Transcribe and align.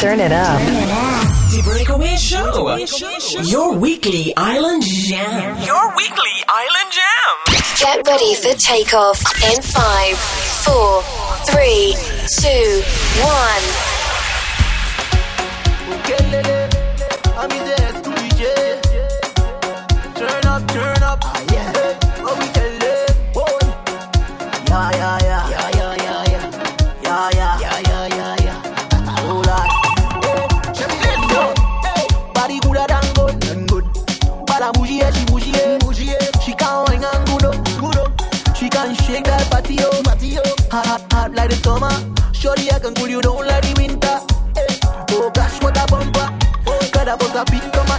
Turn 0.00 0.20
it 0.20 0.30
up. 0.30 0.60
The 1.50 1.60
Breakaway 1.64 2.14
Show. 2.14 2.76
Your 3.42 3.74
weekly 3.76 4.32
island 4.36 4.84
jam. 4.84 5.60
Your 5.66 5.92
weekly 5.96 6.44
island 6.46 6.92
jam. 6.92 7.34
Get 7.80 8.06
ready 8.06 8.36
for 8.36 8.54
takeoff 8.54 9.20
in 9.42 9.60
five, 9.60 10.16
four, 10.62 11.02
three, 11.46 11.96
two, 12.38 12.82
one. 13.24 13.64
cool, 42.94 43.08
you 43.08 43.20
don't 43.20 43.46
like 43.46 43.62
the 43.62 43.74
winter. 43.76 44.18
Eh, 44.56 44.78
oh 45.12 45.30
gosh, 45.34 45.60
what 45.62 45.76
a 45.76 45.86
bumper. 45.90 46.28
Cada 46.92 47.16
boss 47.16 47.34
a 47.34 47.44
big 47.50 47.72
come 47.72 47.97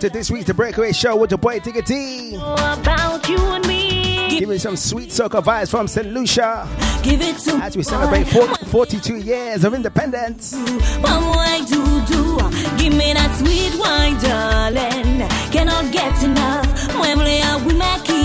to 0.00 0.08
this 0.08 0.30
week's 0.30 0.46
The 0.46 0.54
Breakaway 0.54 0.92
Show 0.92 1.14
with 1.16 1.30
your 1.30 1.36
boy 1.36 1.58
Digga 1.58 1.84
D. 1.84 2.34
About 2.34 3.28
you 3.28 3.36
and 3.36 3.66
me. 3.68 4.38
Give 4.38 4.48
me 4.48 4.56
some 4.56 4.74
sweet 4.74 5.10
soca 5.10 5.42
vibes 5.42 5.70
from 5.70 5.86
St. 5.88 6.06
Lucia. 6.06 6.66
Give 7.02 7.20
it 7.20 7.36
to 7.40 7.56
As 7.56 7.76
we 7.76 7.82
celebrate 7.82 8.24
40, 8.28 8.64
42 8.66 9.16
years 9.16 9.62
of 9.62 9.74
independence. 9.74 10.52
Do, 10.52 10.64
do, 11.66 12.04
do. 12.06 12.36
Give 12.78 12.94
me 12.94 13.12
that 13.12 13.36
sweet 13.38 13.78
wine, 13.78 14.16
darling. 14.22 15.28
Cannot 15.52 15.92
get 15.92 16.22
enough. 16.22 16.98
When 16.98 17.18
we 17.18 17.74
make 17.74 18.08
it. 18.08 18.19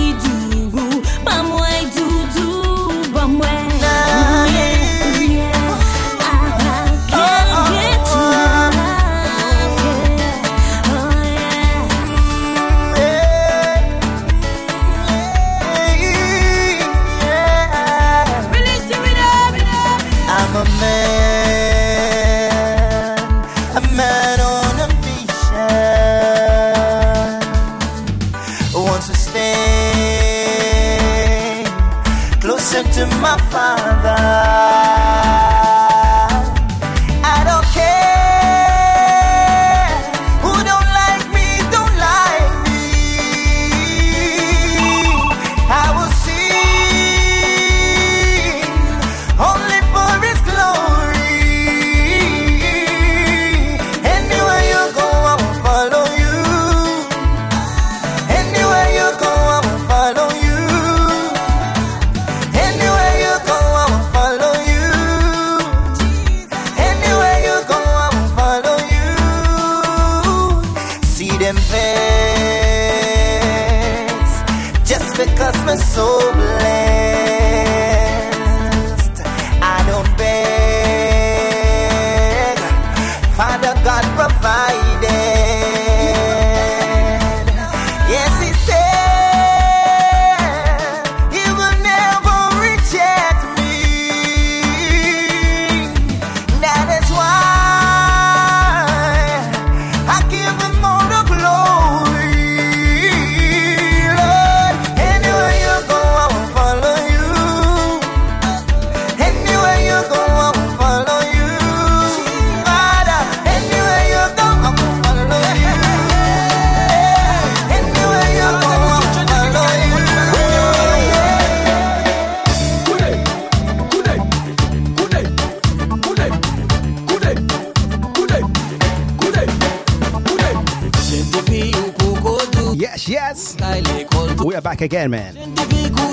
again, 134.86 135.10
man. 135.10 135.34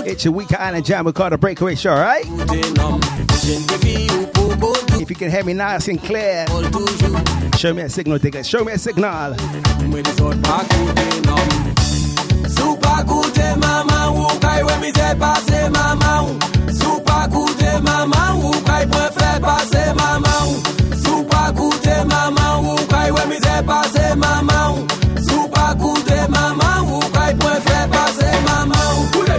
It's 0.06 0.26
a 0.26 0.32
week 0.32 0.52
island 0.60 0.86
jam. 0.86 1.06
We 1.06 1.14
call 1.14 1.30
the 1.30 1.38
breakaway 1.38 1.76
show, 1.76 1.94
right? 1.94 2.26
If 5.00 5.10
you 5.10 5.16
can 5.16 5.32
hear 5.32 5.44
me 5.44 5.54
nice 5.54 5.88
and 5.88 6.02
clear, 6.02 6.46
show 7.58 7.74
me 7.74 7.84
a 7.84 7.90
signal, 7.90 8.20
ticket. 8.20 8.46
Show 8.46 8.66
me 8.66 8.74
a 8.74 8.78
signal. 8.78 9.36
Super 12.56 13.04
kute 13.10 13.56
mama 13.62 14.12
ou 14.12 14.28
we 14.68 14.76
mi 14.82 14.92
pass? 14.92 15.50
mama 15.72 16.12
Super 16.74 17.30
mama 17.82 18.26
mama 19.96 20.34
Super 21.04 21.48
mama 22.12 22.46
we 22.66 23.40
mama 24.16 25.03
Akoute 25.74 26.14
mamão, 26.30 26.98
o 26.98 27.00
kay 27.10 27.34
pou 27.34 27.56
fè 27.66 27.80
pase 27.90 28.30
maman 28.46 28.90
ou 28.94 29.08
kouye 29.14 29.38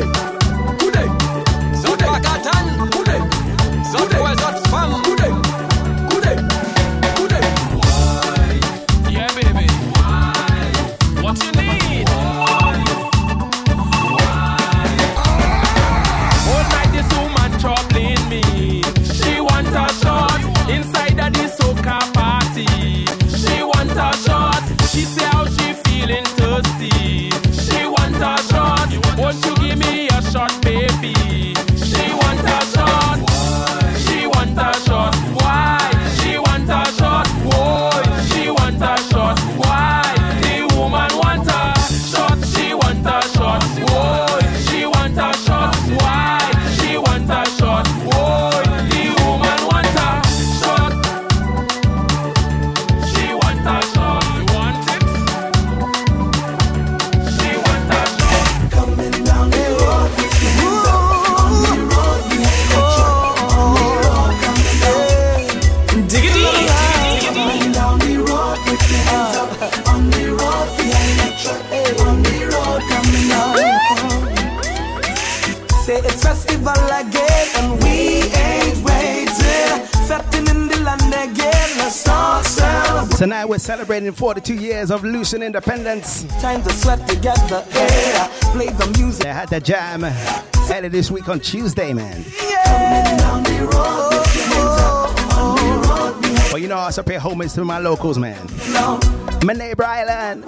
celebrating 83.94 84.12
42 84.12 84.54
years 84.54 84.90
of 84.90 85.04
Lucian 85.04 85.40
independence. 85.42 86.24
Time 86.40 86.60
to 86.64 86.72
sweat 86.72 87.06
together, 87.08 87.64
yeah. 87.72 88.26
Play 88.52 88.68
the 88.70 88.92
music. 88.98 89.22
They 89.22 89.32
had 89.32 89.48
the 89.48 89.60
jam 89.60 90.04
earlier 90.04 90.88
this 90.88 91.12
week 91.12 91.28
on 91.28 91.38
Tuesday, 91.38 91.92
man. 91.92 92.24
But 96.50 96.60
you 96.60 96.68
know, 96.68 96.76
I 96.76 96.84
also 96.86 97.02
pay 97.04 97.16
homage 97.16 97.52
to 97.52 97.64
my 97.64 97.78
locals, 97.78 98.18
man. 98.18 98.44
My 99.44 99.52
neighbor 99.52 99.84
island. 99.84 100.44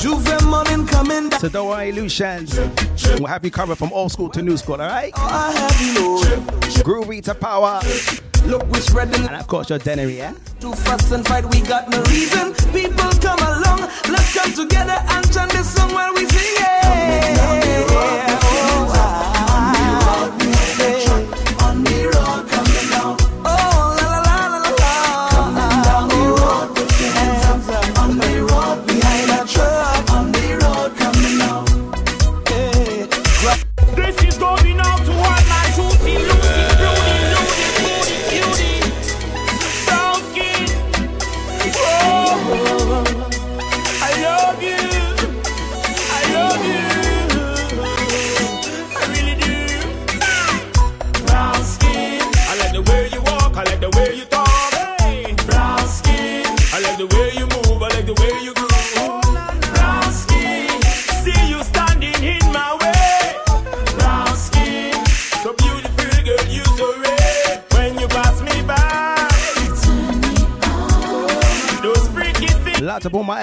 Jouvert 0.00 0.44
morning 0.48 0.86
coming 0.86 1.28
down. 1.28 1.40
So 1.40 1.48
don't 1.48 1.68
worry, 1.68 1.92
Lucians. 1.92 2.56
We'll 3.18 3.26
have 3.26 3.44
you 3.44 3.50
covered 3.50 3.76
from 3.76 3.92
old 3.92 4.12
school 4.12 4.28
to 4.30 4.42
new 4.42 4.56
school, 4.56 4.80
alright? 4.80 5.12
Oh, 5.16 5.22
I 5.22 5.52
have 5.52 5.80
you 5.80 5.94
know. 5.94 6.20
Groovy 6.84 7.22
to 7.24 7.34
power. 7.34 7.80
Look, 8.46 8.64
we're 8.68 8.80
spreading 8.80 9.26
And 9.26 9.36
of 9.36 9.46
course, 9.48 9.68
your 9.70 9.78
Dennery, 9.78 10.18
yeah? 10.18 10.32
to 10.60 10.72
fuss 10.72 11.10
and 11.10 11.26
fight. 11.26 11.44
We 11.46 11.60
got 11.62 11.88
no 11.90 12.00
reason. 12.04 12.54
People 12.72 13.10
come 13.20 13.38
along. 13.40 13.80
Let's 14.08 14.32
come 14.34 14.52
together 14.52 14.98
and 15.08 15.32
chant 15.32 15.50
this 15.52 15.74
song 15.74 15.92
while 15.92 16.14
we 16.14 16.24
sing 16.26 16.56
it. 16.58 18.57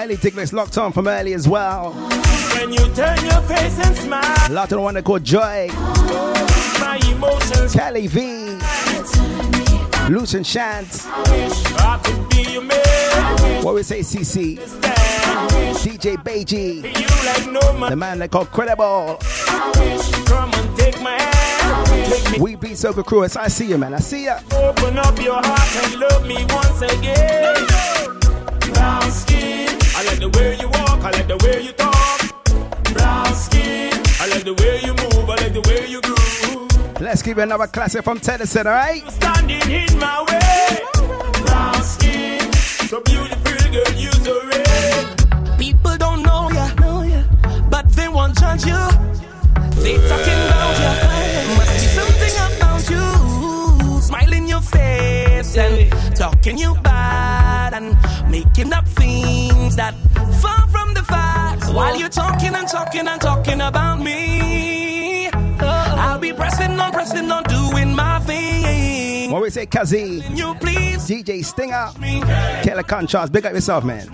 Lots 0.06 0.18
of 0.18 0.22
all 0.22 0.30
my 0.30 0.30
early 0.30 0.30
tickets 0.30 0.52
locked 0.52 0.78
on 0.78 0.92
from 0.92 1.08
early 1.08 1.34
as 1.34 1.48
well. 1.48 1.92
When 2.54 2.72
you 2.72 2.94
turn 2.94 3.18
your 3.24 3.40
face 3.42 3.78
and 3.84 3.96
smile, 3.96 4.52
Lot 4.52 4.64
of 4.64 4.76
the 4.76 4.80
one 4.80 5.02
called 5.02 5.24
Joy, 5.24 5.68
my 6.80 6.98
emotions 7.10 7.72
Kelly 7.72 8.06
V, 8.06 8.56
Lucent 10.08 10.46
Shant, 10.46 11.06
I 11.06 12.00
could 12.04 12.28
be 12.28 12.52
your 12.52 12.62
man. 12.62 13.64
what 13.64 13.74
we 13.74 13.82
say, 13.82 14.00
CC, 14.00 14.58
DJ 15.82 16.16
Beiji, 16.22 16.82
like 17.26 17.50
no 17.50 17.88
the 17.88 17.96
man. 17.96 18.20
that 18.20 18.30
called 18.30 18.52
Credible. 18.52 19.18
Come 20.26 20.54
and 20.54 20.78
take 20.78 21.00
my 21.02 21.20
hand. 21.20 22.40
We 22.40 22.54
beat 22.54 22.72
Soca 22.72 23.04
Crew, 23.04 23.24
as 23.24 23.36
I 23.36 23.48
see 23.48 23.66
you, 23.66 23.78
man. 23.78 23.94
I 23.94 23.98
see 23.98 24.26
ya. 24.26 24.38
open 24.52 24.98
up 24.98 25.18
your 25.20 25.40
heart 25.42 25.84
and 25.84 26.00
love 26.00 26.26
me 26.26 26.44
once 26.50 26.82
again. 26.82 27.66
Brown 28.72 29.10
skin, 29.10 29.65
I 29.98 30.04
like 30.04 30.18
the 30.20 30.28
way 30.28 30.58
you 30.60 30.68
walk. 30.68 31.00
I 31.00 31.10
like 31.10 31.26
the 31.26 31.38
way 31.42 31.62
you 31.62 31.72
talk. 31.72 32.20
Brown 32.92 33.34
skin, 33.34 33.90
I 34.20 34.28
like 34.28 34.44
the 34.44 34.52
way 34.52 34.80
you 34.84 34.92
move. 34.92 35.24
I 35.30 35.36
like 35.36 35.54
the 35.54 35.62
way 35.62 35.88
you 35.88 36.02
groove. 36.02 37.00
Let's 37.00 37.22
give 37.22 37.38
you 37.38 37.42
another 37.44 37.66
classic 37.66 38.04
from 38.04 38.20
Tennyson, 38.20 38.66
alright? 38.66 39.10
standing 39.10 39.62
in 39.70 39.98
my 39.98 40.20
way. 40.28 40.80
Brown 41.46 41.82
skin, 41.82 42.52
so 42.92 43.00
beautiful, 43.00 43.72
girl, 43.72 43.92
you 43.96 44.12
so 44.20 44.34
rare. 44.44 45.56
People 45.56 45.96
don't 45.96 46.22
know 46.22 46.50
ya, 46.50 46.74
know 46.74 47.00
ya, 47.00 47.22
but 47.70 47.88
they 47.92 48.08
won't 48.08 48.38
judge 48.38 48.66
you. 48.66 48.82
They 49.80 49.96
talking 49.96 50.40
about 50.44 50.76
ya. 50.76 50.92
Must 51.56 51.72
be 51.72 51.88
something 51.96 52.36
about 52.48 52.84
you. 52.92 54.00
Smile 54.02 54.32
in 54.34 54.46
your 54.46 54.60
face 54.60 55.56
and 55.56 55.90
talking 56.14 56.58
you 56.58 56.74
bad 56.84 56.96
and 56.96 57.45
making 58.36 58.72
up 58.72 58.86
things 58.88 59.76
that 59.76 59.94
far 60.42 60.68
from 60.68 60.92
the 60.94 61.02
facts. 61.02 61.70
While 61.70 61.96
you're 61.98 62.08
talking 62.10 62.54
and 62.54 62.68
talking 62.68 63.06
and 63.08 63.20
talking 63.20 63.60
about 63.62 63.98
me, 64.00 65.28
oh. 65.32 65.94
I'll 66.04 66.18
be 66.18 66.32
pressing 66.32 66.78
on, 66.78 66.92
pressing 66.92 67.30
on, 67.30 67.42
doing 67.44 67.94
my 67.94 68.20
thing. 68.20 69.30
What 69.30 69.42
we 69.42 69.50
say, 69.50 69.66
Kazi, 69.66 70.22
You 70.34 70.54
please 70.54 71.08
DJ 71.08 71.44
Stinger. 71.44 71.88
Killer 72.62 72.82
Contrast, 72.82 73.32
big 73.32 73.46
up 73.46 73.54
yourself, 73.54 73.84
man. 73.84 74.06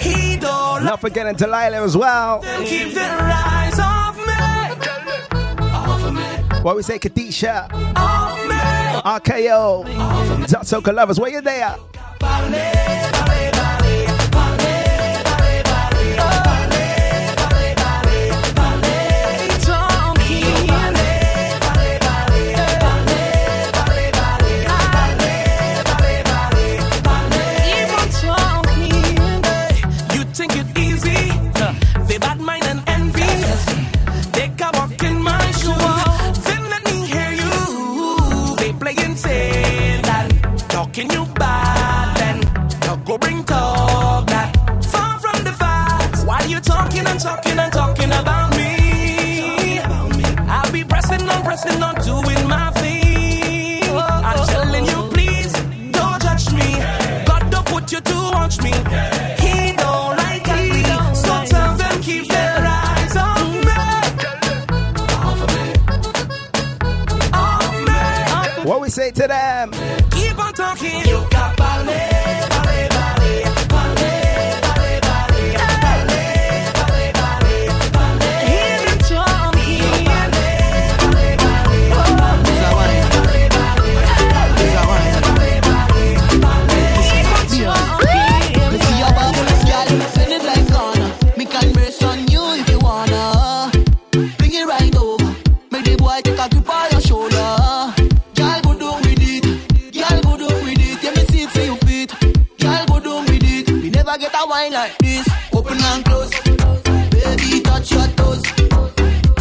He 0.00 0.36
don't 0.36 0.84
Not 0.84 1.00
forgetting 1.00 1.34
Delilah 1.36 1.82
as 1.82 1.96
well. 1.96 2.40
keep 2.64 2.92
their 2.94 3.18
eyes 3.20 3.78
off 3.80 4.16
me. 4.28 4.32
Off 5.72 6.12
me. 6.14 6.60
What 6.62 6.76
we 6.76 6.82
say, 6.82 6.98
Kadisha, 6.98 7.68
Off 7.96 8.38
me. 8.48 8.60
RKO, 9.18 10.46
Dot 10.48 10.64
Soca 10.64 10.94
Lovers, 10.94 11.18
where 11.18 11.30
you 11.30 11.40
there? 11.40 11.76
Go 43.10 43.18
bring 43.18 43.42
talk 43.42 44.24
that 44.28 44.54
far 44.84 45.18
from 45.18 45.42
the 45.42 45.50
facts. 45.52 46.24
While 46.24 46.46
you 46.46 46.60
talking 46.60 47.04
and 47.04 47.18
talking 47.18 47.58
and 47.58 47.72
talking 47.72 48.12
about 48.12 48.56
me, 48.56 49.80
I'll 50.48 50.70
be 50.70 50.84
pressing 50.84 51.28
on, 51.28 51.42
pressing 51.42 51.82
on, 51.82 51.96
doing 52.04 52.46
my 52.46 52.70
thing. 52.82 53.82
I'm 53.98 54.46
telling 54.46 54.84
you, 54.84 55.00
please 55.14 55.52
don't 55.90 56.22
judge 56.22 56.52
me. 56.52 56.68
God 57.26 57.50
don't 57.50 57.66
put 57.66 57.90
you 57.90 58.00
to 58.00 58.16
watch 58.36 58.62
me. 58.62 58.72
He 59.42 59.74
don't 59.74 60.16
like 60.24 60.46
me, 60.46 60.84
so 61.24 61.34
tell 61.52 61.76
them 61.76 62.02
keep 62.02 62.28
their 62.28 62.58
eyes 62.64 63.16
on 63.16 63.42
me. 63.68 63.80
Off 65.26 65.40
of 65.44 65.50
me. 65.56 65.66
Off 67.32 67.74
me. 68.58 68.70
What 68.70 68.80
we 68.80 68.88
say 68.88 69.10
to 69.10 69.26
them? 69.26 69.79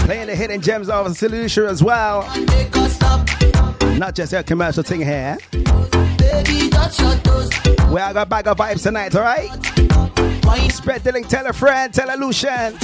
Playing 0.10 0.26
the 0.26 0.36
hidden 0.36 0.60
gems 0.60 0.90
of 0.90 1.16
Solution 1.16 1.66
as 1.66 1.84
well. 1.84 2.24
Not 4.00 4.16
just 4.16 4.34
a 4.34 4.42
commercial 4.42 4.82
thing 4.82 5.02
here. 5.02 5.38
We 7.94 8.02
are 8.02 8.12
got 8.12 8.28
bag 8.28 8.48
of 8.48 8.58
vibes 8.58 8.82
tonight, 8.82 9.16
alright? 9.16 9.52
Spread 10.72 11.04
the 11.04 11.12
link, 11.14 11.28
tell 11.28 11.46
a 11.46 11.54
friend, 11.54 11.94
tell 11.94 12.10
a 12.10 12.18
Lucian. 12.18 12.76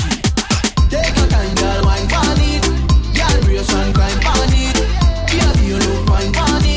take 0.88 1.16
wine 1.84 2.08
you 5.68 5.78
look. 5.80 6.75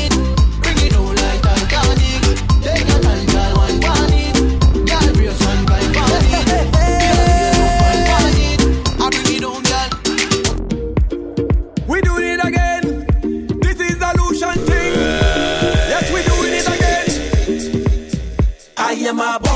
my 19.19 19.37
boy. 19.37 19.48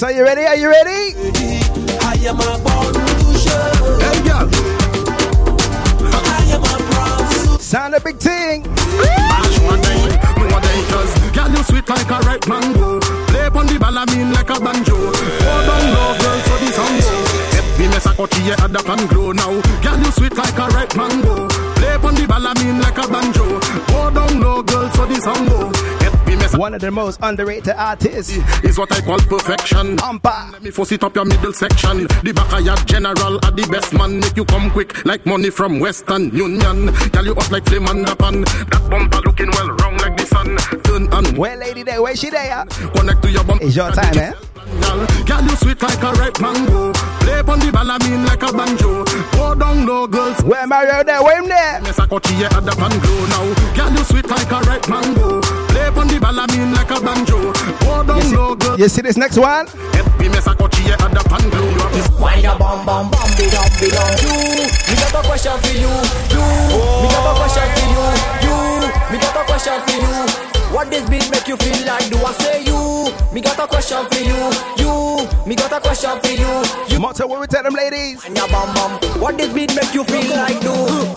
Tickets, 0.00 0.02
are 0.02 0.12
you 0.12 0.24
ready? 0.24 0.46
Are 0.46 0.56
you 0.56 0.70
ready? 0.70 1.14
I 2.00 2.16
am 2.26 2.40
a. 2.40 2.44
I 6.24 6.44
am 6.54 6.64
a 6.64 7.60
Sound 7.60 7.94
a 7.94 8.00
big 8.00 8.16
thing. 8.18 8.62
Girl 11.32 11.50
you 11.50 11.62
sweet 11.64 11.88
like 11.88 12.10
a 12.10 12.18
ripe 12.26 12.48
mango. 12.48 13.00
Play 13.26 13.50
pon 13.50 13.66
the 13.66 13.78
ball, 13.78 13.98
I 13.98 14.04
mean 14.06 14.32
like 14.32 14.50
a 14.50 14.60
banjo. 14.60 14.96
Hold 14.96 15.68
on 15.68 15.92
low, 15.92 16.18
girl, 16.18 16.40
song 16.72 16.96
me 17.78 17.88
mess 17.88 18.06
yeah, 18.44 18.64
add 18.64 18.76
up 18.76 18.88
and 18.88 19.08
glow 19.08 19.32
now. 19.32 19.60
Girl 19.82 19.98
you 19.98 20.12
sweet 20.12 20.36
like 20.36 20.58
a 20.58 20.66
ripe 20.68 20.96
mango. 20.96 21.49
One 26.60 26.74
of 26.74 26.82
the 26.82 26.90
most 26.90 27.20
underrated 27.22 27.72
artists. 27.74 28.36
is 28.62 28.76
what 28.76 28.92
I 28.92 29.00
call 29.00 29.16
perfection. 29.16 29.96
Ampa. 29.96 30.52
Let 30.52 30.62
me 30.62 30.70
force 30.70 30.92
it 30.92 31.02
up 31.02 31.14
your 31.14 31.24
middle 31.24 31.54
section. 31.54 32.06
The 32.22 32.32
back 32.36 32.52
of 32.52 32.60
your 32.62 32.76
general 32.84 33.36
are 33.46 33.50
the 33.50 33.66
best 33.72 33.94
man. 33.94 34.20
Make 34.20 34.36
you 34.36 34.44
come 34.44 34.70
quick 34.70 35.06
like 35.06 35.24
money 35.24 35.48
from 35.48 35.80
Western 35.80 36.28
Union. 36.36 36.92
Girl, 37.12 37.24
you 37.24 37.32
up 37.32 37.50
like 37.50 37.64
flame 37.64 37.86
on 37.86 38.02
the 38.02 38.14
pan. 38.14 38.42
That 38.42 38.86
bumper 38.90 39.22
looking 39.24 39.48
well 39.52 39.70
wrong 39.70 39.96
like 40.04 40.18
the 40.18 40.26
sun. 40.26 40.58
Turn 40.82 41.10
on. 41.14 41.34
Where 41.34 41.56
lady 41.56 41.82
there? 41.82 42.02
Where 42.02 42.14
she 42.14 42.28
there? 42.28 42.66
Connect 42.94 43.22
to 43.22 43.30
your 43.30 43.44
bumper. 43.44 43.64
It's 43.64 43.76
your 43.76 43.90
time, 43.92 44.18
eh? 44.18 44.32
Girl, 44.80 45.00
girl, 45.26 45.42
you 45.44 45.56
sweet 45.56 45.80
like 45.82 46.02
a 46.02 46.12
ripe 46.18 46.40
mango. 46.40 46.92
Play 47.20 47.40
on 47.40 47.58
the 47.60 47.70
ball, 47.72 47.90
I 47.90 47.98
mean 48.04 48.24
like 48.24 48.42
a 48.42 48.52
banjo. 48.52 49.04
Go 49.36 49.54
down 49.54 49.86
low, 49.86 50.06
girls. 50.06 50.40
Where 50.42 50.66
Mario 50.66 51.04
there? 51.04 51.22
Where 51.22 51.38
him 51.42 51.48
there? 51.48 51.80
Yes, 51.84 51.98
I 51.98 52.06
got 52.06 52.24
you 52.30 52.44
at 52.44 52.64
the 52.64 52.72
pan 52.72 52.94
glow 53.00 53.26
now. 53.30 53.44
Girl, 53.76 53.92
you 53.92 54.04
sweet 54.04 54.28
like 54.28 54.50
a 54.50 54.60
ripe 54.66 54.88
mango. 54.88 55.40
Play 55.70 55.86
on 55.92 56.06
the 56.08 56.18
ball, 56.20 56.40
I 56.40 56.46
mean 56.56 56.72
like 56.72 56.90
a 56.90 56.98
banjo. 57.00 57.52
Go 57.84 58.02
down 58.04 58.24
low, 58.32 58.54
girls. 58.56 58.78
You 58.80 58.88
see 58.88 59.02
this 59.02 59.16
next 59.16 59.36
one? 59.36 59.66
Happy 59.94 60.28
mess, 60.28 60.46
I 60.46 60.54
got 60.54 60.72
you 60.80 60.92
at 60.92 61.10
the 61.12 61.22
pan 61.28 61.44
glow. 61.50 61.68
You 61.70 61.78
have 61.80 61.92
this 61.92 62.08
Why 62.18 62.36
your 62.36 62.56
bum 62.58 62.84
bum 62.86 63.10
bum 63.10 63.28
be 63.36 63.46
dum 63.52 63.68
be 63.78 63.88
dum 63.92 64.08
You, 64.24 64.32
me 64.64 64.94
got 64.96 65.14
a 65.14 65.20
question 65.28 65.56
for 65.60 65.74
you 65.76 65.92
You, 66.32 66.40
me 66.40 67.08
got 67.12 67.28
a 67.28 67.32
question 67.36 67.66
for 67.76 67.86
you 67.92 68.04
You, 68.39 68.39
me 69.10 69.18
got 69.18 69.36
a 69.36 69.44
question 69.44 69.80
for 69.86 69.96
you. 69.96 70.50
What 70.74 70.88
this 70.90 71.02
beat 71.10 71.28
make 71.30 71.48
you 71.48 71.56
feel 71.56 71.86
like? 71.86 72.08
Do 72.10 72.18
I 72.22 72.32
say 72.38 72.62
you? 72.62 73.10
Me 73.34 73.40
got 73.40 73.58
a 73.58 73.66
question 73.66 74.06
for 74.06 74.22
you. 74.22 74.38
You, 74.78 75.26
me 75.46 75.56
got 75.56 75.72
a 75.72 75.80
question 75.80 76.14
for 76.20 76.30
you. 76.30 76.62
You 76.88 77.00
Motto, 77.00 77.26
what 77.26 77.40
we 77.40 77.46
tell 77.48 77.62
them 77.64 77.74
ladies? 77.74 78.22
Wine 78.22 78.36
your 78.36 78.48
bum 78.48 78.74
bum. 78.74 79.20
What 79.20 79.36
this 79.36 79.52
beat 79.52 79.74
make 79.74 79.92
you 79.94 80.04
feel 80.04 80.30
like? 80.30 80.60
Do? 80.60 80.70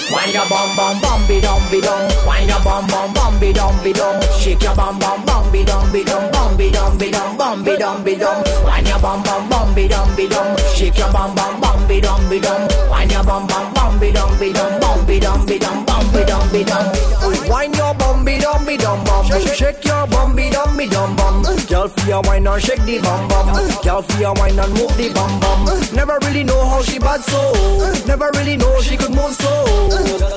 Wine 0.09 0.33
your 0.33 0.49
bum 0.49 0.75
bum 0.75 1.01
bum 1.01 1.21
be 1.27 1.39
dum 1.39 1.61
be 1.69 1.81
dum. 1.81 2.01
Wine 2.25 2.47
your 2.49 2.61
bum 2.65 2.87
bum 2.87 3.13
bum 3.13 3.39
be 3.39 3.53
dum 3.53 3.83
be 3.83 3.93
dum. 3.93 4.21
Shake 4.41 4.63
your 4.63 4.75
bum 4.75 4.97
bum 4.97 5.23
bum 5.25 5.51
be 5.51 5.63
dum 5.63 5.91
be 5.91 6.03
dum. 6.03 6.31
Bum 6.31 6.57
be 6.57 6.71
dum 6.71 6.97
be 6.97 7.11
dum 7.11 7.37
bum 7.37 7.63
be 7.63 7.77
dum 7.77 8.03
be 8.03 8.15
dum. 8.15 8.43
Wine 8.65 8.85
your 8.87 8.99
bum 8.99 9.21
bum 9.21 9.49
bum 9.49 9.75
be 9.75 9.87
dum 9.87 10.15
be 10.15 10.27
dum. 10.27 10.57
Shake 10.73 10.97
your 10.97 11.11
bum 11.13 11.35
bum 11.35 11.61
bum 11.61 11.87
be 11.87 12.01
dum 12.01 12.29
be 12.29 12.39
dum. 12.39 12.67
Wine 12.89 13.09
your 13.09 13.23
bum 13.23 13.45
bum 13.45 13.73
bum 13.73 13.99
be 13.99 14.11
dum 14.11 14.39
be 14.39 14.51
dum. 14.51 14.79
Bum 14.79 15.05
be 15.05 15.19
dum 15.19 15.45
be 15.45 15.59
dum 15.59 15.92
bum 16.13 16.21
be 16.21 16.25
dum 16.25 16.51
be 16.51 16.63
dum 16.63 17.49
Wine 17.49 17.73
your 17.73 17.93
bum 17.95 18.25
be 18.25 18.37
dum 18.37 18.65
be 18.65 18.77
dum 18.77 19.03
bum 19.03 19.25
Shake 19.41 19.83
your 19.85 20.07
bum 20.23 20.35
be 20.35 20.49
dum 20.49 20.77
be 20.77 20.87
dum 20.87 21.15
bum. 21.15 21.43
Girl 21.67 21.87
for 21.87 22.07
your 22.07 22.21
wine 22.23 22.47
and 22.47 22.61
shake 22.61 22.83
the 22.83 22.99
bum 23.01 23.27
bum. 23.27 23.47
Girl 23.83 24.01
for 24.01 24.19
your 24.19 24.33
wine 24.35 24.59
and 24.59 24.73
move 24.73 24.95
the 24.97 25.11
bum 25.13 25.39
bum. 25.39 25.61
Never 25.95 26.17
really 26.23 26.43
know 26.43 26.65
how 26.65 26.81
she 26.81 26.99
bad 26.99 27.21
so. 27.21 27.41
Never 28.07 28.29
really 28.35 28.57
know 28.57 28.81
she 28.81 28.97
could 28.97 29.11
move 29.11 29.33
so. 29.33 29.53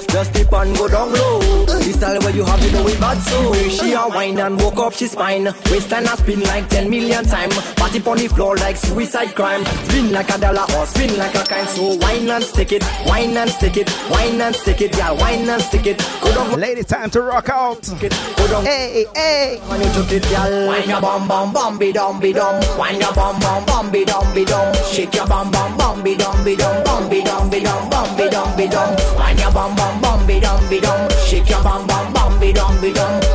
Just 0.08 0.34
tip 0.34 0.52
and 0.52 0.76
go 0.76 0.88
down 0.88 1.12
low. 1.12 1.66
The 1.66 1.92
style 1.92 2.20
where 2.20 2.34
you 2.34 2.44
have 2.44 2.60
to 2.60 2.72
know 2.72 2.86
it 2.86 3.00
bad 3.00 3.18
so. 3.22 3.54
She 3.68 3.92
a 3.92 4.08
wine 4.08 4.38
and 4.38 4.60
woke 4.60 4.78
up 4.78 4.92
she 4.92 5.06
spine. 5.06 5.44
Waistline 5.70 6.04
a 6.04 6.16
spin 6.16 6.40
like 6.42 6.68
10 6.68 6.90
million 6.90 7.24
time. 7.24 7.50
Party 7.76 8.00
on 8.02 8.18
the 8.18 8.28
floor 8.28 8.56
like 8.56 8.76
suicide 8.76 9.34
crime. 9.34 9.64
Spin 9.86 10.12
like 10.12 10.30
a 10.30 10.38
dollar 10.38 10.66
or 10.76 10.86
spin 10.86 11.16
like 11.18 11.34
a 11.34 11.44
kind. 11.44 11.68
So 11.68 11.96
wine 11.96 12.28
and 12.28 12.44
stick 12.44 12.72
it, 12.72 12.84
wine 13.06 13.36
and 13.36 13.50
stick 13.50 13.76
it 13.76 13.86
Wine 14.10 14.40
and 14.40 14.54
stick 14.54 14.80
it, 14.80 14.96
yeah, 14.96 15.10
wine 15.10 15.48
and 15.48 15.60
stick 15.60 15.86
it. 15.86 15.98
Go 16.22 16.32
down. 16.32 16.60
Ladies, 16.60 16.86
time 16.86 17.10
to 17.10 17.22
rock 17.22 17.48
out. 17.48 17.82
go 17.82 18.46
down. 18.48 18.64
Hey, 18.64 19.04
hey. 19.14 19.60
When 19.76 19.86
you 19.86 19.94
took 19.94 20.12
it, 20.12 20.22
girl. 20.28 20.66
Wine 20.66 20.88
your 20.88 21.00
bum 21.00 21.28
bum 21.28 21.52
bum 21.52 21.78
be 21.78 21.92
dum 21.92 22.20
be 22.20 22.32
dum. 22.32 22.60
Wine 22.78 23.00
your 23.00 23.12
bum 23.12 23.38
bum 23.40 23.64
bum 23.66 23.90
be 23.90 24.04
dum 24.04 24.34
be 24.34 24.44
dum. 24.44 24.74
Shake 24.90 25.14
your 25.14 25.26
bum 25.26 25.50
bum 25.50 25.76
bum 25.76 26.02
be 26.02 26.16
dum 26.16 26.44
be 26.44 26.56
dum. 26.56 26.84
Bum 26.84 27.08
be 27.08 27.22
dum 27.22 27.50
be 27.50 27.60
dum 27.60 27.90
bum 27.90 28.16
be 28.16 28.28
dum 28.28 28.56
be 28.56 28.68
dum. 28.68 28.96
Wine 29.16 29.38
your 29.38 29.52
bum 29.52 29.74
bum 29.76 30.00
bum 30.00 30.26
be 30.26 30.40
dum 30.40 30.68
be 30.68 30.80
dum. 30.80 31.08
Shake 31.26 31.48
your 31.48 31.62
bum 31.62 31.86
bum 31.86 32.12
bum 32.12 32.40
be 32.40 32.52
dum 32.52 32.80
be 32.80 32.92
dum. 32.92 33.25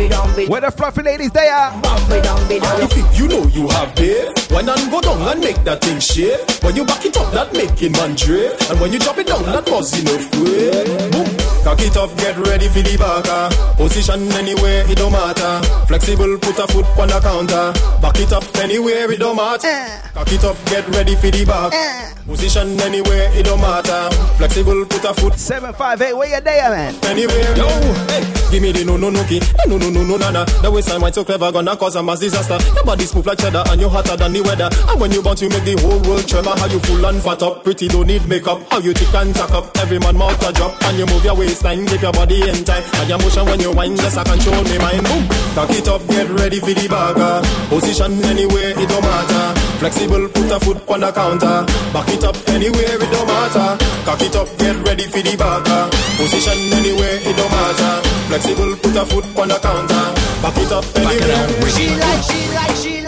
Be 0.00 0.08
dum 0.08 0.34
be 0.34 0.46
Where 0.46 0.60
the 0.60 0.70
fluffy 0.70 1.02
ladies 1.02 1.30
they 1.30 1.48
are? 1.48 1.70
bum 1.82 2.00
be 2.08 2.20
dum 2.22 2.40
be 2.48 2.58
dum. 2.58 2.80
If 2.80 2.96
it, 2.96 3.06
you 3.18 3.28
know 3.28 3.44
you 3.52 3.68
have 3.68 3.94
babe, 3.94 4.32
why 4.48 4.62
not 4.62 4.80
go 4.90 5.00
down 5.00 5.20
and 5.28 5.40
make 5.40 5.60
that 5.64 5.82
thing 5.82 6.00
shake? 6.00 6.40
When 6.64 6.74
you 6.76 6.84
back 6.84 7.04
it 7.04 7.16
up, 7.16 7.32
that 7.32 7.52
making 7.52 7.92
man 7.92 8.16
drape, 8.16 8.56
and 8.70 8.80
when 8.80 8.92
you 8.92 8.98
drop 8.98 9.18
it 9.18 9.26
down, 9.26 9.42
that 9.44 9.66
buzzing 9.66 10.08
enough 10.08 10.32
way. 10.40 11.10
Boom. 11.12 11.28
Cock 11.64 11.80
it 11.82 11.96
up, 11.96 12.08
get 12.16 12.36
ready 12.48 12.68
for 12.68 12.80
the 12.80 12.96
baka. 12.96 13.52
Position 13.76 14.32
anywhere, 14.32 14.88
it 14.88 14.96
don't 14.96 15.12
matter. 15.12 15.60
Flexible, 15.86 16.38
put 16.40 16.56
a 16.58 16.66
foot 16.72 16.86
on 16.96 17.08
the 17.08 17.20
counter. 17.20 17.76
Back 18.00 18.16
it 18.16 18.32
up 18.32 18.44
anywhere, 18.56 19.12
it 19.12 19.20
don't 19.20 19.36
matter. 19.36 19.68
Cock 20.14 20.32
it 20.32 20.44
up, 20.44 20.56
get 20.72 20.88
ready 20.96 21.14
for 21.16 21.28
the 21.30 21.44
back. 21.44 22.16
Position 22.24 22.80
anywhere, 22.80 23.28
it 23.36 23.44
don't 23.44 23.60
matter. 23.60 24.08
Flexible, 24.38 24.86
put 24.86 25.04
a 25.04 25.12
foot 25.12 25.34
758, 25.36 26.16
where 26.16 26.28
you 26.32 26.40
there, 26.40 26.70
man? 26.70 26.94
anywhere. 27.04 27.56
Yo, 27.56 27.68
hey, 28.08 28.24
give 28.50 28.62
me 28.62 28.72
the 28.72 28.84
no 28.86 28.96
no 28.96 29.10
no 29.10 29.22
key. 29.24 29.40
Hey, 29.40 29.68
no 29.68 29.89
no 29.90 30.02
no 30.02 30.16
no 30.16 30.16
nana. 30.16 30.44
The 30.62 30.70
way 30.70 30.76
waistline 30.76 31.00
wine 31.00 31.12
so 31.12 31.24
clever 31.24 31.52
gonna 31.52 31.76
cause 31.76 31.96
a 31.96 32.02
mass 32.02 32.20
disaster. 32.20 32.58
Your 32.74 32.84
body 32.84 33.04
smooth 33.04 33.26
like 33.26 33.38
cheddar 33.38 33.64
and 33.68 33.80
you're 33.80 33.90
hotter 33.90 34.16
than 34.16 34.32
the 34.32 34.40
weather. 34.42 34.68
And 34.88 35.00
when 35.00 35.10
you 35.12 35.22
bounce, 35.22 35.42
you 35.42 35.48
make 35.48 35.64
the 35.64 35.76
whole 35.80 36.00
world 36.06 36.26
tremor. 36.26 36.54
How 36.56 36.66
you 36.66 36.80
full 36.80 37.04
and 37.04 37.20
fat 37.22 37.42
up, 37.42 37.64
pretty 37.64 37.88
don't 37.88 38.06
need 38.06 38.26
makeup. 38.28 38.60
How 38.70 38.78
you 38.78 38.92
thick 38.92 39.14
and 39.14 39.34
tack 39.34 39.50
up, 39.50 39.76
every 39.78 39.98
man 39.98 40.16
mouth 40.16 40.40
a 40.46 40.52
drop. 40.52 40.72
And 40.84 40.98
you 40.98 41.06
move 41.06 41.24
your 41.24 41.36
waistline, 41.36 41.86
keep 41.86 42.02
your 42.02 42.12
body 42.12 42.42
in 42.48 42.64
time. 42.64 42.82
And 43.00 43.08
your 43.08 43.18
motion 43.18 43.44
when 43.46 43.60
you 43.60 43.72
whine, 43.72 43.96
just 43.96 44.18
I 44.18 44.24
control 44.24 44.62
me 44.64 44.78
mind. 44.78 45.04
Boom, 45.04 45.24
cock 45.54 45.70
it 45.70 45.88
up, 45.88 46.02
get 46.08 46.28
ready 46.30 46.60
for 46.60 46.74
the 46.74 46.86
bagger. 46.88 47.42
Position 47.68 48.12
anywhere, 48.24 48.72
it 48.76 48.88
don't 48.88 49.02
matter. 49.02 49.60
Flexible, 49.80 50.28
put 50.28 50.50
a 50.50 50.58
foot 50.60 50.78
on 50.88 51.00
the 51.00 51.10
counter. 51.12 51.66
Back 51.92 52.08
it 52.08 52.24
up 52.24 52.36
anywhere, 52.48 52.96
it 53.00 53.10
don't 53.10 53.26
matter. 53.26 53.76
Cock 54.04 54.22
it 54.22 54.36
up, 54.36 54.48
get 54.58 54.76
ready 54.86 55.06
for 55.08 55.22
the 55.22 55.34
bagger. 55.36 55.82
Position 56.16 56.58
anywhere, 56.76 57.16
it 57.22 57.36
don't 57.36 57.50
matter. 57.50 57.92
Flexible, 58.28 58.76
put 58.76 58.96
a 58.96 59.04
foot 59.06 59.26
on 59.38 59.48
the 59.48 59.58
counter. 59.58 59.79
Back 59.88 60.56
it 60.56 60.72
up 60.72 60.84
anywhere. 60.96 61.70
She 61.70 61.90
like, 61.96 62.22
she 62.22 62.54
like, 62.54 62.76
she 62.76 62.99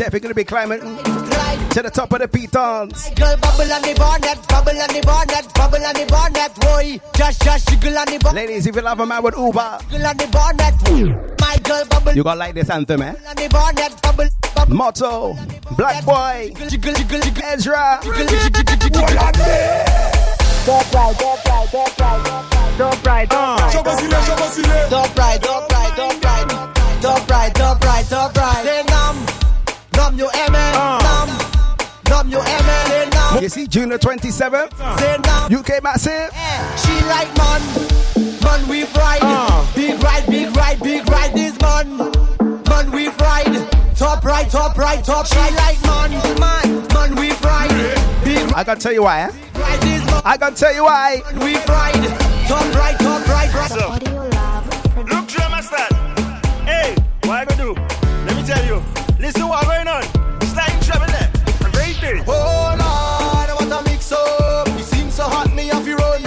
right. 0.00 0.12
We're 0.12 0.20
definitely 0.20 0.20
gonna 0.20 0.34
be 0.34 0.44
climbing 0.44 0.80
to 1.70 1.82
the 1.82 1.90
top 1.90 2.12
of 2.12 2.20
the 2.20 2.28
pitons. 2.28 3.10
Girl, 3.10 3.36
bubble 3.36 3.72
on 3.72 3.82
the 3.82 3.94
bonnet, 3.96 4.48
bubble 4.48 4.80
on 4.80 4.88
the 4.88 5.02
bonnet, 5.04 5.54
bubble 5.54 5.84
on 5.84 5.94
the 5.94 6.06
bonnet, 6.08 6.54
boy. 6.60 7.00
Just, 7.14 7.42
just 7.42 7.68
jiggle 7.68 7.98
on 7.98 8.06
the 8.06 8.18
bonnet. 8.18 8.36
Ladies, 8.36 8.66
if 8.66 8.76
you 8.76 8.82
love 8.82 9.00
a 9.00 9.06
man 9.06 9.22
with 9.22 9.36
Uber, 9.36 9.78
Jiggle 9.90 10.06
on 10.06 10.16
the 10.16 10.26
bonnet. 10.28 11.40
My 11.40 11.56
girl, 11.62 11.84
bubble 11.90 12.12
you 12.14 12.24
gonna 12.24 12.38
like 12.38 12.54
this 12.54 12.70
anthem, 12.70 13.02
eh? 13.02 13.14
on 13.28 13.36
the 13.36 13.48
bonnet, 13.50 14.02
bubble, 14.02 14.28
bubble. 14.54 14.74
Motto, 14.74 15.34
Black 15.76 16.04
Boy, 16.04 16.52
Jiggle, 16.68 16.94
jiggle, 16.94 17.20
jiggle, 17.20 17.42
Ezra. 17.44 18.00
jiggle, 18.02 18.26
jiggle, 18.26 18.50
jiggle, 18.50 18.76
jiggle. 18.78 19.06
Don't 20.66 20.92
ride, 20.92 21.16
don't 21.16 21.46
ride, 21.46 21.68
don't 21.72 21.98
ride, 21.98 22.24
don't 22.76 23.06
ride, 23.06 23.28
don't 23.28 23.54
ride, 23.56 23.78
don't 23.80 23.88
ride, 24.08 24.10
don't 24.90 25.16
ride, 25.16 25.40
don't 25.40 25.72
ride, 25.72 25.96
don't 25.96 26.24
ride, 26.24 26.68
don't 27.00 27.30
ride, 27.30 27.54
don't 27.54 27.84
ride, 27.84 28.08
don't 28.10 28.36
ride. 28.36 28.64
Say 28.64 28.82
nam, 28.82 28.86
nam 28.86 28.87
you 30.16 30.28
aimé, 30.28 30.72
nam, 31.02 31.28
nam 32.08 32.28
you 32.30 32.38
aimé. 32.38 32.88
Say 32.88 33.10
nam, 33.10 33.42
You 33.42 33.48
see, 33.48 33.66
June 33.66 33.88
the 33.90 33.98
27th, 33.98 34.72
say 34.98 35.16
nam. 35.24 35.52
UK 35.54 35.82
Massive. 35.82 36.30
She 36.76 36.94
like 37.06 37.28
man, 37.36 37.60
man 38.42 38.68
we 38.68 38.84
ride, 38.84 39.74
big 39.74 40.02
ride, 40.02 40.26
big 40.26 40.56
ride, 40.56 40.80
big 40.80 41.08
ride 41.08 41.34
this 41.34 41.58
man, 41.60 41.98
man 42.68 42.90
we 42.92 43.08
ride. 43.08 43.68
Top 43.96 44.24
right, 44.24 44.48
top 44.48 44.78
right, 44.78 45.04
top. 45.04 45.26
She 45.26 45.36
like 45.36 45.82
man, 45.82 46.10
man, 46.38 46.86
man 46.94 47.16
we 47.16 47.32
ride, 47.42 48.24
big 48.24 48.52
I 48.54 48.64
gotta 48.64 48.80
tell 48.80 48.92
you 48.92 49.02
why, 49.02 49.22
eh? 49.22 49.30
ride 49.54 49.80
this 49.80 50.04
man. 50.06 50.22
I 50.24 50.36
gotta 50.36 50.56
tell 50.56 50.72
you 50.74 50.84
why. 50.84 51.22
We 51.34 51.56
ride, 51.56 51.94
top 52.46 52.74
right, 52.74 52.98
top 52.98 53.26
right, 53.28 53.52
right. 53.54 55.08
Look, 55.08 55.28
drum 55.28 55.50
master. 55.50 55.94
Hey, 56.64 56.94
what 57.24 57.38
I 57.38 57.44
gonna 57.44 57.62
do? 57.62 57.74
Let 58.24 58.36
me 58.36 58.42
tell 58.44 58.64
you. 58.64 59.07
Listen 59.18 59.48
what 59.48 59.64
going 59.66 59.88
on. 59.88 60.04
It's 60.40 60.54
like 60.54 60.80
trouble 60.86 61.06
there. 61.06 61.30
Rate 61.74 62.02
it. 62.02 62.22
Oh 62.28 62.70
Lord, 62.78 63.50
what 63.58 63.80
a 63.80 63.82
mix 63.90 64.12
up. 64.12 64.68
It 64.68 64.84
seems 64.84 65.14
so 65.14 65.24
hot, 65.24 65.52
me 65.54 65.70
off 65.72 65.84
your 65.86 65.98
road. 65.98 66.22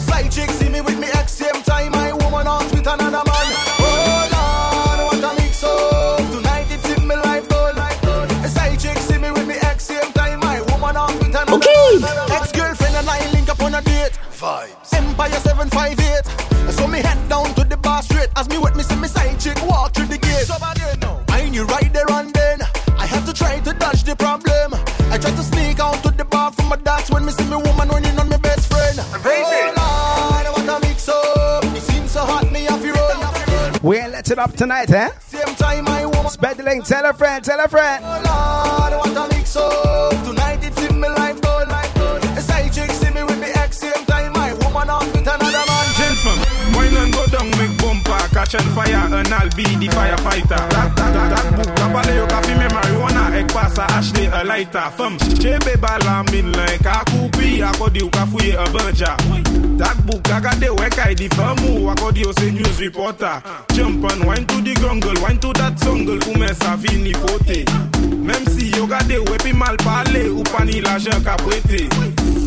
Side 0.00 0.30
chick 0.30 0.48
see 0.50 0.68
me 0.68 0.80
with 0.80 0.98
me 1.00 1.08
ex 1.08 1.32
same 1.32 1.60
time. 1.62 1.90
My 1.90 2.12
woman 2.12 2.46
on 2.46 2.64
with 2.70 2.86
another 2.86 3.10
man. 3.26 3.48
Oh 3.82 4.28
Lord, 4.30 4.98
what 5.10 5.32
a 5.32 5.42
mix 5.42 5.64
up. 5.64 6.18
Tonight 6.30 6.70
it's 6.70 6.88
in 6.96 7.08
me 7.08 7.16
life 7.16 7.48
goal. 7.48 7.74
Side 8.46 8.78
chick 8.78 8.98
see 8.98 9.18
me 9.18 9.32
with 9.32 9.48
me 9.48 9.54
ex 9.54 9.84
same 9.84 10.12
time. 10.12 10.38
My 10.40 10.60
woman 10.70 10.96
on 10.96 11.18
with 11.18 11.28
another 11.28 11.58
man. 11.58 12.30
Ex 12.30 12.52
girlfriend 12.52 12.94
and 12.94 13.08
I 13.08 13.18
link 13.32 13.48
up 13.48 13.60
on 13.60 13.74
a 13.74 13.82
date. 13.82 14.12
Vibes. 14.30 14.94
Empire 14.94 15.30
758. 15.30 16.72
So 16.72 16.86
me 16.86 17.00
head 17.00 17.18
down 17.28 17.52
to 17.54 17.64
the 17.64 17.76
bar 17.76 18.00
straight. 18.00 18.28
As 18.36 18.48
me 18.48 18.58
with 18.58 18.76
me 18.76 18.84
see 18.84 18.96
me 18.96 19.08
side 19.08 19.40
chick 19.40 19.58
walk 19.66 19.92
through 19.92 20.06
the 20.06 20.18
gate. 20.18 20.46
I 21.62 21.64
right 21.64 21.92
there 21.92 22.10
and 22.10 22.34
then. 22.34 22.60
I 22.98 23.06
have 23.06 23.24
to 23.26 23.32
try 23.32 23.60
to 23.60 23.72
dodge 23.74 24.02
the 24.04 24.16
problem. 24.16 24.74
I 25.12 25.18
try 25.18 25.30
to 25.30 25.42
sneak 25.42 25.78
out 25.78 26.02
to 26.02 26.10
the 26.10 26.24
bar 26.24 26.50
from 26.52 26.68
my 26.68 26.76
dance 26.76 27.10
when 27.10 27.24
me 27.24 27.32
see 27.32 27.44
me 27.44 27.56
woman 27.56 27.88
running 27.88 28.18
on 28.18 28.28
my 28.28 28.36
best 28.38 28.72
friend. 28.72 28.98
Oh 29.00 29.72
Lord, 29.78 30.66
what 30.66 30.82
a 30.82 30.86
mix 30.86 31.08
up. 31.08 31.64
It 31.64 31.82
seems 31.82 32.10
so 32.10 32.20
hot, 32.20 32.50
me 32.50 32.66
off 32.68 32.82
your 32.82 32.94
road. 32.94 33.82
We 33.82 33.98
ain't 33.98 34.12
let 34.12 34.30
it 34.30 34.38
up 34.38 34.54
tonight, 34.56 34.90
eh? 34.90 35.10
Same 35.20 35.54
time, 35.54 35.84
my 35.84 36.06
woman. 36.06 36.30
Spread 36.30 36.56
the 36.56 36.64
link, 36.64 36.84
tell 36.84 37.04
a 37.06 37.12
friend, 37.12 37.44
tell 37.44 37.60
a 37.60 37.68
friend. 37.68 38.04
Oh 38.04 38.90
Lord, 38.90 39.14
what 39.14 39.30
a 39.30 39.34
mix 39.34 39.56
up. 39.56 39.91
kitchen 48.52 48.74
fire 48.74 49.08
and 49.14 49.28
I'll 49.28 49.48
be 49.56 49.64
the 49.64 49.88
firefighter. 49.88 50.48
That, 50.48 50.96
that, 50.96 51.12
that, 51.14 51.28
that 51.30 51.56
book, 51.56 51.74
kabale 51.76 52.16
yo 52.16 52.26
kafi 52.26 52.54
me 52.58 52.66
marijuana, 52.68 53.34
ek 53.36 53.48
pasa 53.48 53.86
ashte 53.96 54.28
a 54.28 54.44
lighter. 54.44 54.90
Fem, 54.96 55.16
chebe 55.40 55.80
bala 55.80 56.22
min 56.30 56.52
len, 56.52 56.78
ka 56.80 57.02
koupi, 57.06 57.62
akodi 57.62 58.00
yo 58.00 58.08
ka 58.08 58.26
fouye 58.26 58.54
a 58.54 58.64
banja. 58.68 59.16
That 59.78 59.96
book, 60.06 60.22
agade 60.24 60.68
wekai 60.76 61.16
di 61.16 61.28
famu, 61.28 61.92
akodi 61.94 62.24
yo 62.24 62.32
se 62.32 62.50
news 62.50 62.80
reporter. 62.80 63.42
Jump 63.72 64.04
and 64.10 64.24
wine 64.24 64.46
to 64.46 64.60
the 64.60 64.74
grungle, 64.74 65.20
wine 65.22 65.38
to 65.40 65.52
that 65.54 65.78
sungle, 65.78 66.18
Ume 66.28 66.48
sa 66.54 66.76
vini 66.76 67.14
fote. 67.14 67.64
Mem 68.16 68.44
si 68.46 68.70
yo 68.76 68.86
gade 68.86 69.18
wepi 69.30 69.52
mal 69.56 69.76
pale, 69.78 70.28
ou 70.28 70.42
pani 70.44 70.80
la 70.80 70.98
jen 70.98 71.24
ka 71.24 71.36
prete. 71.36 71.88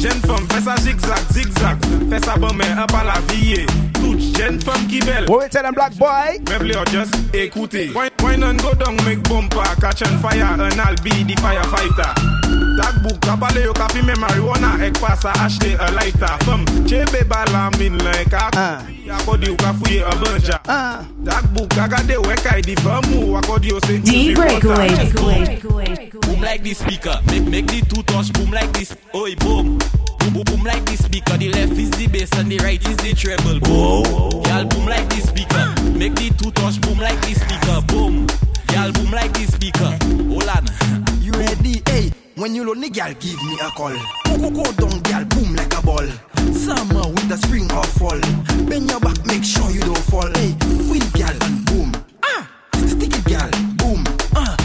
jen 0.06 0.22
fom 0.28 0.44
fè 0.52 0.60
sa 0.62 0.76
zigzag, 0.84 1.22
zigzag. 1.34 1.86
Fè 2.12 2.20
sa 2.22 2.36
bon 2.42 2.54
men 2.58 2.78
an 2.78 2.90
pa 2.92 3.02
la 3.08 3.18
viye 3.32 3.64
eh. 3.64 3.76
Tout 3.98 4.22
jen 4.38 4.60
fom 4.62 4.86
ki 4.92 5.02
bel 5.06 5.26
What 5.32 5.40
we 5.42 5.50
tell 5.50 5.66
them 5.66 5.74
black 5.78 5.96
boy? 5.98 6.38
Me 6.50 6.60
vle 6.62 6.76
yo 6.76 6.84
oh, 6.84 6.92
just 6.92 7.16
ekoute 7.34 7.88
Wine 7.96 8.44
an 8.46 8.58
go 8.62 8.74
down 8.78 8.98
make 9.06 9.24
bompa 9.26 9.66
Catch 9.82 10.04
an 10.06 10.20
fire 10.22 10.46
an 10.54 10.62
al 10.62 10.96
be 11.04 11.24
di 11.24 11.36
firefighter. 11.42 12.12
Takbouk 12.78 13.20
kapale 13.26 13.64
yo 13.66 13.74
kapi 13.74 14.06
me 14.06 14.14
marijuana 14.22 14.76
Ek 14.86 15.00
pasa 15.02 15.34
ashte 15.46 15.74
a 15.80 15.90
lighter. 15.98 16.36
Fom 16.46 16.66
chebe 16.86 17.24
bala 17.30 17.70
min 17.80 17.98
like 18.06 18.34
a... 18.34 18.50
Uh 18.54 18.96
yo 19.06 19.56
kafuye 19.56 20.02
a 20.02 20.16
banja. 20.16 20.60
Ah. 20.68 21.06
That 21.24 21.54
book, 21.54 21.70
agade 21.70 22.18
wekai 22.18 22.62
di 22.62 22.76
famu, 22.76 23.38
akodi 23.38 23.70
yo 23.70 23.80
se 23.80 24.00
D 24.00 24.34
breakaway. 24.34 26.10
Boom 26.22 26.42
like 26.42 26.64
this 26.64 26.80
speaker, 26.80 27.20
make 27.28 27.44
make 27.44 27.68
the 27.68 27.82
two 27.82 28.04
touch 28.04 28.34
boom 28.34 28.52
like 28.52 28.72
this. 28.74 28.96
Oi 29.14 29.36
boom. 29.36 29.78
Boom 30.20 30.34
boom 30.34 30.44
boom 30.44 30.64
like 30.64 30.86
this 30.86 31.06
speaker. 31.06 31.38
The 31.38 31.50
left 31.50 31.74
is 31.74 31.92
the 31.92 32.08
bass 32.08 32.32
and 32.34 32.52
the 32.52 32.58
right 32.60 32.82
is 32.88 32.98
the 32.98 33.14
treble. 33.14 33.60
Boom. 33.60 34.44
Y'all 34.46 34.66
boom 34.66 34.86
like 34.86 35.08
this 35.10 35.30
speaker. 35.30 35.74
Make 35.96 36.16
the 36.16 36.30
two 36.38 36.52
touch 36.52 36.82
boom 36.82 36.98
like 36.98 37.20
this 37.22 37.42
speaker. 37.42 37.82
Boom. 37.88 38.28
Y'all 38.74 38.92
boom 38.92 39.12
like 39.12 39.34
this 39.34 39.54
speaker. 39.54 39.98
Hold 40.30 40.50
on. 40.50 40.66
You 41.22 41.32
ready? 41.34 41.82
Hey, 41.86 42.12
when 42.36 42.54
you 42.56 42.66
lonely, 42.66 42.90
girl, 42.90 43.14
give 43.20 43.42
me 43.44 43.58
a 43.62 43.70
call. 43.72 43.94
Go, 44.26 44.38
go, 44.38 44.50
go 44.52 44.72
down, 44.74 45.00
girl, 45.02 45.26
boom 45.26 45.56
like 45.56 45.74
a 45.78 45.82
ball. 45.82 46.08
Summer, 46.54 47.08
winter, 47.08 47.38
spring 47.38 47.72
or 47.72 47.84
fall. 47.98 48.20
Bend 48.68 48.90
your 48.90 49.00
back, 49.00 49.26
make 49.26 49.44
sure 49.44 49.70
you 49.72 49.82
don't 49.82 49.98
fall. 50.10 50.28
Hey, 50.36 50.56
win, 50.90 51.04
girl, 51.16 51.38
and 51.44 51.66
boom. 51.66 51.92
Ah, 52.24 52.48
sticky, 52.76 53.22
girl, 53.24 53.50
boom. 53.78 54.04
Ah, 54.36 54.56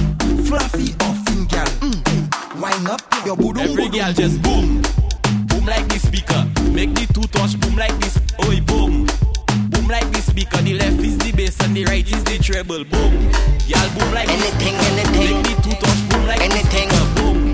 fluffy 0.47 0.93
or 1.05 1.15
thin, 1.27 1.47
girl. 1.47 1.71
Mm. 1.87 2.61
Wind 2.61 2.89
up 2.89 3.01
your 3.25 3.37
booty. 3.37 3.61
Every 3.61 3.89
girl 3.89 4.13
just 4.13 4.43
boom. 4.43 4.83
Boom 5.47 5.67
like 5.67 5.87
this 5.89 6.07
speaker. 6.07 6.45
Make 6.73 6.95
the 6.95 7.07
two 7.15 7.27
touch 7.29 7.59
boom 7.61 7.77
like 7.77 7.97
this. 8.01 8.19
Oi 8.47 8.61
boom. 8.63 9.07
Boom 9.71 9.89
like 9.89 10.11
this 10.13 10.27
speaker. 10.27 10.59
The 10.59 10.75
left 10.75 10.99
is 11.01 11.19
the 11.19 11.33
bass 11.33 11.59
and 11.61 11.77
the 11.77 11.85
right 11.87 12.07
is 12.07 12.25
the 12.25 12.39
treble. 12.39 12.85
Boom. 12.85 13.13
Y'all 13.67 13.89
boom 13.99 14.13
like 14.13 14.29
anything, 14.29 14.77
this. 14.77 15.07
anything. 15.09 15.43
Make 15.43 15.57
the 15.57 15.63
two 15.63 15.77
touch 15.79 16.09
boom 16.11 16.27
like 16.27 16.41
Anything. 16.41 16.89
this. 16.89 16.99
speaker. 16.99 17.15
Boom. 17.23 17.50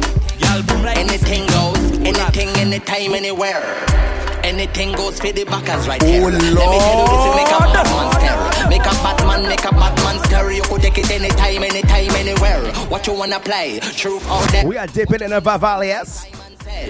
Boom 0.63 0.83
like 0.83 0.97
Anything 0.99 1.47
goes, 1.49 1.79
anything, 2.01 2.49
anytime, 2.57 3.15
anywhere. 3.15 3.63
Anything 4.43 4.93
goes 4.93 5.19
for 5.19 5.33
the 5.33 5.45
backers 5.45 5.89
right 5.89 6.03
here. 6.03 6.23
Oh, 6.23 6.29
Let 6.29 6.41
me 6.43 6.55
tell 6.55 7.01
you 7.01 7.07
this, 7.13 7.37
make 7.37 7.53
a 7.53 7.59
Batman 7.73 8.13
stare. 8.15 8.69
Make 8.69 8.87
a 8.87 8.95
Batman, 9.03 9.43
make 9.49 9.65
a 9.65 9.71
Batman 9.73 10.25
stare. 10.25 10.53
You 10.53 10.63
could 10.63 10.83
take 10.83 10.99
it 10.99 11.11
anytime, 11.11 11.63
anytime, 11.63 12.11
anywhere. 12.17 12.73
What 12.89 13.07
you 13.07 13.15
wanna 13.15 13.41
play? 13.41 13.81
Truth 13.81 14.31
or 14.31 14.47
dare. 14.47 14.67
We 14.67 14.77
are 14.79 14.87
dipping 14.87 15.23
in 15.23 15.31
the 15.31 15.41
Vavalias. 15.41 16.27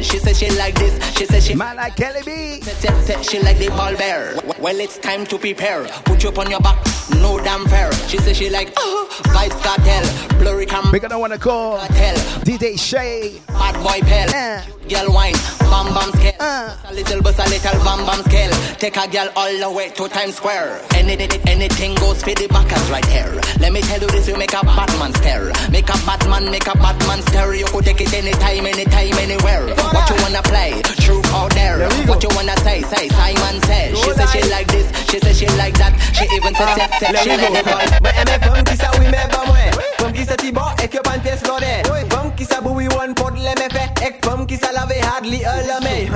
She 0.02 0.18
said 0.18 0.36
she 0.36 0.50
like 0.56 0.74
this. 0.74 0.94
She 1.16 1.26
said 1.26 1.42
she 1.42 1.54
Man 1.54 1.76
like 1.76 1.96
Kelly 1.96 2.20
B. 2.24 2.60
Said, 2.60 3.02
said 3.04 3.24
she 3.24 3.40
like 3.40 3.58
the 3.58 3.68
ball 3.68 3.94
bear. 3.96 4.34
Well, 4.58 4.78
it's 4.80 4.98
time 4.98 5.24
to 5.26 5.38
prepare. 5.38 5.84
Put 6.04 6.22
you 6.22 6.30
up 6.30 6.38
on 6.38 6.50
your 6.50 6.60
back. 6.60 6.84
No 7.20 7.38
damn 7.38 7.66
fair. 7.66 7.92
She 8.08 8.18
said 8.18 8.36
she 8.36 8.50
like 8.50 8.72
oh, 8.76 9.08
vibes 9.34 9.60
cartel. 9.62 10.38
Blurry 10.38 10.66
cam. 10.66 10.90
We're 10.92 11.00
gonna 11.00 11.18
wanna 11.18 11.38
call 11.38 11.78
cartel. 11.78 12.16
DJ 12.44 12.78
Shay. 12.78 13.40
Bad 13.48 13.74
boy 13.82 14.00
pal. 14.06 14.64
Girl 14.88 15.12
wine. 15.12 15.34
Bam 15.70 15.92
bam 15.94 16.10
scale. 16.12 16.32
Uh. 16.40 16.76
A 16.86 16.94
little 16.94 17.22
bus, 17.22 17.38
a 17.38 17.48
little 17.50 17.84
bam 17.84 18.06
bam 18.06 18.22
scale. 18.24 18.52
Take 18.78 18.96
a 18.96 19.08
girl 19.08 19.28
all 19.36 19.58
the 19.58 19.70
way 19.70 19.90
to 19.90 20.08
Times 20.08 20.36
Square. 20.36 20.80
Anything, 20.94 21.40
anything 21.48 21.94
goes 21.96 22.22
for 22.22 22.34
the 22.34 22.46
backers 22.48 22.90
right 22.90 23.04
here. 23.06 23.40
Let 23.60 23.72
me 23.72 23.80
tell 23.82 24.00
you 24.00 24.08
this, 24.08 24.28
you 24.28 24.36
make 24.36 24.52
a 24.52 24.64
Batman 24.64 25.12
stare. 25.14 25.52
Make 25.70 25.88
a 25.88 25.98
Batman, 26.06 26.50
make 26.50 26.66
a 26.66 26.76
Batman 26.76 27.22
stare. 27.22 27.54
You 27.54 27.66
could 27.66 27.84
take 27.84 28.00
it 28.00 28.12
anytime, 28.14 28.66
anytime, 28.66 29.18
anywhere. 29.18 29.65
What 29.92 30.08
you 30.10 30.16
wanna 30.22 30.42
play? 30.42 30.82
Truth 30.98 31.26
or 31.34 31.48
dare? 31.50 31.88
What 32.06 32.22
you 32.22 32.30
wanna 32.34 32.56
say? 32.60 32.82
Say 32.82 33.08
Simon 33.08 33.60
says. 33.62 33.98
She 33.98 34.10
said 34.12 34.28
she 34.28 34.42
like 34.50 34.68
this, 34.68 34.86
she 35.10 35.18
said 35.18 35.36
she 35.36 35.46
like 35.56 35.74
that. 35.78 35.92
She 36.14 36.24
even 36.36 36.54
said, 36.54 36.68
said, 36.76 36.90
said 36.98 37.18
she 37.22 37.30
like 37.36 37.50
it 37.50 37.66
all. 37.68 37.82
Mais 38.02 38.14
aimez 38.20 38.38
femme 38.44 38.64
qui 38.64 38.76
sa 38.76 38.90
oui 38.98 39.06
mais 39.10 39.28
pas 39.30 39.44
moi 39.46 39.56
Femme 39.98 40.12
qui 40.12 40.24
sa 40.24 40.36
tibo 40.36 40.60
et 40.82 40.88
que 40.88 40.98
pan 40.98 41.18
pièce 41.22 41.42
lodé 41.46 41.82
Femme 42.10 42.32
qui 42.36 42.44
sa 42.44 42.60
boui 42.60 42.88
one 42.88 43.14
pot 43.14 43.30
les 43.34 43.50
me 43.50 43.68
fait 43.70 43.90
Et 44.06 44.14
femme 44.24 44.46
qui 44.46 44.56
sa 44.56 44.72
lave 44.72 44.92
hardly 45.02 45.44
a 45.44 45.56
le 45.56 45.80
me 45.80 45.84
Mais 45.84 46.06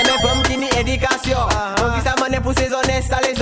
aimez 0.00 0.18
femme 0.22 0.42
qui 0.44 0.56
ni 0.56 0.68
éducation 0.78 1.38
Femme 1.76 1.94
qui 1.96 2.08
sa 2.08 2.14
mané 2.20 2.40
pour 2.40 2.52
ses 2.54 2.72
honnêtes 2.72 3.04
ça 3.08 3.18
les 3.22 3.36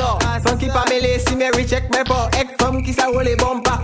Femme 0.74 0.82
pas 0.82 0.90
mêlé 0.90 1.20
si 1.24 1.37
mes 1.37 1.50
recheck 1.50 1.84
mes 1.96 2.02
pas 2.02 2.28
Ek 2.37 2.48
femme 2.60 2.82
qui 2.82 2.92
sa 2.92 3.06
roule 3.06 3.37
bumper 3.37 3.78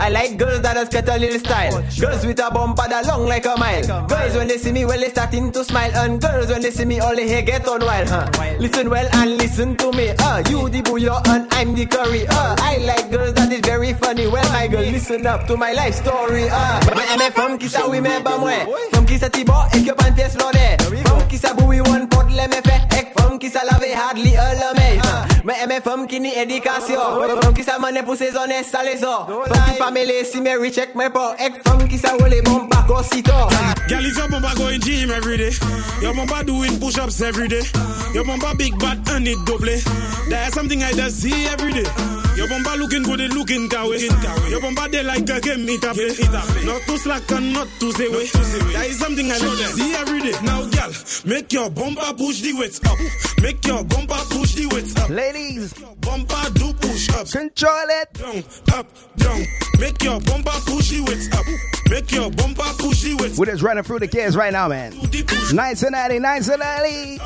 I 0.00 0.10
like 0.10 0.36
girls 0.36 0.60
that 0.60 0.76
has 0.76 0.88
got 0.88 1.08
a 1.08 1.18
little 1.18 1.38
style. 1.40 1.82
Girls 1.98 2.24
with 2.26 2.38
a 2.40 2.50
bumper 2.50 2.88
that 2.88 3.06
long 3.06 3.26
like 3.26 3.46
a 3.46 3.56
mile. 3.58 4.06
Girls 4.06 4.36
when 4.36 4.46
they 4.48 4.58
see 4.58 4.70
me 4.70 4.84
well 4.84 5.00
they 5.00 5.08
starting 5.08 5.50
to 5.50 5.64
smile. 5.64 5.90
And 5.96 6.20
girls 6.20 6.48
when 6.48 6.60
they 6.60 6.70
see 6.70 6.84
me 6.84 7.00
all 7.00 7.16
they 7.16 7.26
hair 7.26 7.42
get 7.42 7.66
on 7.66 7.80
wild 7.80 8.08
huh? 8.08 8.28
Listen 8.58 8.90
well 8.90 9.08
and 9.14 9.38
listen 9.38 9.76
to 9.76 9.90
me 9.92 10.10
uh, 10.10 10.42
You 10.50 10.68
the 10.68 10.82
bouillon 10.82 11.22
and 11.26 11.46
I'm 11.54 11.74
the 11.74 11.86
curry 11.86 12.26
uh, 12.28 12.54
I 12.58 12.76
like 12.84 13.10
girls 13.10 13.32
that 13.34 13.50
is 13.50 13.60
very 13.60 13.94
funny. 13.94 14.26
Well 14.26 14.48
my 14.52 14.68
girl 14.68 14.82
listen 14.82 15.26
up 15.26 15.46
to 15.46 15.56
my 15.56 15.72
life 15.72 15.94
story 15.94 16.48
uh. 16.50 16.80
Mais 16.94 17.16
mes 17.16 17.30
femmes 17.30 17.58
qui 17.58 17.68
sa 17.68 17.88
oui 17.88 18.00
mais 18.02 18.20
pas 18.22 18.36
moi 18.36 18.52
Femme 18.92 19.06
qui 19.06 19.18
sa 19.18 19.30
tibo 19.30 19.54
et 19.72 19.82
que 19.82 19.92
pas 19.92 20.08
une 20.08 20.14
pièce 20.14 20.36
l'honneur 20.36 20.76
Femme 21.06 21.26
qui 21.28 21.38
sa 21.38 21.54
boui 21.54 21.80
one 21.80 22.08
pot 22.08 22.26
les 22.28 22.46
me 22.46 22.60
fait 22.62 22.82
Ek 22.98 23.12
femme 23.18 23.38
qui 23.38 23.48
sa 23.48 23.64
lave 23.64 23.94
hardly 23.96 24.36
a 24.36 24.54
lame 24.54 25.00
Mais 25.44 25.77
mes 25.78 25.90
femmes 25.90 26.06
qui 26.06 26.20
ni 26.20 26.32
éducation 26.34 27.00
Femme 27.40 27.54
qui 27.54 27.62
sa 27.62 27.78
mané 27.78 28.02
pour 28.02 28.16
ses 28.16 28.36
honnêtes 28.36 28.66
ça 28.70 28.82
les 28.82 29.02
a 29.04 29.26
Femme 29.26 29.72
qui 29.72 29.78
pas 29.78 29.90
mêlé 29.90 30.24
si 30.24 30.40
mes 30.40 30.56
recheck 30.56 30.94
mes 30.94 31.10
pas 31.10 31.36
Ek 31.38 31.52
qui 31.88 31.98
sa 31.98 32.10
roule 32.12 32.42
bon 32.44 32.66
pas 32.66 32.84
cosito 32.86 33.32
Girl, 33.88 34.04
is 34.04 34.18
your 34.18 34.28
bumper 34.28 34.54
going 34.56 34.80
gym 34.80 35.10
every 35.10 35.38
day? 35.38 35.50
Your 36.02 36.12
bumper 36.12 36.44
doing 36.44 36.78
push-ups 36.78 37.22
every 37.22 37.48
day. 37.48 37.62
Your 38.12 38.22
bumper 38.22 38.54
big 38.54 38.78
bad 38.78 38.98
and 39.08 39.26
it 39.26 39.38
double. 39.46 39.66
That's 40.28 40.52
something 40.52 40.82
I 40.82 40.92
just 40.92 41.22
see 41.22 41.46
every 41.46 41.72
day. 41.72 42.27
Your 42.38 42.46
bumper 42.46 42.76
looking 42.78 43.02
good, 43.02 43.20
it 43.20 43.32
looking 43.34 43.68
kawe. 43.68 44.48
Your 44.48 44.60
bumper 44.60 44.88
they 44.88 45.02
like 45.02 45.28
a 45.28 45.40
game 45.40 45.66
it 45.68 45.84
up. 45.84 45.96
Not 46.64 46.82
too 46.82 46.96
slack 46.98 47.28
and 47.32 47.52
not 47.52 47.66
too 47.80 47.90
say 47.90 48.08
way. 48.08 48.26
That 48.26 48.86
is 48.86 48.98
something 49.00 49.26
I 49.26 49.38
know 49.38 49.56
that 49.56 49.70
see 49.74 49.92
every 49.94 50.20
day. 50.20 50.38
Now, 50.44 50.62
girl, 50.70 50.92
make 51.24 51.52
your 51.52 51.68
bumper 51.68 52.14
push 52.14 52.40
the 52.40 52.52
weights 52.52 52.78
up. 52.86 52.96
Make 53.42 53.66
your 53.66 53.82
bumper 53.82 54.22
push 54.30 54.54
the 54.54 54.66
weights 54.72 54.94
up. 54.96 55.10
Ladies, 55.10 55.74
bumper 56.08 56.50
do 56.54 56.72
push 56.74 57.08
ups. 57.10 57.32
Control 57.32 57.88
it. 58.00 58.12
Down, 58.14 58.78
up, 58.78 58.86
down. 59.16 59.42
Make 59.78 60.02
your 60.02 60.20
bumper 60.20 60.58
push 60.66 60.90
the 60.90 61.04
weights 61.06 61.28
up. 61.36 61.46
Make 61.90 62.10
your 62.12 62.30
bumper 62.30 62.70
push 62.78 63.02
the 63.02 63.16
weights 63.20 63.38
We're 63.38 63.46
just 63.46 63.62
running 63.62 63.84
through 63.84 64.00
the 64.00 64.08
kids 64.08 64.36
right 64.36 64.52
now, 64.52 64.68
man. 64.68 64.94
Nice 65.52 65.82
and 65.82 65.94
early, 65.94 66.18
nice 66.18 66.48
and 66.48 66.62
early. 66.62 67.16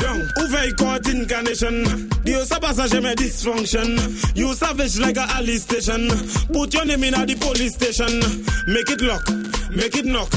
Young, 0.00 0.28
Uve 0.38 0.76
caught 0.78 1.08
incarnation. 1.08 2.08
The 2.24 2.38
osa 2.40 2.60
passage 2.60 3.02
me 3.02 3.14
dysfunction. 3.14 4.36
You 4.36 4.54
savage 4.54 4.98
like 5.00 5.16
a 5.16 5.26
alley 5.34 5.56
station. 5.56 6.08
Put 6.52 6.74
your 6.74 6.84
name 6.84 7.04
in 7.04 7.14
at 7.14 7.26
the 7.26 7.34
police 7.34 7.74
station. 7.74 8.20
Make 8.68 8.90
it 8.90 9.00
lock, 9.00 9.28
make 9.74 9.96
it 9.96 10.04
knock. 10.04 10.30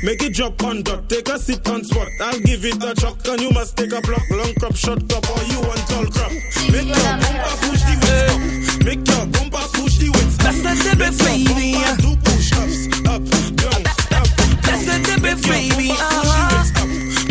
Make 0.00 0.22
it 0.22 0.34
drop 0.34 0.62
on 0.62 0.82
dot, 0.82 1.08
take 1.08 1.28
a 1.28 1.38
sit 1.38 1.68
on 1.68 1.82
spot. 1.82 2.08
I'll 2.20 2.38
give 2.40 2.64
it 2.64 2.82
a 2.82 2.94
chuck, 2.94 3.18
and 3.26 3.40
you 3.40 3.50
must 3.50 3.76
take 3.76 3.92
a 3.92 4.00
block. 4.00 4.22
Long 4.30 4.54
crop, 4.54 4.76
short 4.76 5.08
crop, 5.08 5.28
or 5.28 5.42
you 5.44 5.60
want 5.60 5.80
tall 5.90 6.06
crop. 6.06 6.30
Make 6.70 6.86
your 6.86 7.18
bumper 7.18 7.54
push 7.66 7.82
the 7.82 7.98
weights 7.98 8.78
up. 8.78 8.84
Make 8.86 9.02
your 9.08 9.26
bumper 9.26 9.66
push 9.74 9.98
the 9.98 10.08
weights 10.14 10.38
up. 10.38 10.42
That's 10.46 10.62
the 10.62 10.72
debit, 10.86 11.18
baby. 11.18 11.82
Do 11.98 12.14
push 12.22 12.52
ups, 12.54 12.86
up, 13.10 13.26
down, 13.58 13.82
up. 14.14 14.28
That's 14.62 14.86
the 14.86 14.96
debit, 15.02 15.42
baby. 15.42 15.90
Uh-huh. 15.90 16.62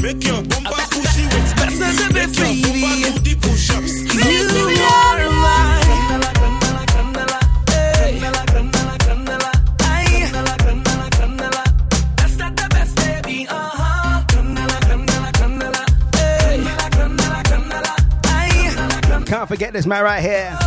Make 0.04 0.28
your 0.28 0.44
bumper 0.44 0.84
push 0.92 1.12
the 1.16 1.24
weights 1.32 1.52
up. 1.56 1.64
That's 1.64 1.80
the 1.80 1.88
debit, 2.04 2.36
baby. 2.36 2.84
Do 3.00 3.16
the 3.24 3.34
push 3.40 3.72
ups. 3.72 3.96
You 4.12 4.44
are 4.84 5.24
mine. 5.32 6.27
Can't 19.48 19.60
forget 19.60 19.72
this 19.72 19.86
man 19.86 20.04
right 20.04 20.22
here. 20.22 20.58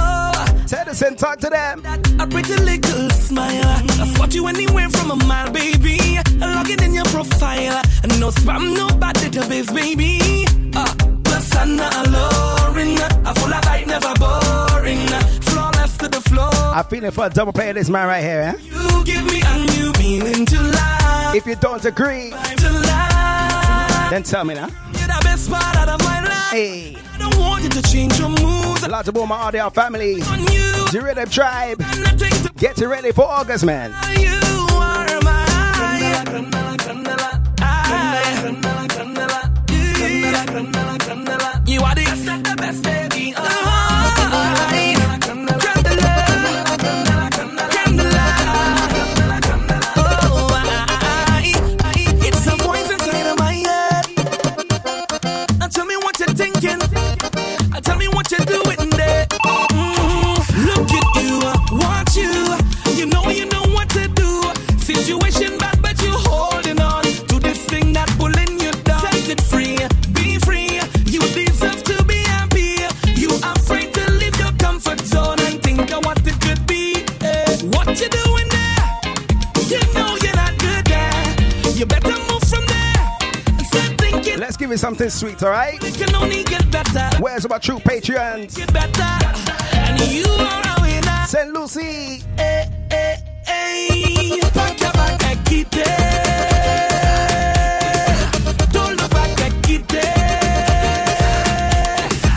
Teddyson, 0.65 1.15
talk 1.19 1.39
to 1.41 1.51
them. 1.51 1.85
A 2.19 2.27
pretty 2.27 2.57
little 2.57 3.11
smile. 3.11 3.61
I 3.63 4.07
spot 4.15 4.35
you 4.35 4.47
anywhere 4.47 4.89
from 4.89 5.11
a 5.11 5.17
mile, 5.17 5.53
baby. 5.53 5.99
Log 6.39 6.71
it 6.71 6.81
in 6.81 6.95
your 6.95 7.05
profile. 7.05 7.83
No 8.19 8.31
spam, 8.31 8.75
no 8.75 8.89
bad 8.97 9.17
database, 9.17 9.69
baby. 9.75 10.47
Uh, 10.75 10.95
persona 11.25 11.91
alluring. 11.93 12.99
A 13.27 13.35
full 13.35 13.53
of 13.53 13.65
light, 13.67 13.87
never 13.87 14.15
boring. 14.15 15.07
Flawless 15.43 15.99
to 15.99 16.09
the 16.09 16.23
floor. 16.23 16.49
I'm 16.55 16.85
feeling 16.85 17.11
for 17.11 17.27
a 17.27 17.29
double 17.29 17.53
play 17.53 17.69
of 17.69 17.75
this 17.75 17.91
man 17.91 18.09
right 18.09 18.23
here. 18.23 18.57
Eh? 18.57 18.63
You 18.63 19.05
give 19.05 19.27
me 19.27 19.43
a 19.45 19.59
new 19.77 19.93
meaning 19.99 20.47
to 20.47 20.59
life. 20.59 21.35
If 21.35 21.45
you 21.45 21.57
don't 21.57 21.85
agree, 21.85 22.31
then 24.09 24.23
tell 24.23 24.45
me 24.45 24.55
now. 24.55 24.69
You're 24.97 25.07
the 25.07 25.21
best 25.23 25.51
part 25.51 25.87
of 25.87 26.01
my 26.01 26.25
life. 26.25 26.51
Hey. 26.51 26.97
I 27.33 27.39
want 27.39 27.65
you 27.65 27.71
to 27.71 27.83
change 27.83 28.19
your 28.19 28.29
moves. 28.29 28.87
Lots 28.87 29.09
of 29.09 29.17
all 29.17 29.27
my 29.27 29.37
audio 29.37 29.71
family. 29.71 30.21
The 30.21 31.01
Rhythm 31.03 31.29
Tribe. 31.29 31.79
Get 32.57 32.79
ready 32.79 33.13
for 33.13 33.25
August, 33.25 33.65
man. 33.65 33.91
You 34.19 34.67
are 34.77 35.21
my 35.23 35.51
give 84.71 84.77
it 84.77 84.79
something 84.79 85.11
sweet, 85.11 85.43
alright? 85.43 85.83
It 85.83 85.95
can 85.95 86.15
only 86.15 86.45
get 86.45 86.71
better. 86.71 87.11
Where's 87.21 87.49
my 87.49 87.59
true 87.59 87.81
Patreons? 87.81 88.57
Get 88.57 88.73
better. 88.73 89.03
And 89.75 90.01
you 90.13 90.23
are 90.27 90.63
a 90.63 90.81
winner. 90.81 91.27
St. 91.27 91.53
Lucie. 91.53 92.23
Hey, 92.37 92.69
hey, 92.89 93.17
hey. 93.45 94.39
Pack 94.55 94.81
your 94.81 94.93
bag 94.93 95.23
and 95.25 95.45
get 95.45 95.67
it. 95.73 95.83
Don't 98.73 98.97
look 98.97 99.11
back 99.11 99.41
and 99.41 99.63
get 99.65 99.93
it. 99.93 99.99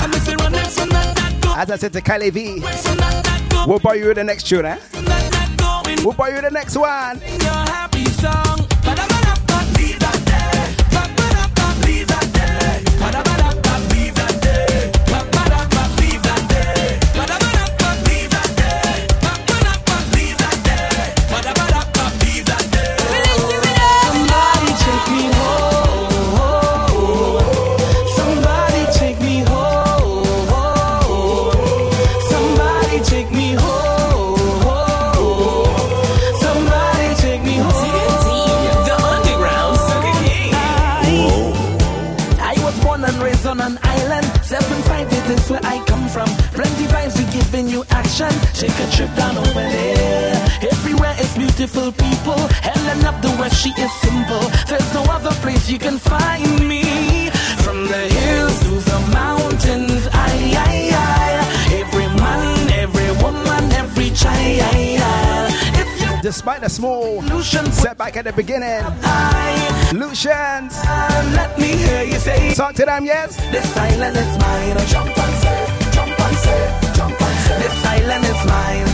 I 0.01 0.07
miss 0.07 0.27
you 0.27 0.35
running 0.37 0.65
from 0.71 0.89
that, 0.89 1.15
that 1.15 1.39
go. 1.39 1.53
As 1.55 1.69
I 1.69 1.75
said 1.75 1.93
to 1.93 2.01
Kylie 2.01 2.31
V, 2.31 2.61
From 2.61 2.97
that, 2.97 3.23
that 3.25 3.47
go. 3.51 3.65
we'll 3.67 3.77
buy 3.79 3.93
you 3.93 4.11
the 4.15 4.23
next 4.23 4.47
tune, 4.47 4.65
eh? 4.65 4.77
From 4.77 5.05
that, 5.05 5.31
that 5.33 5.83
going. 5.85 6.03
We'll 6.03 6.15
buy 6.15 6.29
you 6.29 6.41
the 6.41 6.49
next 6.49 6.75
one. 6.77 7.21
Take 48.63 48.79
a 48.79 48.91
trip 48.91 49.13
down 49.17 49.37
over 49.37 49.65
there. 49.75 50.35
Everywhere 50.71 51.13
is 51.19 51.35
beautiful 51.35 51.91
people. 51.91 52.39
Helen 52.63 53.03
up 53.03 53.21
the 53.21 53.27
west, 53.37 53.61
she 53.61 53.71
is 53.71 53.91
simple. 53.99 54.39
There's 54.69 54.93
no 54.93 55.03
other 55.11 55.31
place 55.43 55.69
you 55.69 55.77
can 55.77 55.97
find 55.97 56.65
me. 56.65 57.29
From 57.59 57.87
the 57.87 58.03
hills 58.17 58.57
to 58.61 58.69
the 58.89 58.99
mountains, 59.11 60.07
I, 60.13 60.31
I, 60.71 60.75
I. 60.95 61.75
Every 61.81 62.07
man, 62.15 62.69
every 62.71 63.11
woman, 63.21 63.69
every 63.73 64.11
child. 64.11 64.93
Despite 66.23 66.61
the 66.61 66.69
small 66.69 67.21
setback 67.41 68.15
at 68.15 68.23
the 68.23 68.31
beginning, 68.31 68.79
I, 69.03 69.91
Lucians, 69.93 70.79
let 71.35 71.59
me 71.59 71.67
hear 71.67 72.03
you 72.03 72.17
say. 72.17 72.53
talk 72.53 72.75
to 72.75 72.85
them, 72.85 73.03
yes? 73.03 73.35
This 73.51 73.69
silence 73.73 74.17
is 74.17 74.37
mine. 74.37 74.53
Jump 74.53 74.77
and 74.77 74.87
say, 74.87 74.87
jump 74.87 74.87
and 74.87 74.87
say, 74.87 74.87
jump 74.87 75.22
and 77.95 78.25
is 78.25 78.45
mine. 78.47 78.92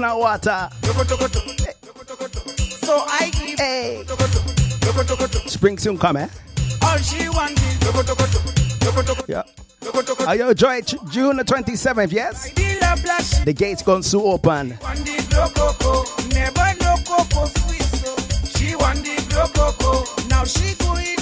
coconut 0.00 0.18
water. 0.18 0.68
So 2.80 3.04
I 3.06 3.30
give. 3.32 3.58
Hey. 3.58 4.04
Spring 5.46 5.78
soon 5.78 5.98
come, 5.98 6.16
eh? 6.16 6.28
All 6.82 6.98
she 6.98 7.28
wants 7.28 7.62
is. 7.62 9.28
Yeah. 9.28 9.42
Are 10.26 10.36
you 10.36 10.50
enjoy 10.50 10.80
June 11.10 11.36
the 11.36 11.44
27th, 11.44 12.12
yes? 12.12 12.50
The 13.44 13.52
gates 13.52 13.82
gone 13.82 14.02
to 14.02 14.22
open. 14.22 14.78
Now 20.28 20.44
she 20.44 20.74
going 20.76 21.19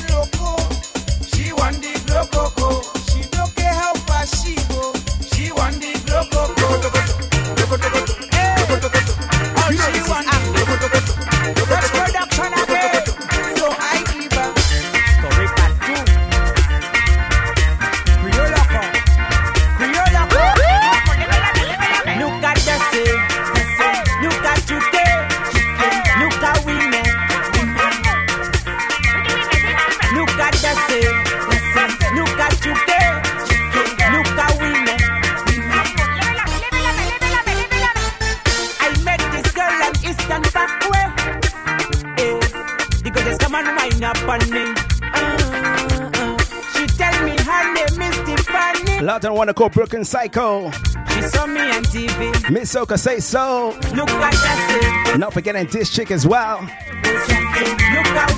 out 49.18 49.24
and 49.24 49.34
want 49.34 49.48
to 49.48 49.54
call 49.54 49.68
Brooklyn 49.68 50.04
Psycho. 50.04 50.70
She 50.70 51.22
saw 51.22 51.46
me 51.46 51.60
on 51.60 51.82
TV. 51.84 52.50
Miss 52.50 52.76
Oka 52.76 52.96
say 52.96 53.18
so. 53.18 53.76
Look 53.94 54.08
what 54.08 54.22
I 54.22 55.06
said. 55.06 55.18
Not 55.18 55.32
forgetting 55.32 55.66
this 55.66 55.90
chick 55.90 56.10
as 56.10 56.26
well. 56.26 56.60
Look 56.60 56.70
at 56.70 58.28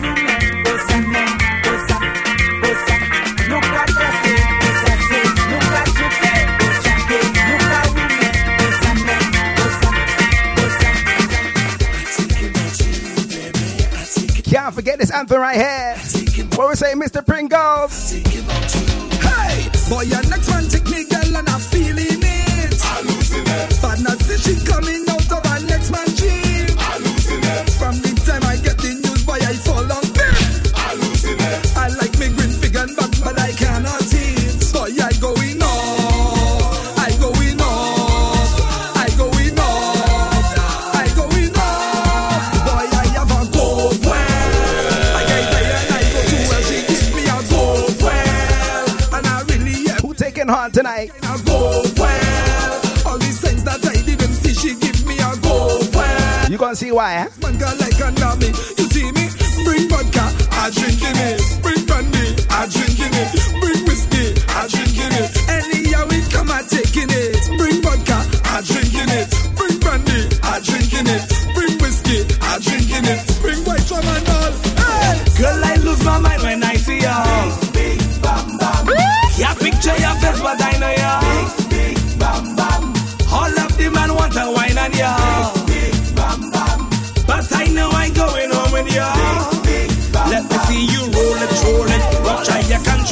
Look 3.49 3.65
Look 3.65 3.65
Can't 14.45 14.75
forget 14.75 14.99
this 14.99 15.13
anthem 15.13 15.41
right 15.41 15.57
here. 15.57 15.90
see 56.81 56.93
why. 56.93 57.13
Eh? 57.21 57.29
Man 57.43 57.59
girl 57.61 57.77
like 57.77 58.01
a 58.01 58.09
nami. 58.17 58.49
You 58.81 58.87
see 58.89 59.13
me? 59.13 59.29
Bring 59.69 59.85
vodka, 59.93 60.25
I 60.65 60.73
drink 60.73 61.05
in 61.05 61.17
it. 61.29 61.37
Bring 61.61 61.85
brandy, 61.85 62.25
I 62.49 62.65
drink 62.73 62.97
in 62.97 63.13
it. 63.21 63.29
Bring 63.61 63.81
whiskey, 63.85 64.33
I 64.49 64.65
drink 64.73 64.97
in 64.97 65.13
it. 65.21 65.29
Any 65.53 65.93
we 66.09 66.19
come, 66.33 66.49
I 66.49 66.65
it. 66.65 67.37
Bring 67.61 67.85
vodka, 67.85 68.19
I 68.49 68.65
drink 68.65 68.97
in 68.97 69.11
it. 69.13 69.29
Bring 69.61 69.77
brandy, 69.85 70.21
I 70.41 70.57
drink 70.65 70.93
in 70.97 71.05
it. 71.05 71.23
Bring 71.53 71.77
whiskey, 71.85 72.25
I 72.41 72.57
drink 72.65 72.89
in 72.97 73.05
it. 73.13 73.21
Bring 73.45 73.61
white 73.69 73.85
rum 73.93 74.09
and 74.17 74.29
all. 74.41 74.53
Hey! 74.81 75.21
Girl, 75.37 75.61
I 75.61 75.75
lose 75.85 76.03
my 76.03 76.17
mind 76.19 76.43
when 76.43 76.65
I 76.65 76.77
see 76.81 77.05
you. 77.05 77.19
Big, 77.77 78.01
big, 78.01 78.23
bam, 78.25 78.57
bam. 78.57 78.85
Picture 79.61 79.97
your 80.01 80.17
face, 80.25 80.41
but 80.41 80.57
I 80.57 80.73
know 80.81 80.95
you. 80.97 81.15
Big, 81.29 81.71
big, 81.77 82.19
bam, 82.19 82.57
bam. 82.57 82.83
All 83.29 83.53
of 83.53 83.71
the 83.77 83.87
want 84.17 84.33
to 84.33 84.45
wine 84.57 84.81
you. 84.97 85.30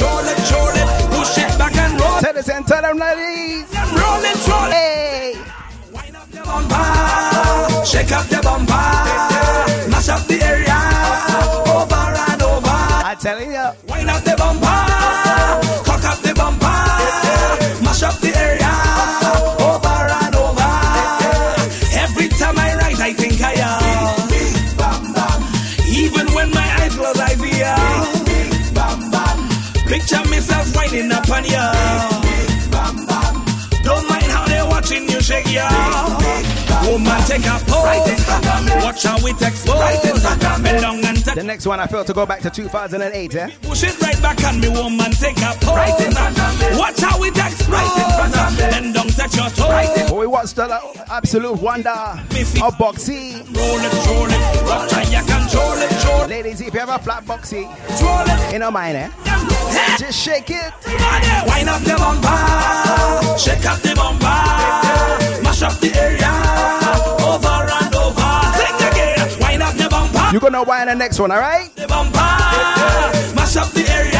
roll 0.01 0.19
it, 0.19 0.51
roll 0.51 0.75
it, 0.81 0.87
push 1.11 1.37
it 1.37 1.57
back 1.57 1.75
and 1.75 1.99
roll. 1.99 2.19
Tell 2.19 2.37
us 2.37 2.49
and 2.49 2.65
tell 2.67 2.81
them 2.81 2.97
ladies. 2.97 3.65
Roll 3.73 4.23
it, 4.23 4.47
roll 4.47 4.67
it. 4.67 4.73
Hey. 4.73 5.33
Wind 5.93 6.15
up 6.15 6.33
your 6.33 6.45
bumper, 6.45 7.85
shake 7.85 8.11
up 8.11 8.25
the 8.27 8.39
bumper. 8.43 8.68
On 31.39 31.45
ya. 31.45 31.71
Don't 33.83 34.07
mind 34.09 34.29
how 34.31 34.45
they're 34.47 34.65
watching 34.65 35.09
you 35.09 35.21
shake 35.21 35.51
ya. 35.51 36.18
Woman, 36.89 37.21
take 37.27 37.45
a 37.45 37.55
pose. 37.69 38.83
Watch 38.83 39.03
how 39.03 39.17
it 39.27 39.41
explodes. 39.41 40.23
Bend 40.63 40.81
down 40.81 41.05
and 41.05 41.23
touch 41.23 41.35
The 41.35 41.43
next 41.43 41.65
one 41.67 41.79
I 41.79 41.87
felt 41.87 42.07
to 42.07 42.13
go 42.13 42.25
back 42.25 42.41
to 42.41 42.49
2008, 42.49 43.35
eh? 43.35 43.49
Push 43.61 43.83
it 43.83 44.01
right 44.01 44.21
back 44.21 44.43
on 44.43 44.59
me, 44.59 44.69
woman. 44.69 45.11
Take 45.11 45.37
a 45.37 45.53
pose. 45.61 46.77
Watch 46.77 46.99
how 46.99 47.23
it 47.23 47.37
explodes. 47.37 48.57
Bend 48.57 48.93
down, 48.95 49.07
touch 49.07 49.35
your 49.35 49.49
toes. 49.49 49.59
Right 49.69 50.11
We 50.11 50.27
watched 50.27 50.55
the 50.55 50.79
absolute 51.09 51.61
wonder 51.61 51.89
of 51.91 52.73
Boxy. 52.77 53.33
Roll 53.55 53.79
it, 53.79 54.07
roll 54.07 54.27
it. 54.27 54.63
Watch 54.65 54.91
how 54.91 55.01
you 55.01 55.21
control 55.25 55.77
it, 55.77 55.89
control 55.89 56.21
it. 56.23 56.29
Ladies, 56.29 56.61
if 56.61 56.73
you 56.73 56.79
have 56.79 56.89
a 56.89 56.99
flat 56.99 57.23
Boxy, 57.25 57.63
Roll 58.01 58.25
it. 58.49 58.55
in 58.55 58.61
a 58.63 58.71
mind, 58.71 58.97
eh? 58.97 59.09
Just 59.97 60.19
shake 60.19 60.49
it. 60.49 60.73
Wind 60.85 61.69
up 61.69 61.81
the 61.81 61.95
bumper, 61.97 63.37
shake 63.37 63.65
up 63.65 63.79
the 63.81 63.93
bumper, 63.95 65.43
mash 65.43 65.61
up 65.61 65.73
the 65.79 65.91
area, 65.95 66.31
over 67.29 67.57
and 67.79 67.95
over. 67.95 68.31
Again, 68.89 69.39
wind 69.41 69.61
up 69.63 69.75
the 69.75 69.87
bumper, 69.89 70.29
You're 70.31 70.41
gonna 70.41 70.63
wind 70.63 70.89
the 70.89 70.95
next 70.95 71.19
one, 71.19 71.31
alright? 71.31 71.73
the 71.75 71.87
bumper, 71.87 72.19
mash 73.35 73.55
up 73.57 73.69
the 73.71 73.85
area, 73.89 74.18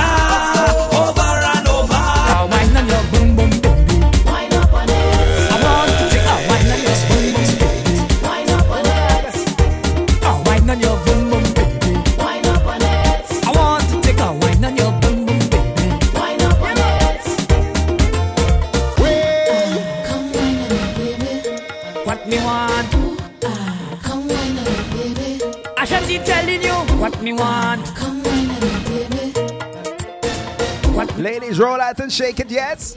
roll 31.59 31.81
out 31.81 31.99
and 31.99 32.11
shake 32.11 32.39
it, 32.39 32.49
yes? 32.49 32.95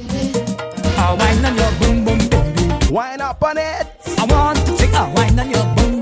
Ah, 0.96 1.16
wine 1.18 1.44
on 1.44 1.56
your 1.56 1.72
boom 1.80 2.04
boom 2.04 2.18
baby. 2.30 2.92
Wine 2.92 3.20
up 3.20 3.42
on 3.42 3.58
it. 3.58 3.86
I 4.18 4.24
want 4.26 4.58
to 4.66 4.76
take 4.76 4.94
a 4.94 5.10
wine 5.14 5.38
on 5.38 5.50
your 5.50 5.64
boom 5.74 6.01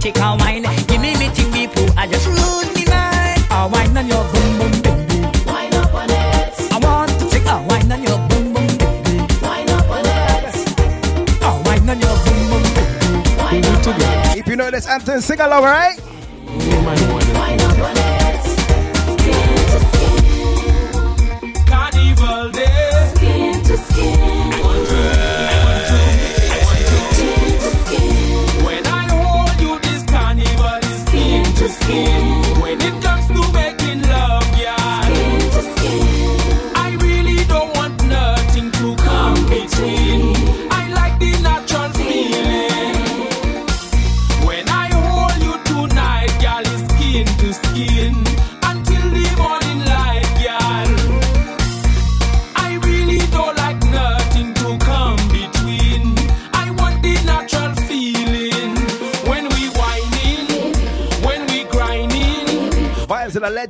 ready 0.00 0.12
take 0.12 0.22
a 0.22 0.36
wine. 0.36 0.62
Give 0.86 1.00
me 1.00 1.16
me 1.16 1.28
thing 1.28 1.50
before 1.52 1.88
I 1.96 2.06
just 2.06 2.26
lose 2.28 2.74
me 2.74 2.84
mind. 2.86 3.40
A 3.50 3.68
wine 3.68 3.96
on 3.96 4.06
your 4.06 4.24
boom 4.32 4.58
boom 4.58 4.72
baby. 4.82 5.20
Wine 5.46 5.74
up 5.74 5.94
on 5.94 6.10
it. 6.10 6.72
I 6.72 6.78
want 6.82 7.10
to 7.18 7.28
take 7.28 7.46
a 7.46 7.62
wine 7.68 7.92
on 7.92 8.02
your 8.02 8.18
boom 8.28 8.52
boom 8.54 8.66
baby. 8.78 9.18
Wine 9.42 9.70
up 9.70 9.90
on 9.90 10.06
it. 10.06 10.54
A 11.42 11.62
wine 11.66 11.88
on 11.88 12.00
your 12.00 12.16
boom 12.24 12.50
boom 12.50 12.62
baby. 12.74 13.36
Wine 13.38 13.64
up 13.66 13.86
on 13.86 14.00
it. 14.00 14.36
If 14.38 14.46
you 14.48 14.56
know 14.56 14.70
this 14.70 14.86
anthem, 14.86 15.20
sing 15.20 15.40
along, 15.40 15.64
alright? 15.64 16.00
Wine 16.46 17.60
up 17.60 17.78
on 17.78 17.96
it. 17.96 18.08
Carnival 21.66 22.50
day. 22.50 23.12
Skin 23.14 23.62
to 23.64 23.76
skin. 23.76 24.39
Skin 31.82 32.49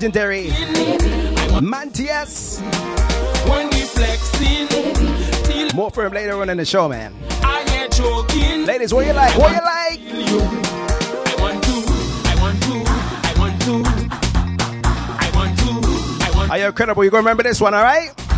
legendary 0.00 0.46
Mantias. 1.60 2.58
when 3.46 3.66
we 3.68 3.80
flexing, 3.82 4.66
More 5.76 5.90
for 5.90 6.06
him 6.06 6.14
later 6.14 6.40
on 6.40 6.48
in 6.48 6.56
the 6.56 6.64
show, 6.64 6.88
man. 6.88 7.14
I 7.42 7.64
get 7.66 7.92
joking. 7.92 8.64
Ladies, 8.64 8.94
what 8.94 9.04
you 9.06 9.12
like? 9.12 9.36
What 9.36 9.50
you 9.50 9.60
like? 9.60 10.00
I 11.28 11.36
want 11.38 11.62
to, 11.64 11.84
I 12.24 12.34
want 12.40 12.62
to, 12.62 12.82
I 13.28 13.34
want 13.38 13.60
to, 13.60 13.72
I 15.20 15.30
want 15.34 15.58
to, 15.58 15.70
I 16.24 16.30
want 16.34 16.50
Are 16.50 16.58
you 16.58 16.64
incredible? 16.64 17.04
You 17.04 17.10
gonna 17.10 17.20
remember 17.20 17.42
this 17.42 17.60
one, 17.60 17.74
alright? 17.74 18.14
I 18.16 18.29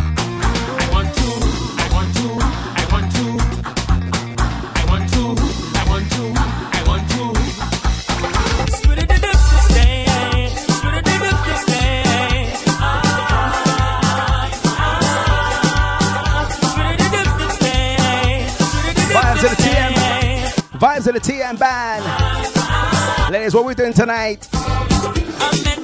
the 21.13 21.19
TM 21.19 21.59
band. 21.59 22.03
Ladies, 23.31 23.53
what 23.53 23.65
we 23.65 23.75
doing 23.75 23.93
tonight? 23.93 24.49
I 24.53 25.63
met 25.63 25.83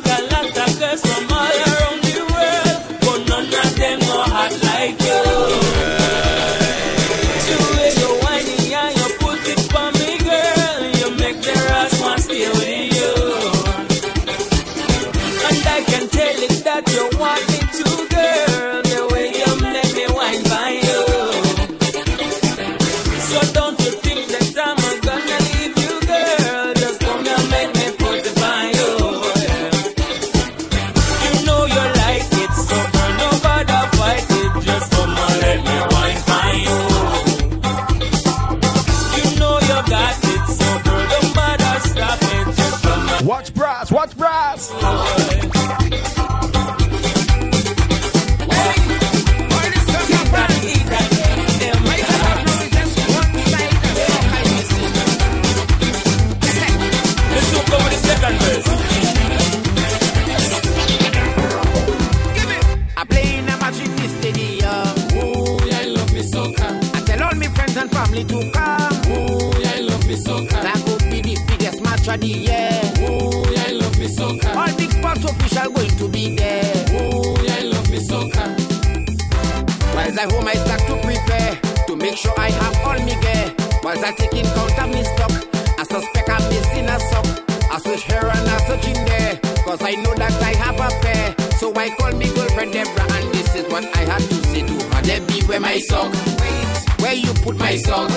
me 92.74 92.80
and 92.80 93.34
this 93.34 93.56
is 93.56 93.66
what 93.72 93.84
I 93.96 94.02
had 94.06 94.22
to 94.22 94.36
say 94.50 94.62
to 94.62 94.74
her. 94.74 95.02
Debbie, 95.02 95.42
where 95.48 95.60
my 95.60 95.80
sock? 95.80 96.12
Wait, 96.14 97.02
where 97.02 97.14
you 97.14 97.34
put 97.42 97.58
my 97.58 97.76
sock? 97.78 98.12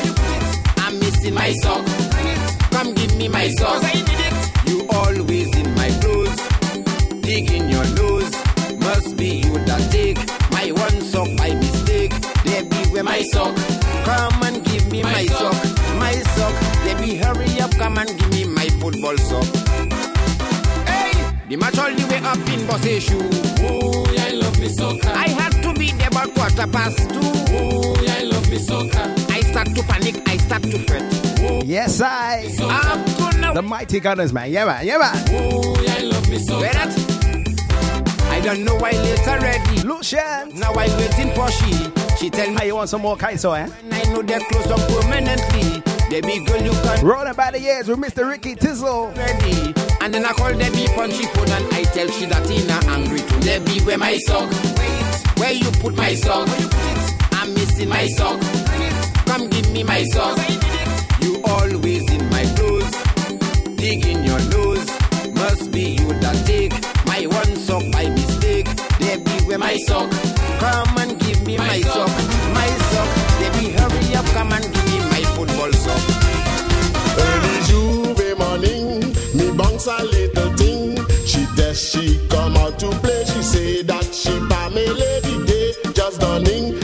I'm 0.78 0.98
missing 0.98 1.34
my 1.34 1.52
sock. 1.62 1.86
Come 2.70 2.94
give 2.94 3.16
me 3.16 3.28
my 3.28 3.48
sock. 3.50 3.82
You 4.66 4.86
always 4.90 5.56
in 5.56 5.74
my 5.74 5.90
clothes, 6.00 7.20
dig 7.22 7.50
in 7.50 7.68
your 7.70 7.84
nose. 7.94 8.32
Must 8.78 9.16
be 9.16 9.40
you 9.44 9.52
that 9.64 9.90
take 9.90 10.18
my 10.50 10.70
one 10.72 11.00
sock 11.02 11.28
by 11.36 11.54
mistake. 11.54 12.12
Debbie, 12.44 12.90
where 12.92 13.04
my 13.04 13.22
sock? 13.22 13.54
Come 14.04 14.42
and 14.42 14.64
give 14.64 14.90
me 14.90 15.02
my, 15.02 15.24
sock. 15.26 15.54
My 15.98 16.12
sock. 16.34 16.54
Debbie, 16.84 17.16
hurry 17.16 17.60
up, 17.60 17.70
come 17.72 17.98
and 17.98 18.08
give 18.18 18.30
me 18.30 18.44
my 18.44 18.68
football 18.80 19.16
sock. 19.18 19.46
Hey, 20.86 21.12
the 21.48 21.56
match 21.56 21.78
all 21.78 21.92
the 21.94 22.06
way 22.10 22.18
up 22.18 22.48
in 22.48 22.66
Bossy 22.66 23.00
shoe. 23.00 24.01
About 26.72 26.96
quarter 26.96 27.18
past. 27.18 27.52
Oh, 27.52 28.02
yeah, 28.02 28.16
I 28.18 28.22
love 28.24 28.50
me 28.50 28.58
soccer. 28.58 29.14
I 29.32 29.40
start 29.40 29.68
to 29.68 29.82
panic, 29.84 30.28
I 30.28 30.36
start 30.38 30.62
to 30.62 30.78
fret. 30.86 31.64
Yes, 31.64 32.00
I. 32.00 32.48
I'm 32.60 33.04
gonna. 33.18 33.54
The 33.54 33.62
mighty 33.62 34.00
gunners, 34.00 34.32
man. 34.32 34.50
Yeah, 34.50 34.64
man. 34.64 34.86
Yeah, 34.86 34.98
man. 34.98 35.14
Oh, 35.30 35.80
yeah, 35.82 35.94
I 35.98 36.02
love 36.02 36.28
me 36.28 36.38
soccer. 36.38 36.60
Where 36.60 36.72
that? 36.72 38.28
I 38.30 38.40
don't 38.40 38.64
know 38.64 38.76
why 38.76 38.92
late 38.92 39.28
already. 39.28 39.82
Lucian. 39.82 40.58
Now 40.58 40.72
I'm 40.72 40.96
waiting 40.98 41.30
for 41.34 41.50
she. 41.50 41.72
She 42.18 42.30
tell 42.30 42.48
me 42.50 42.56
Hey, 42.56 42.66
you 42.68 42.76
want 42.76 42.88
some 42.88 43.02
more 43.02 43.16
Kaiso, 43.16 43.56
eh? 43.58 43.68
I 43.90 44.04
know 44.10 44.22
they're 44.22 44.40
close 44.40 44.66
up 44.68 44.80
permanently. 44.88 45.82
Baby 46.08 46.44
girl, 46.44 46.62
you 46.62 46.70
can 46.70 47.04
Rolling 47.06 47.34
by 47.34 47.50
the 47.50 47.60
years 47.60 47.88
with 47.88 47.98
Mr. 47.98 48.28
Ricky 48.28 48.54
Tizzle. 48.54 49.16
ready. 49.16 49.74
And 50.00 50.12
then 50.12 50.24
I 50.26 50.32
call 50.32 50.52
Debbie 50.52 50.86
punchy 50.94 51.26
phone 51.26 51.48
and 51.48 51.74
I 51.74 51.84
tell 51.84 52.08
she 52.08 52.26
that 52.26 52.50
in 52.50 52.68
a 52.68 52.90
angry 52.92 53.20
to 53.20 53.40
Debbie 53.40 53.80
where 53.80 53.98
my 53.98 54.18
sock. 54.18 54.50
Wait, 55.42 55.60
where 55.60 55.70
you 55.70 55.70
put 55.80 55.96
my 55.96 56.14
sock? 56.14 56.48
I'm 57.32 57.52
missing 57.54 57.88
my 57.88 58.06
sock. 58.06 58.40
Come 59.26 59.48
give 59.50 59.72
me 59.72 59.82
my 59.82 60.04
sock. 60.04 60.38
You 61.20 61.42
always 61.44 62.08
in 62.12 62.30
my 62.30 62.44
clothes, 62.54 62.94
dig 63.76 64.06
in 64.06 64.22
your 64.22 64.38
nose. 64.54 64.86
Must 65.34 65.72
be 65.72 65.96
you 65.98 66.08
that 66.22 66.38
take 66.46 66.72
my 67.06 67.26
one 67.26 67.56
sock 67.56 67.82
by 67.90 68.08
mistake. 68.08 68.68
Debbie 69.00 69.44
where 69.46 69.58
my 69.58 69.76
sock? 69.78 70.10
Come 70.60 70.98
and 70.98 71.18
give 71.18 71.44
me 71.44 71.58
my, 71.58 71.80
sock. 71.80 72.08
My 72.54 72.68
sock. 72.92 73.08
Debbie 73.40 73.70
hurry 73.70 74.14
up, 74.14 74.26
come 74.26 74.52
and 74.52 74.64
give 74.64 74.86
me 74.92 74.98
my 75.10 75.22
football 75.34 75.72
sock. 75.72 76.02
Early 77.18 77.56
Jouvert 77.68 78.38
morning, 78.38 79.00
me 79.34 79.56
bounce 79.56 79.88
a 79.88 80.04
little 80.04 80.56
thing. 80.56 80.96
She 81.26 81.46
does 81.56 81.80
she 81.90 82.24
come 82.28 82.56
out 82.56 82.78
to 82.78 82.90
play. 83.00 83.11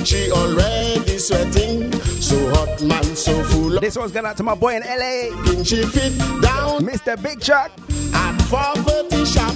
She 0.09 0.33
already 0.33 1.19
sweating, 1.19 1.93
so 2.01 2.49
hot 2.55 2.81
man, 2.81 3.05
so 3.15 3.45
full. 3.45 3.79
This 3.79 3.95
one's 3.95 4.11
going 4.11 4.25
out 4.25 4.39
to 4.39 4.43
my 4.43 4.55
boy 4.55 4.77
in 4.77 4.81
LA. 4.83 5.37
Can 5.45 5.63
she 5.63 5.83
fit 5.85 6.17
down 6.41 6.81
Mr. 6.81 7.23
Big 7.23 7.43
Chuck. 7.43 7.71
at 8.15 8.35
4:30 8.49 9.27
shop? 9.27 9.53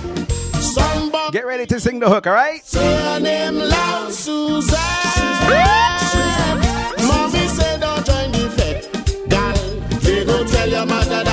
Somebody 0.61 1.33
Get 1.33 1.47
ready 1.47 1.65
to 1.65 1.81
sing 1.81 2.01
the 2.01 2.09
hook, 2.11 2.27
all 2.27 2.35
right? 2.35 2.63
say 2.67 2.97
her 3.03 3.19
name 3.19 3.61
loud, 3.61 4.13
Susan. 4.13 4.77
Mommy 7.09 7.49
say 7.49 7.79
don't 7.81 8.01
oh, 8.01 8.03
join 8.05 8.31
the 8.33 8.51
fete, 8.55 9.29
gal. 9.31 9.57
They 10.03 10.23
go 10.27 10.45
tell 10.45 10.69
your 10.69 10.85
mother 10.85 11.25
that 11.25 11.32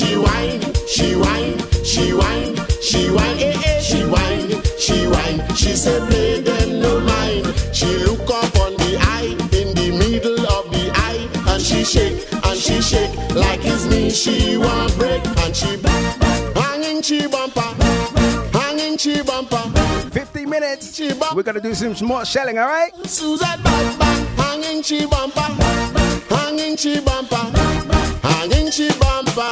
she 0.00 0.16
whine, 0.16 0.60
she 0.86 1.14
whine, 1.14 1.58
she 1.84 2.14
whine, 2.14 2.56
she 2.80 3.10
whine, 3.10 3.38
eh 3.38 3.52
eh, 3.66 3.80
she 3.80 4.00
whine, 4.06 4.48
she 4.78 5.06
whine. 5.06 5.38
She 5.54 5.76
say 5.76 5.98
play 6.08 6.40
them 6.40 6.80
no 6.80 7.00
mind. 7.00 7.44
She 7.70 7.86
look 8.06 8.22
up 8.30 8.56
on 8.64 8.72
the 8.80 8.96
eye 8.98 9.36
in 9.60 9.74
the 9.74 9.88
middle 10.02 10.40
of 10.56 10.70
the 10.72 10.90
eye, 10.94 11.28
and 11.52 11.60
she 11.62 11.84
shake 11.84 12.32
and 12.32 12.58
she 12.58 12.80
shake 12.80 13.14
like 13.34 13.60
it's 13.62 13.84
me. 13.86 14.08
She 14.08 14.56
want 14.56 14.96
break 14.96 15.22
and 15.44 15.54
she 15.54 15.76
back, 15.76 16.18
back, 16.18 16.56
hanging 16.56 17.02
she 17.02 17.26
bumper, 17.26 17.60
hanging 18.58 18.96
she 18.96 19.20
bumper. 19.20 19.64
50 20.12 20.46
minutes. 20.46 20.94
She 20.94 21.12
bump. 21.12 21.36
We're 21.36 21.42
going 21.42 21.56
to 21.56 21.60
do 21.60 21.74
some 21.74 22.08
more 22.08 22.24
shelling, 22.24 22.58
all 22.58 22.66
right? 22.66 22.90
Susan 23.04 23.62
back 23.62 23.98
back, 23.98 24.18
hanging 24.38 24.82
chi 24.82 25.04
bumper, 25.04 25.48
hanging 26.34 26.76
chi 26.76 27.00
bumper, 27.00 27.44
hanging 28.26 28.70
chi 28.70 28.88
bumper. 28.98 29.49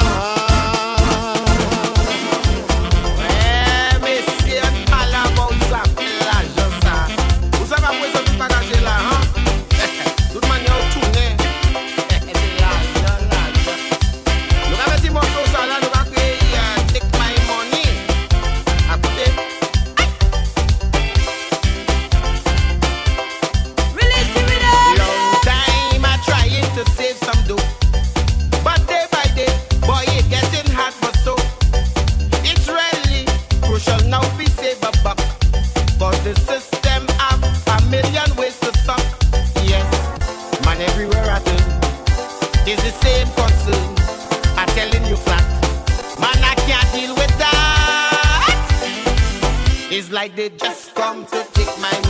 Like 50.19 50.35
they 50.35 50.49
just 50.49 50.93
come 50.95 51.25
to 51.27 51.47
take 51.53 51.79
my 51.79 52.08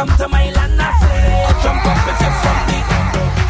welcome 0.00 0.16
to 0.16 0.28
my 0.28 0.50
land 0.52 0.80
I 0.80 0.90
say. 1.00 1.62
Jump 1.62 1.84
up 1.84 2.08
if 2.08 2.20
you're 2.22 2.36
from 2.42 2.58
the 2.68 2.78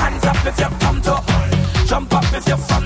hands 0.02 0.24
up 0.24 0.46
if 0.46 0.58
you 0.58 0.78
come 0.80 1.00
to 1.02 1.86
jump 1.86 2.14
up 2.14 2.24
if 2.34 2.48
you're 2.48 2.56
from 2.56 2.79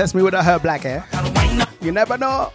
test 0.00 0.14
me 0.14 0.22
with 0.22 0.32
a 0.32 0.42
her 0.42 0.58
black 0.58 0.80
hair. 0.80 1.04
You 1.82 1.92
never 1.92 2.16
know. 2.16 2.50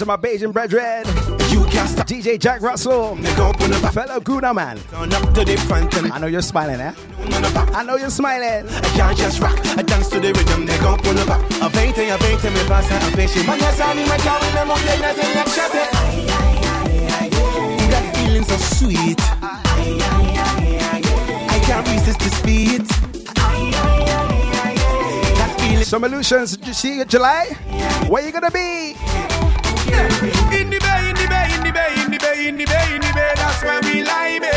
Of 0.00 0.06
my 0.08 0.16
Bajan 0.16 0.52
brethren. 0.52 1.04
You 1.50 1.64
can't 1.66 1.88
stop. 1.88 2.06
DJ 2.06 2.38
Jack 2.38 2.62
Russell. 2.62 3.16
Fellow 3.92 4.20
Guna 4.20 4.54
man. 4.54 4.78
Up 4.92 5.34
to 5.34 5.44
the 5.44 5.56
front 5.68 5.94
and 5.96 6.12
I 6.12 6.18
know 6.18 6.26
you're 6.26 6.42
smiling, 6.42 6.80
eh? 6.80 6.92
I 7.74 7.82
know 7.84 7.96
you're 7.96 8.10
smiling. 8.10 8.68
I 8.68 8.80
can't 8.96 9.16
just 9.18 9.40
rock. 9.40 9.58
I 9.76 9.82
dance 9.82 10.08
to 10.10 10.20
the 10.20 10.32
rhythm. 10.32 10.66
They 10.66 10.78
gon' 10.78 10.98
pull 10.98 11.18
it 11.18 11.26
back. 11.26 11.40
A 11.60 11.68
veinte, 11.68 11.98
a 11.98 12.16
veinte, 12.18 12.50
me 12.50 12.64
pasa 12.68 12.94
a 12.94 13.10
peche. 13.16 13.46
Man, 13.46 13.58
ya 13.58 13.72
sabe, 13.72 13.96
me 13.96 14.16
cago 14.18 14.46
en 14.46 14.54
la 14.54 14.64
montaña, 14.64 15.12
se 15.14 15.34
la 15.34 15.44
chate. 15.44 15.90
That 17.90 18.16
feeling 18.16 18.44
so 18.44 18.56
sweet. 18.56 19.20
I 21.50 21.58
can't 21.64 21.86
resist 21.88 22.20
this 22.20 22.40
beat. 22.42 22.86
Some 25.84 26.04
illusions. 26.04 26.56
Did 26.56 26.68
you 26.68 26.74
see 26.74 27.04
July? 27.04 27.46
Where 28.08 28.24
you 28.24 28.30
gonna 28.30 28.50
be? 28.50 28.79
In 30.00 30.70
the 30.70 30.78
bay, 30.80 31.10
in 31.10 31.14
the 31.14 31.26
bay, 31.28 31.48
in 31.54 31.60
the 31.62 31.70
bay, 31.72 31.92
in 32.02 32.10
the 32.10 32.18
bay, 32.18 32.48
in 32.48 32.56
the 32.56 32.64
bay, 32.64 32.94
in 32.94 33.00
the 33.02 33.12
bay, 33.12 33.32
that's 33.36 33.62
where 33.62 33.80
we 33.82 34.02
lie, 34.02 34.38
babe. 34.40 34.50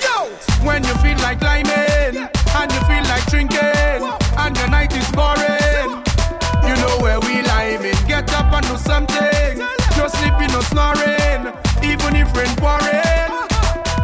Yo, 0.00 0.30
when 0.64 0.82
you 0.84 0.94
feel 1.04 1.18
like 1.18 1.38
climbing 1.40 2.16
and 2.16 2.72
you 2.72 2.80
feel 2.88 3.04
like 3.12 3.26
drinking 3.26 3.60
and 4.40 4.56
the 4.56 4.66
night 4.70 4.96
is 4.96 5.10
boring, 5.12 6.00
you 6.64 6.74
know 6.80 6.96
where 7.04 7.20
we 7.20 7.42
lie, 7.42 7.76
in. 7.76 7.96
Get 8.08 8.32
up 8.32 8.52
and 8.54 8.66
do 8.68 8.76
something. 8.78 9.58
No 9.98 10.08
sleeping, 10.08 10.50
no 10.56 10.62
snoring, 10.72 11.52
even 11.84 12.16
if 12.16 12.34
rain 12.34 12.56
pouring. 12.56 13.32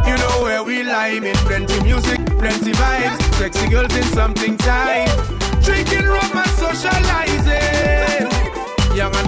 You 0.05 0.15
know 0.21 0.43
where 0.43 0.63
we 0.63 0.83
lie, 0.83 1.17
in. 1.17 1.35
Plenty 1.49 1.81
music, 1.81 2.23
plenty 2.37 2.71
vibes, 2.73 3.19
sexy 3.39 3.67
girls 3.67 3.95
in 3.95 4.03
something 4.13 4.57
tight. 4.57 5.09
Drinking 5.63 6.05
rum 6.05 6.37
and 6.37 6.49
socializing. 6.51 7.30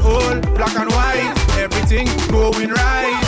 Old, 0.03 0.41
black 0.55 0.75
and 0.75 0.91
white, 0.91 1.33
everything 1.57 2.07
going 2.29 2.69
right. 2.69 3.23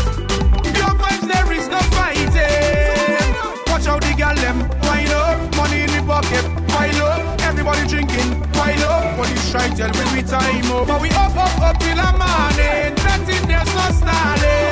Your 0.76 0.92
vibes, 1.00 1.26
there 1.28 1.52
is 1.54 1.68
no 1.70 1.80
fighting. 1.96 3.34
Watch 3.72 3.88
out 3.88 4.02
the 4.02 4.14
gal 4.18 4.36
them, 4.36 4.60
wind 4.84 5.12
up, 5.12 5.56
money 5.56 5.82
in 5.84 5.92
the 5.92 6.04
pocket, 6.06 6.44
pile 6.68 7.02
up. 7.04 7.42
Everybody 7.42 7.88
drinking, 7.88 8.42
pile 8.52 8.84
up. 8.84 9.18
But 9.18 9.32
it's 9.32 9.54
right 9.54 9.76
till 9.76 9.92
when 9.92 10.14
we 10.14 10.22
time 10.24 10.72
up. 10.72 10.88
But 10.88 11.02
we 11.02 11.10
up, 11.12 11.36
up, 11.36 11.62
up 11.62 11.78
till 11.80 11.96
the 11.96 12.12
morning. 12.22 12.94
Nothing 13.08 13.48
there's 13.48 13.74
no 13.74 13.86
stalling. 13.96 14.65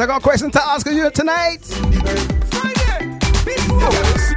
I 0.00 0.06
got 0.06 0.22
a 0.22 0.24
question 0.24 0.50
to 0.52 0.62
ask 0.62 0.86
you 0.86 1.10
tonight. 1.10 1.60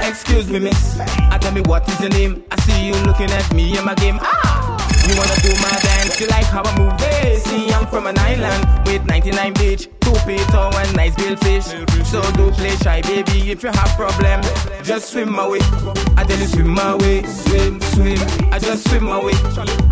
Excuse 0.02 0.50
me, 0.50 0.60
miss. 0.60 1.00
I 1.00 1.38
tell 1.40 1.54
me 1.54 1.62
what 1.62 1.88
is 1.88 2.02
your 2.02 2.10
name? 2.10 2.44
I 2.52 2.60
see 2.60 2.88
you 2.88 2.94
looking 3.06 3.32
at 3.32 3.54
me 3.54 3.78
in 3.78 3.86
my 3.86 3.96
game. 3.96 4.20
Ah! 4.22 4.76
You 5.08 5.16
wanna 5.16 5.36
do 5.40 5.50
my 5.62 5.72
dance? 5.80 6.20
You 6.20 6.28
like 6.28 6.46
how 6.48 6.64
I 6.66 6.78
move? 6.78 7.00
Hey, 7.00 7.38
see, 7.38 7.72
I'm 7.72 7.88
from 7.88 8.08
an 8.08 8.18
island 8.20 8.88
with 8.88 9.06
99 9.06 9.54
beach, 9.54 9.88
two 10.02 10.12
pito 10.28 10.74
and 10.76 10.96
nice 10.98 11.16
bill 11.16 11.38
fish. 11.38 11.68
So 12.10 12.22
do 12.34 12.52
play 12.52 12.76
shy, 12.84 13.02
baby. 13.02 13.52
If 13.52 13.64
you 13.64 13.70
have 13.70 13.90
problem, 13.96 14.42
just 14.84 15.12
swim 15.12 15.40
away. 15.40 15.60
I 16.24 16.26
tell 16.26 16.40
you 16.40 16.48
swim 16.48 16.78
away, 16.78 17.22
swim, 17.24 17.82
swim. 17.82 18.18
I 18.54 18.58
just 18.58 18.88
swim 18.88 19.10
away. 19.10 19.34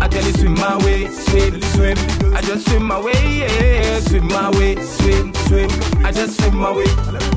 I 0.00 0.08
tell 0.08 0.24
you 0.24 0.32
swim 0.32 0.56
away, 0.56 1.06
swim, 1.10 1.60
swim. 1.60 1.98
I 2.34 2.40
just 2.40 2.66
swim 2.70 2.90
away, 2.90 3.12
yeah, 3.36 4.00
swim 4.00 4.30
away, 4.30 4.76
swim, 4.76 5.34
swim. 5.44 5.68
I 6.02 6.10
just 6.10 6.40
swim 6.40 6.64
away. 6.64 6.86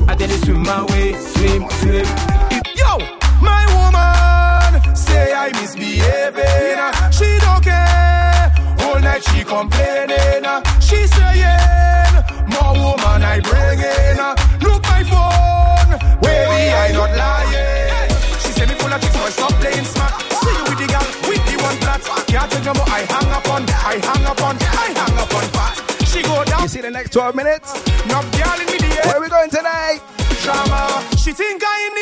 I 0.08 0.14
tell 0.16 0.30
you 0.30 0.38
swim 0.38 0.66
away, 0.66 1.12
swim, 1.12 1.68
swim. 1.68 2.06
Yo, 2.72 2.96
my 3.44 3.68
woman 3.76 4.96
say 4.96 5.34
I 5.34 5.52
misbehaving. 5.60 7.12
She 7.12 7.38
don't 7.44 7.62
care. 7.62 8.50
All 8.80 8.98
night 8.98 9.22
she 9.24 9.44
complaining. 9.44 10.48
She 10.80 11.06
saying, 11.06 12.24
more 12.48 12.72
woman 12.72 13.20
I 13.22 13.40
bring 13.44 13.78
in. 13.78 14.16
Look 14.66 14.82
my 14.84 15.04
phone, 15.04 15.98
baby 16.22 16.72
I 16.72 16.92
not 16.94 17.14
lying. 17.14 17.85
She 18.96 19.02
say 19.02 19.08
me 19.08 19.12
full 19.12 19.22
boy 19.22 19.30
stop 19.30 19.52
playing 19.60 19.84
smart. 19.84 20.22
See 20.32 20.56
you 20.56 20.64
with 20.64 20.78
the 20.80 20.86
girl, 20.88 21.04
with 21.28 21.44
the 21.44 21.56
one 21.62 21.76
flat. 21.84 22.00
Can't 22.28 22.50
take 22.50 22.64
no 22.64 22.72
more. 22.74 22.88
I 22.88 23.04
hang 23.04 23.30
up 23.30 23.48
on, 23.50 23.62
I 23.68 24.00
hang 24.00 24.24
up 24.24 24.40
on, 24.42 24.56
I 24.56 24.88
hang 24.96 25.18
up 25.18 25.34
on 25.34 25.44
fat. 25.52 25.74
She 26.08 26.22
go 26.22 26.44
down. 26.44 26.62
You 26.62 26.68
see 26.68 26.80
the 26.80 26.90
next 26.90 27.12
12 27.12 27.34
minutes? 27.34 27.72
Enough 28.04 28.24
girl 28.32 28.56
in 28.60 28.66
me 28.72 28.78
the 28.78 28.88
Where 29.04 29.20
we 29.20 29.28
going 29.28 29.50
tonight? 29.50 30.00
drama. 30.42 31.02
She 31.18 31.32
think 31.32 31.62
I 31.64 31.76
in 31.90 31.94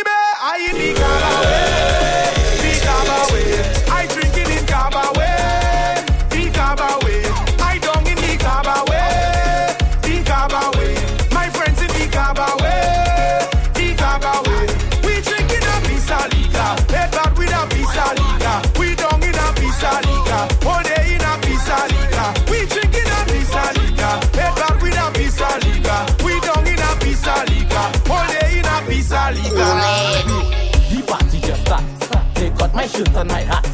Take 32.94 33.08
out 33.08 33.10
my 33.10 33.10
shirt 33.10 33.16
and 33.16 33.28
my 33.28 33.40
hat. 33.40 33.66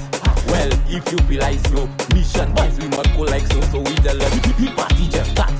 Well, 0.46 0.72
if 0.88 1.12
you 1.12 1.18
feel 1.28 1.40
like 1.40 1.58
slow, 1.66 1.88
mission 2.14 2.52
boys 2.54 2.78
we 2.78 2.88
must 2.88 3.12
go 3.14 3.22
like 3.22 3.46
so. 3.52 3.60
So 3.60 3.78
we 3.80 3.94
tell 3.96 4.16
them 4.16 4.30
the 4.56 4.72
party 4.74 5.08
just 5.08 5.30
start. 5.32 5.52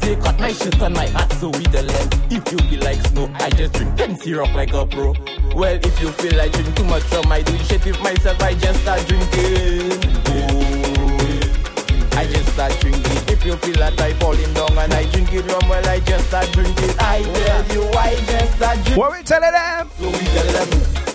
Take 0.00 0.18
out 0.26 0.38
my 0.38 0.52
shirt 0.52 0.80
and 0.82 0.94
my 0.94 1.06
hat. 1.06 1.32
So 1.34 1.48
we 1.48 1.64
tell 1.64 1.84
them 1.84 2.10
if 2.30 2.52
you 2.52 2.58
feel 2.68 2.80
like 2.80 3.00
snow, 3.06 3.30
I 3.34 3.50
just 3.50 3.72
drink 3.72 3.96
ten 3.96 4.16
syrup 4.16 4.52
like 4.54 4.74
a 4.74 4.86
pro. 4.86 5.14
Well, 5.54 5.78
if 5.82 6.00
you 6.00 6.10
feel 6.12 6.36
like 6.36 6.52
drink 6.52 6.76
too 6.76 6.84
much 6.84 7.10
rum, 7.10 7.32
I 7.32 7.40
do 7.42 7.56
shit 7.64 7.84
with 7.86 8.00
myself. 8.02 8.42
I 8.42 8.54
just 8.54 8.82
start 8.82 9.00
drinking. 9.06 9.96
Oh, 10.28 12.20
I 12.20 12.26
just 12.26 12.52
start 12.52 12.78
drinking. 12.80 13.16
If 13.32 13.44
you 13.46 13.56
feel 13.56 13.76
that 13.76 13.98
I 13.98 14.12
falling 14.14 14.52
down 14.52 14.76
and 14.76 14.92
I 14.92 15.10
drink 15.10 15.32
it 15.32 15.46
rum, 15.50 15.68
well, 15.70 15.88
I 15.88 16.00
just 16.00 16.28
start 16.28 16.52
drinking. 16.52 16.90
I 17.00 17.22
tell 17.22 17.64
you, 17.72 17.88
I 17.96 18.14
just 18.28 18.56
start 18.56 18.76
drinking. 18.76 18.96
What 18.96 19.12
we 19.12 19.22
telling 19.22 19.52
them? 19.52 19.90
So 19.98 20.10
we 20.10 20.24
tell 20.36 20.52
them, 20.52 20.68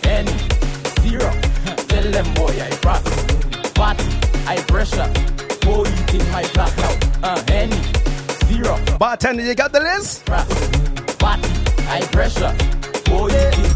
any 0.04 0.34
zero. 1.08 1.51
Tell 2.02 2.12
them, 2.12 2.34
boy, 2.34 2.48
I 2.60 2.72
frost. 2.82 3.76
Party, 3.76 4.04
I 4.48 4.58
pressure. 4.68 5.08
Boy, 5.62 5.86
eat 5.86 6.16
in 6.16 6.32
my 6.32 6.42
flat 6.42 6.76
now. 6.78 7.30
Uh, 7.30 7.44
any 7.50 7.78
zero. 8.48 8.76
Bartender, 8.98 9.44
you 9.44 9.54
got 9.54 9.72
the 9.72 9.82
list? 9.82 10.26
Frost. 10.26 10.50
Party, 11.20 11.48
I 11.88 12.02
pressure. 12.12 12.56
Boy, 13.06 13.28
eat 13.30 13.60
in. 13.60 13.72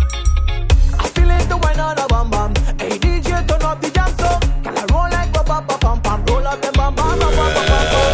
I 0.97 1.07
feel 1.13 1.30
it 1.30 1.47
the 1.47 1.59
wine 1.61 1.80
on 1.80 1.99
a 1.99 2.07
bam 2.07 2.32
bam. 2.32 2.55
Hey 2.80 2.97
DJ, 2.97 3.47
turn 3.47 3.61
up 3.61 3.80
the 3.80 3.91
jam 3.91 4.09
song. 4.17 4.41
Can 4.63 4.76
I 4.76 4.86
roll 4.91 5.07
like 5.11 5.32
ba 5.32 5.43
ba 5.43 5.61
ba 5.61 5.78
pam 5.78 6.01
pam? 6.01 6.26
Roll 6.26 6.47
up 6.47 6.59
them 6.63 6.73
bam 6.73 6.95
bam 6.95 7.19
bam 7.19 7.30
bam 7.30 7.53
bam 7.53 7.65
bam. 7.67 7.86
Flip 7.91 8.04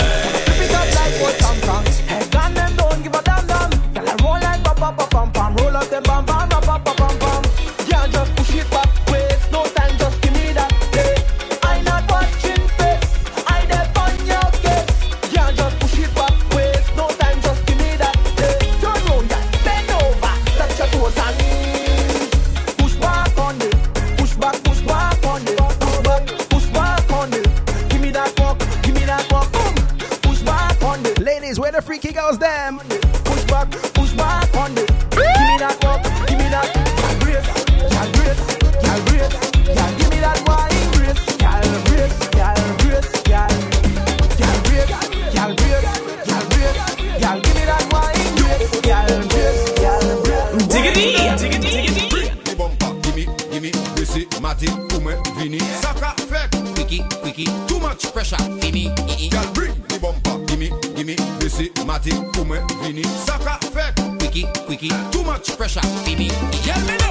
pressure, 58.21 58.59
fini. 58.59 58.83
Girl, 59.29 59.51
bring 59.53 59.73
the 59.87 59.97
bumper, 59.99 60.37
gimme, 60.45 60.69
gimme, 60.95 61.15
bisi, 61.39 61.71
mati, 61.85 62.11
koumen, 62.33 62.61
vini. 62.83 63.03
Saka, 63.03 63.57
fek, 63.73 64.19
quickie, 64.19 64.45
quickie, 64.65 64.91
too 65.11 65.23
much 65.23 65.57
pressure, 65.57 65.81
fini. 66.03 66.27
Girl, 66.63 66.79
me 66.85 66.97
know. 66.97 67.10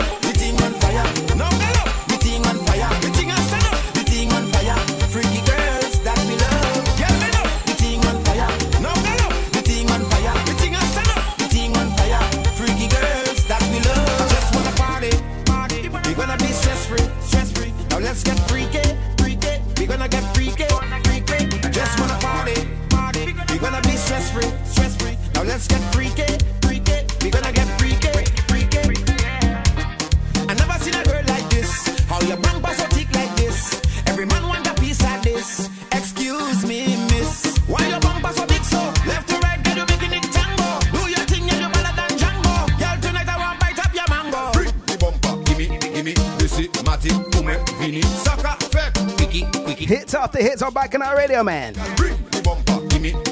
Man. 51.45 51.73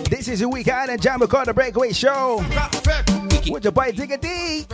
This 0.08 0.28
is 0.28 0.40
the 0.40 0.48
weekend 0.48 0.90
and 0.90 1.02
Jam 1.02 1.20
record 1.20 1.46
the 1.46 1.52
breakaway 1.52 1.92
show. 1.92 2.38
With 3.50 3.64
your 3.64 3.72
boy 3.72 3.92
Digga 3.92 4.18
D. 4.20 4.66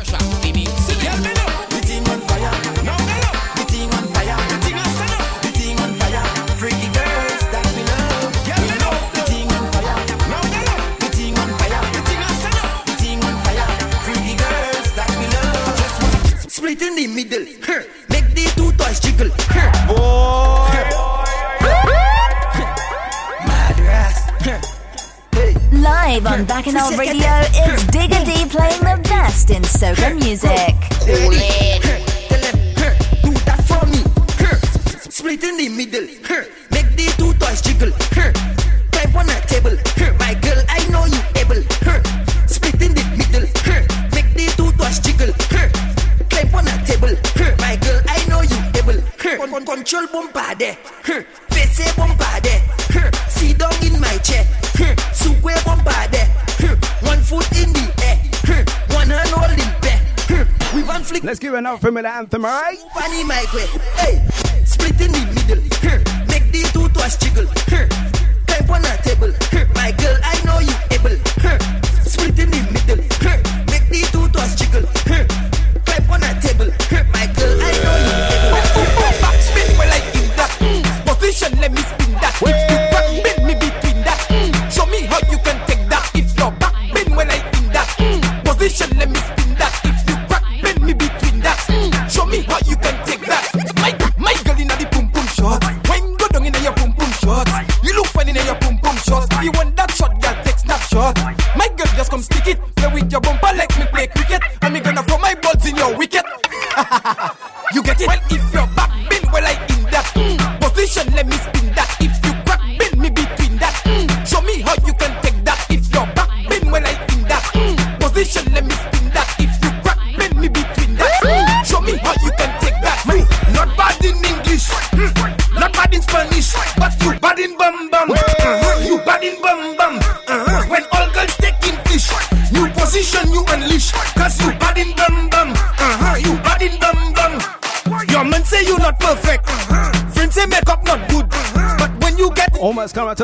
Familiar 61.78 62.10
anthem, 62.10 62.44
me, 62.44 62.78
Funny, 62.92 63.24
anthem, 63.24 63.46
alright? 63.52 63.68
Hey! 63.96 64.33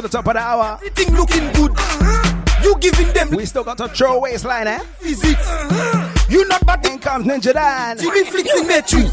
to 0.01 0.09
the 0.09 0.17
top 0.17 0.27
of 0.27 0.35
the 0.35 0.41
hour. 0.41 0.79
Everything 0.81 1.15
looking 1.15 1.53
good. 1.53 1.73
Uh-huh. 1.73 2.63
You 2.63 2.77
giving 2.81 3.13
them. 3.13 3.31
We 3.31 3.45
still 3.45 3.65
got 3.65 3.79
to 3.79 3.89
throw 3.89 4.21
waistline, 4.21 4.67
eh? 4.67 4.79
Physics. 4.99 5.47
Uh-huh. 5.49 6.27
You 6.29 6.47
not 6.49 6.65
bad 6.67 6.87
in 6.87 6.99
comes 6.99 7.27
Ninja 7.27 7.53
Dan. 7.53 7.99
Jimmy 7.99 8.25
flicking 8.25 8.71
at 8.71 8.91
you. 8.93 9.05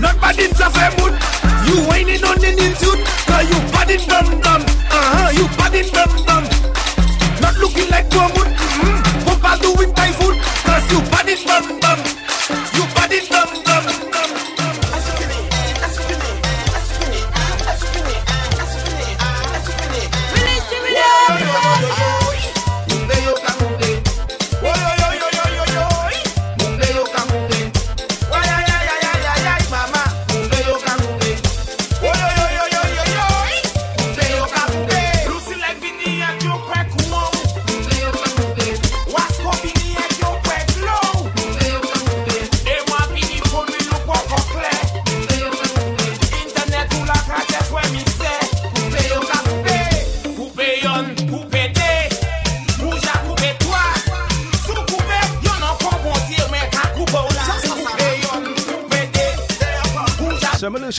Not 0.00 0.20
bad 0.20 0.38
in 0.38 0.50
Zafemun. 0.52 1.12
You 1.68 1.76
whining 1.88 2.24
on 2.24 2.36
the 2.36 2.50
tune. 2.80 3.00
You 3.48 3.58
bad 3.72 3.90
in 3.90 4.00
dum 4.08 4.40
dum. 4.40 4.62
Uh 4.92 5.08
huh. 5.14 5.30
You 5.32 5.46
bad 5.56 5.74
in 5.74 5.88
dum 5.88 6.12
dum. 6.26 6.44
Not 7.40 7.56
looking 7.58 7.88
like 7.90 8.08
Bomun. 8.10 8.48
Mm-hmm. 8.52 9.24
Papa 9.24 9.62
doing 9.62 9.94
typhoon. 9.94 10.36
Cause 10.66 10.92
you 10.92 11.00
bad 11.10 11.28
in 11.28 11.46
dum 11.46 11.80
dum. 11.80 12.09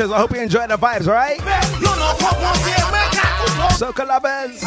Sessions. 0.02 0.14
I 0.14 0.20
hope 0.20 0.32
you 0.32 0.42
enjoy 0.42 0.66
the 0.68 0.78
vibes, 0.78 1.08
right? 1.08 1.40
So, 3.78 3.92
collabers, 3.94 4.58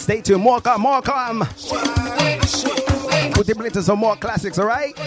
stay 0.00 0.20
tuned. 0.20 0.42
More 0.42 0.60
come, 0.60 0.82
more 0.82 1.00
come. 1.00 1.40
Put 3.32 3.46
the 3.46 3.54
blitz 3.56 3.76
into 3.76 3.82
some 3.82 3.98
more 3.98 4.16
classics, 4.16 4.58
alright? 4.58 4.98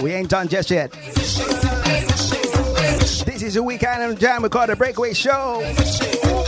We 0.00 0.12
ain't 0.12 0.30
done 0.30 0.48
just 0.48 0.70
yet. 0.70 0.92
This 3.26 3.42
is 3.42 3.54
your 3.54 3.64
weekend 3.64 4.18
jam. 4.18 4.42
We 4.42 4.48
call 4.48 4.66
the 4.66 4.76
Breakaway 4.76 5.12
Show. 5.12 5.60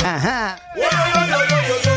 Uh 0.01 0.19
huh. 0.19 1.96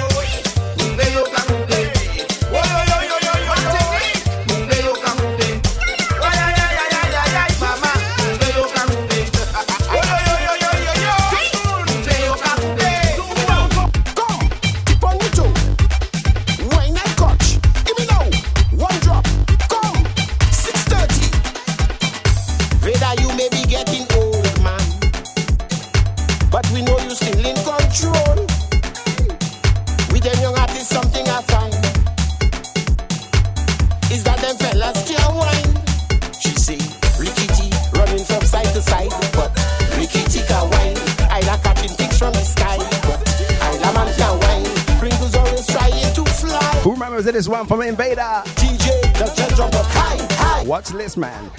From 47.70 47.84
Invader? 47.84 48.42
DJ, 48.58 49.00
the 49.14 49.54
jump 49.56 49.76
up 49.76 49.86
high, 49.86 50.18
high. 50.32 50.64
Watch 50.64 50.90
this, 50.90 51.16
man. 51.16 51.52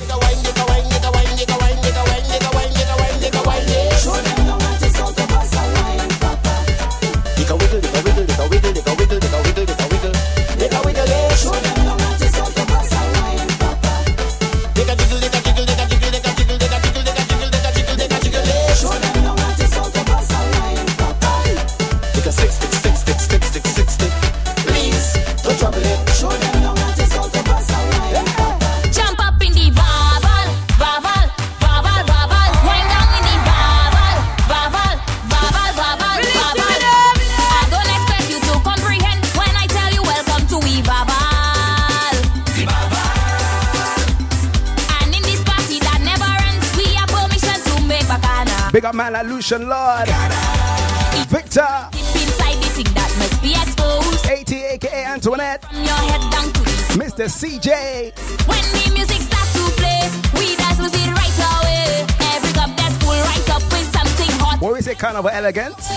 Must 53.21 53.43
be 53.43 53.53
exposed. 53.53 54.27
AT 54.27 54.53
aka 54.53 55.05
Antoinette. 55.05 55.65
From 55.65 55.85
your 55.85 56.03
head 56.11 56.23
down 56.33 56.53
to 56.53 56.61
the 56.63 56.71
Mr. 57.01 57.25
CJ. 57.39 58.13
When 58.49 58.65
the 58.77 58.91
music 58.97 59.21
starts 59.29 59.53
to 59.57 59.65
play, 59.81 60.03
we 60.39 60.57
dance 60.57 60.79
with 60.79 60.95
it 60.95 61.11
right 61.21 61.39
away. 61.53 62.07
Every 62.35 62.53
cup 62.53 62.71
that's 62.77 62.97
full 63.03 63.21
right 63.31 63.49
up 63.57 63.63
with 63.73 63.89
something 63.97 64.33
hot. 64.43 64.61
What 64.61 64.79
is 64.79 64.87
it, 64.87 64.99
Carnival 64.99 65.31
Elegance? 65.31 65.89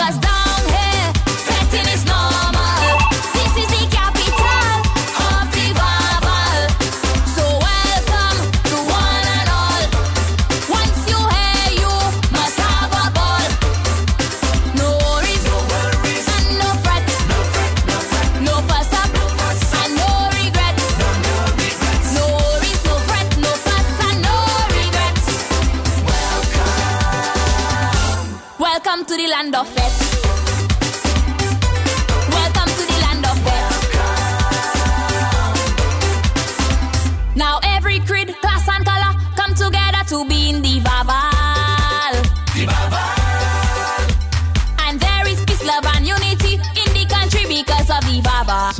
Cause 0.00 0.18
down 0.28 0.60
here, 0.76 1.12
fretting 1.46 1.88
is 1.94 2.04
normal. 2.04 2.51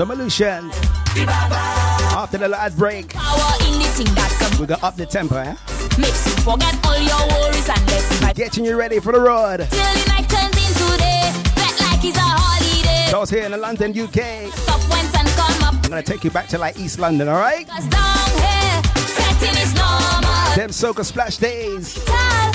Some 0.02 0.10
illusions. 0.10 0.74
After 1.14 2.36
the 2.36 2.48
last 2.48 2.76
break, 2.76 3.10
Power 3.14 3.54
in 3.68 3.78
the 3.78 3.86
thing 3.94 4.12
that 4.16 4.36
comes 4.40 4.58
we 4.58 4.66
got 4.66 4.82
up 4.82 4.96
the 4.96 5.06
tempo, 5.06 5.36
eh? 5.36 5.54
makes 5.96 6.26
you 6.26 6.42
forget 6.42 6.74
all 6.84 6.98
your 6.98 7.22
worries 7.30 7.68
and 7.68 7.86
let. 7.86 8.34
Getting 8.34 8.64
you 8.64 8.76
ready 8.76 8.98
for 8.98 9.12
the 9.12 9.20
road. 9.20 9.58
Till 9.58 9.68
the 9.68 10.04
night 10.08 10.28
turns 10.28 10.58
into 10.58 10.98
day, 10.98 11.30
felt 11.54 11.80
like 11.86 12.02
it's 12.02 12.18
a 12.18 12.20
holiday. 12.20 13.12
Those 13.12 13.30
here 13.30 13.44
in 13.44 13.52
the 13.52 13.56
London, 13.56 13.96
UK. 13.96 14.50
Stop 14.52 14.80
once 14.90 15.14
and 15.14 15.28
come 15.38 15.62
up. 15.68 15.74
I'm 15.84 15.90
gonna 15.90 16.02
take 16.02 16.24
you 16.24 16.32
back 16.32 16.48
to 16.48 16.58
like 16.58 16.76
East 16.80 16.98
London, 16.98 17.28
alright? 17.28 17.68
Cause 17.68 17.86
down 17.86 18.26
here, 18.42 18.82
fretting 19.06 19.56
is 19.62 19.72
normal. 19.76 20.56
Them 20.56 20.70
soca 20.70 21.04
splash 21.04 21.36
days. 21.36 21.94
Tell 21.94 22.48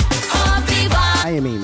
of 0.52 0.66
the 0.68 0.86
Baba. 0.90 1.24
I 1.24 1.32
am 1.38 1.44
me, 1.44 1.56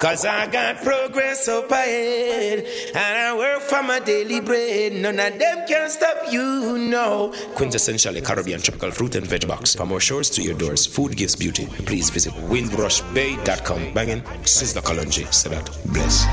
Cause 0.00 0.24
I 0.24 0.46
got 0.46 0.82
progress 0.82 1.46
up 1.46 1.70
ahead 1.70 2.64
And 2.94 3.18
I 3.18 3.36
work 3.36 3.60
for 3.60 3.82
my 3.82 4.00
daily 4.00 4.40
bread 4.40 4.94
None 4.94 5.20
of 5.20 5.38
them 5.38 5.66
can 5.68 5.90
stop 5.90 6.32
you, 6.32 6.78
no 6.78 7.30
Quintessentially 7.54 8.24
Caribbean 8.24 8.60
tropical 8.62 8.90
fruit 8.92 9.14
and 9.16 9.26
veg 9.26 9.46
box. 9.46 9.74
For 9.74 9.84
more 9.84 10.00
shores 10.00 10.30
to 10.30 10.42
your 10.42 10.54
doors, 10.54 10.86
food 10.86 11.16
gives 11.16 11.36
beauty. 11.36 11.66
Please 11.66 12.08
visit 12.10 12.32
windrushbay.com. 12.48 13.92
Banging, 13.92 14.22
Sister 14.44 14.80
Kalonji. 14.80 15.32
Say 15.32 15.50
that. 15.50 15.66
Bless. 15.92 16.24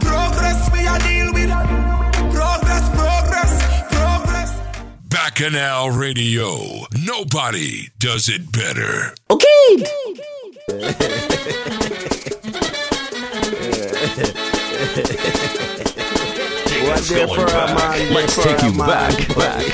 Progress 0.00 0.70
we 0.72 0.86
are 0.86 0.98
deal 1.00 1.32
with. 1.32 1.50
Progress, 2.34 2.88
progress, 2.96 3.82
progress. 3.90 4.60
Bacchanal 5.08 5.90
Radio. 5.90 6.86
Nobody 7.04 7.88
does 7.98 8.28
it 8.28 8.50
better. 8.52 9.14
Okay. 9.30 9.84
What's 10.68 10.98
there 10.98 12.11
for 17.34 17.46
a 17.46 17.66
man, 17.74 18.12
Let's 18.12 18.34
for 18.34 18.42
take 18.42 18.62
a 18.62 18.66
you 18.66 18.72
man. 18.74 18.86
back, 18.86 19.28
back, 19.28 19.66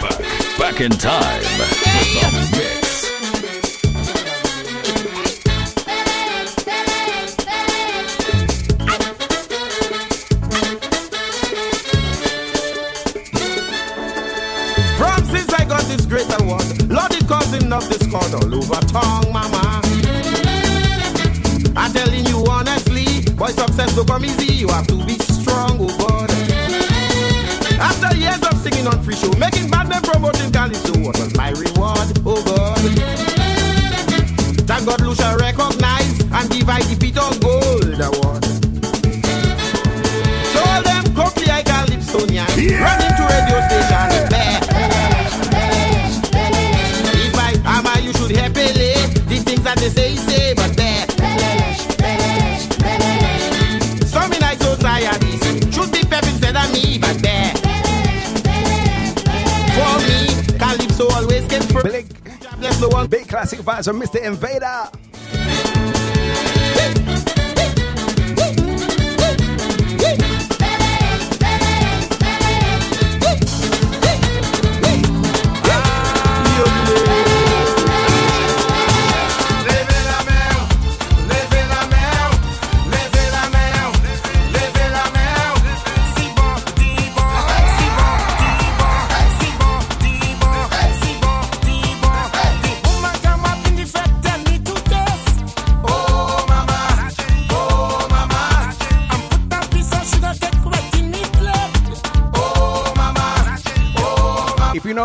back, 0.00 0.18
back 0.58 0.80
in 0.80 0.90
time 0.92 1.42
with 1.58 1.80
the 2.22 2.56
mix. 2.56 2.80
From 14.98 15.24
since 15.26 15.52
I 15.54 15.64
got 15.64 15.82
this 15.84 16.04
great 16.06 16.26
award, 16.40 16.90
Lord 16.90 17.12
is 17.14 17.22
causing 17.26 17.72
up 17.72 17.82
discord 17.88 18.34
all 18.34 18.54
over 18.54 18.80
town, 18.86 19.29
boy, 23.56 23.62
success 23.62 23.94
don't 23.94 24.06
come 24.06 24.24
easy. 24.24 24.54
You 24.54 24.68
have 24.68 24.86
to 24.88 24.96
be 25.04 25.18
strong, 25.18 25.78
oh 25.80 25.98
God. 25.98 26.30
After 27.80 28.16
years 28.16 28.40
of 28.42 28.58
singing 28.60 28.86
on 28.86 29.02
free 29.02 29.14
show, 29.16 29.32
making 29.38 29.70
bad 29.70 29.90
time 29.90 30.02
promoting 30.02 30.52
Calypso, 30.52 30.92
what 31.00 31.18
was 31.18 31.34
my 31.36 31.50
reward? 31.50 32.08
Oh 32.26 32.42
God. 32.44 32.78
Thank 34.66 34.86
God 34.86 35.00
Lucia 35.00 35.36
recognized 35.38 36.22
and 36.32 36.50
divide 36.50 36.84
the 36.84 36.96
Peter 37.00 37.26
Gold 37.40 38.00
Award. 38.00 38.44
So 40.52 40.60
all 40.70 40.82
them 40.82 41.14
copy 41.14 41.50
I 41.50 41.62
Calypsonian 41.62 42.46
Yeah. 42.56 42.84
running 42.84 43.16
to 43.16 43.24
radio 43.26 43.58
station 43.66 44.09
classic 63.40 63.60
vibes 63.60 63.86
from 63.86 63.98
Mr. 63.98 64.22
Invader. 64.22 65.09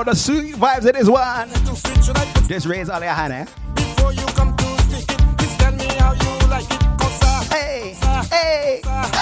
Mama. 0.06 0.18
If 0.18 0.28
you 0.28 0.36
know 0.36 0.46
the 0.46 0.52
sweet 0.52 0.56
vibes 0.56 0.86
of 0.88 0.94
this 0.94 1.10
one, 1.10 2.48
just 2.48 2.66
raise 2.66 2.90
all 2.90 3.02
your 3.02 3.12
hand, 3.12 3.34
eh? 3.34 3.46
Before 3.76 4.14
you 4.14 4.26
come 4.28 4.56
to 4.56 4.78
stick 4.84 5.10
it, 5.10 5.38
please 5.38 5.58
tell 5.58 5.72
me 5.74 5.86
how 5.86 6.14
you 6.14 6.48
like 6.48 6.66
it. 6.66 6.80
Cause 7.00 7.22
I, 7.24 7.44
hey, 7.54 7.98
uh, 8.02 8.24
hey, 8.26 8.82
uh, 8.84 9.15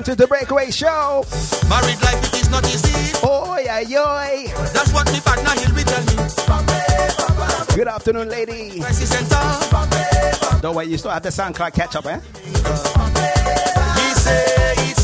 welcome 0.00 0.16
to 0.16 0.22
the 0.22 0.26
Breakaway 0.26 0.70
Show. 0.70 1.24
Married 1.68 2.00
life 2.02 2.24
it 2.24 2.40
is 2.40 2.50
not 2.50 2.64
easy. 2.66 3.12
Oh 3.22 3.58
yeah, 3.62 3.80
yoy. 3.80 4.48
That's 4.72 4.92
what 4.92 5.10
me 5.12 5.20
partner 5.20 5.50
he'll 5.60 5.74
be 5.74 5.82
tell 5.82 6.02
me. 6.02 6.16
Good 7.74 7.88
afternoon, 7.88 8.28
lady. 8.28 8.80
Don't 10.60 10.74
worry, 10.74 10.86
you 10.86 10.98
still 10.98 11.10
have 11.10 11.22
the 11.22 11.28
SoundCloud 11.30 11.74
catch 11.74 11.96
up, 11.96 12.06
eh? 12.06 12.20
He 14.80 14.94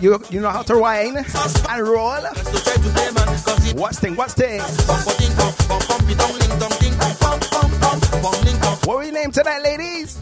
You 0.00 0.18
you 0.30 0.40
know 0.40 0.48
how 0.48 0.62
to 0.62 0.78
whine 0.78 1.18
and 1.18 1.82
roll. 1.82 2.22
What's 3.74 3.98
thing? 4.00 4.16
What's 4.16 4.32
thing? 4.32 4.62
What 8.86 8.96
were 8.96 9.02
your 9.04 9.12
name 9.12 9.30
tonight, 9.30 9.62
ladies? 9.62 10.16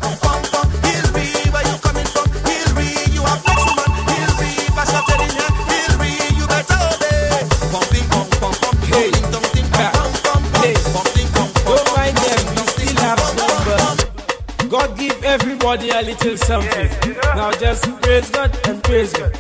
God 14.68 14.98
give 14.98 15.24
everybody 15.24 15.88
a 15.90 16.02
little 16.02 16.36
something. 16.36 16.90
Now 17.34 17.52
just 17.52 17.84
praise 18.02 18.28
God 18.30 18.58
and 18.68 18.82
praise 18.82 19.12
God. 19.12 19.37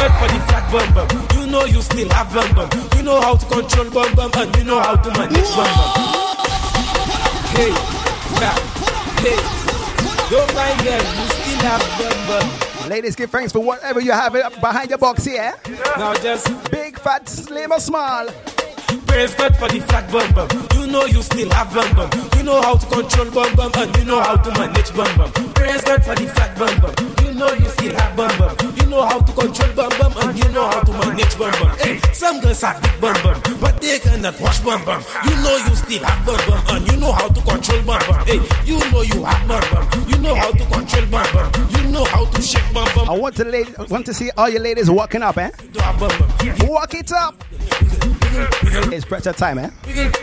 God 0.00 0.16
for 0.16 0.32
the 0.32 0.40
fat 0.48 0.64
bum 0.72 0.94
bum. 0.94 1.08
You 1.36 1.46
know 1.52 1.64
you 1.66 1.82
still 1.82 2.08
have 2.08 2.32
bum 2.32 2.54
bum. 2.54 2.70
You 2.96 3.02
know 3.02 3.20
how 3.20 3.36
to 3.36 3.44
control 3.44 3.90
bum 3.90 4.14
bum 4.14 4.30
and 4.34 4.56
you 4.56 4.64
know 4.64 4.80
how 4.80 4.96
to 4.96 5.10
manage 5.10 5.50
bum 5.52 5.68
bum. 5.76 5.92
Hey, 7.52 7.72
fat. 8.40 8.56
Hey, 9.20 9.36
don't 10.32 10.54
mind 10.54 10.80
them, 10.80 11.04
you 11.04 11.26
still 11.36 11.60
have 11.68 11.84
bum 12.00 12.18
bum. 12.28 12.88
Ladies, 12.88 13.14
give 13.14 13.28
thanks 13.28 13.52
for 13.52 13.60
whatever 13.60 14.00
you 14.00 14.12
have 14.12 14.32
behind 14.32 14.88
your 14.88 14.96
box 14.96 15.26
here. 15.26 15.52
Now 15.98 16.14
just 16.14 16.48
big, 16.70 16.98
fat, 16.98 17.28
slim 17.28 17.70
or 17.70 17.78
small. 17.80 18.26
Praise 19.06 19.34
God 19.34 19.54
for 19.56 19.68
the 19.68 19.80
fat 19.80 20.10
bum 20.10 20.32
bum. 20.32 20.48
You 20.80 20.90
know 20.90 21.04
you 21.04 21.20
still 21.20 21.50
have 21.50 21.74
bum 21.74 21.94
bum. 21.94 22.10
You 22.38 22.44
know 22.44 22.62
how 22.62 22.76
to 22.76 22.86
control 22.86 23.30
bum 23.32 23.54
bum 23.54 23.72
and 23.74 23.94
you 23.98 24.06
know 24.06 24.22
how 24.22 24.36
to 24.36 24.50
manage 24.58 24.94
bum 24.96 25.18
bum. 25.18 25.30
Praise 25.52 25.84
God 25.84 26.02
for 26.02 26.14
the 26.14 26.26
fat 26.26 26.56
bum 26.58 26.80
bum. 26.80 27.09
You 27.40 27.46
know 27.46 27.54
you 27.54 27.68
still 27.70 27.94
have 27.96 28.16
bum 28.18 28.38
bum. 28.38 28.76
You 28.76 28.86
know 28.90 29.00
how 29.00 29.18
to 29.18 29.32
control 29.32 29.72
bum 29.74 29.88
bum 29.98 30.28
and 30.28 30.38
you 30.38 30.52
know 30.52 30.66
how 30.68 30.80
to 30.82 30.92
manage 30.92 31.38
bum 31.38 31.50
bum. 31.52 31.74
Hey, 31.78 31.98
some 32.12 32.38
girls 32.38 32.60
have 32.60 32.82
big 32.82 33.00
bum 33.00 33.16
bum, 33.22 33.40
but 33.58 33.80
they 33.80 33.98
cannot 33.98 34.38
wash 34.42 34.60
bum 34.60 34.84
bum. 34.84 35.02
You 35.24 35.30
know 35.36 35.56
you 35.56 35.74
still 35.74 36.04
have 36.04 36.26
bum 36.26 36.36
bum 36.46 36.76
and 36.76 36.92
you 36.92 36.98
know 36.98 37.12
how 37.12 37.28
to 37.28 37.40
control 37.40 37.82
bum 37.84 38.02
bum. 38.06 38.26
Hey, 38.26 38.40
you 38.66 38.78
know 38.92 39.00
you 39.00 39.24
have 39.24 39.48
bum 39.48 39.64
bum. 39.72 40.08
You 40.10 40.18
know 40.18 40.34
how 40.34 40.50
to 40.50 40.66
control 40.66 41.06
bum 41.06 41.26
bum. 41.32 41.70
You 41.70 41.90
know 41.90 42.04
how 42.04 42.26
to 42.26 42.42
shake 42.42 42.74
bum 42.74 42.86
bum. 42.94 43.08
I 43.08 43.14
want 43.14 43.36
to 43.36 43.44
lady, 43.46 43.72
want 43.88 44.04
to 44.04 44.12
see 44.12 44.30
all 44.36 44.50
your 44.50 44.60
ladies 44.60 44.90
walking 44.90 45.22
up, 45.22 45.38
eh? 45.38 45.50
Walk 46.68 46.92
it 46.92 47.10
up. 47.10 47.42
It's 48.92 49.06
pressure 49.06 49.32
time, 49.32 49.56
eh? 49.56 49.70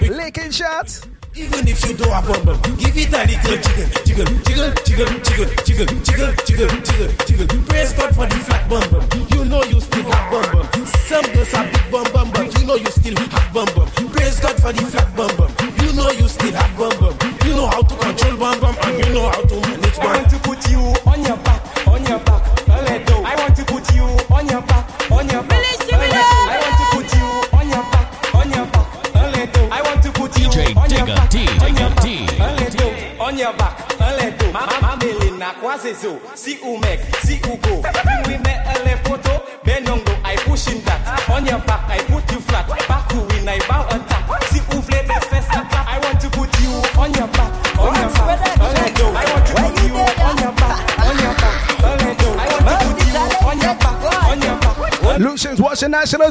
Licking 0.02 0.52
shots. 0.52 1.08
Even 1.38 1.68
if 1.68 1.86
you 1.86 1.94
don't 1.96 2.10
have 2.10 2.26
bum, 2.26 2.58
give 2.82 2.98
it 2.98 3.14
a 3.14 3.22
little 3.22 3.62
jiggle, 3.62 3.86
jiggle, 4.02 4.26
jiggle, 4.42 4.74
jiggle, 4.82 5.06
jiggle, 5.22 5.86
jiggle, 6.02 6.34
jiggle, 6.42 6.82
jiggle, 6.82 7.14
jiggle. 7.30 7.62
Praise 7.70 7.94
God 7.94 8.16
for 8.16 8.26
the 8.26 8.36
flat 8.42 8.68
bum 8.68 8.82
bum. 8.90 9.06
You 9.30 9.46
know 9.46 9.62
you 9.70 9.80
still 9.80 10.10
have 10.10 10.32
bum 10.34 10.66
bum. 10.66 10.86
Some 11.06 11.22
girls 11.38 11.52
have 11.52 11.72
big 11.72 11.92
bum 11.92 12.10
bum, 12.12 12.32
but 12.34 12.50
you 12.58 12.66
know 12.66 12.74
you 12.74 12.90
still 12.90 13.16
have 13.16 13.54
bum 13.54 13.70
bum. 13.76 13.86
Praise 14.10 14.40
God 14.40 14.58
for 14.58 14.74
the 14.74 14.82
flat 14.82 15.16
bum 15.16 15.30
bum. 15.38 15.54
You 15.78 15.94
know 15.94 16.10
you 16.10 16.28
still 16.28 16.54
have 16.58 16.74
bum 16.76 16.98
bum. 16.98 17.14
You 17.46 17.54
know 17.54 17.68
how 17.68 17.84
to 17.86 17.96
control 17.96 18.38
bum 18.38 18.60
bum 18.60 18.76
and 18.82 19.06
you 19.06 19.14
know 19.14 19.30
how 19.30 19.42
to 19.46 19.56
manage 19.62 19.98
bum. 19.98 20.08
I 20.10 20.18
want 20.18 20.30
to 20.34 20.40
put 20.42 20.70
you 20.74 20.82
on 21.06 21.22
your 21.22 21.37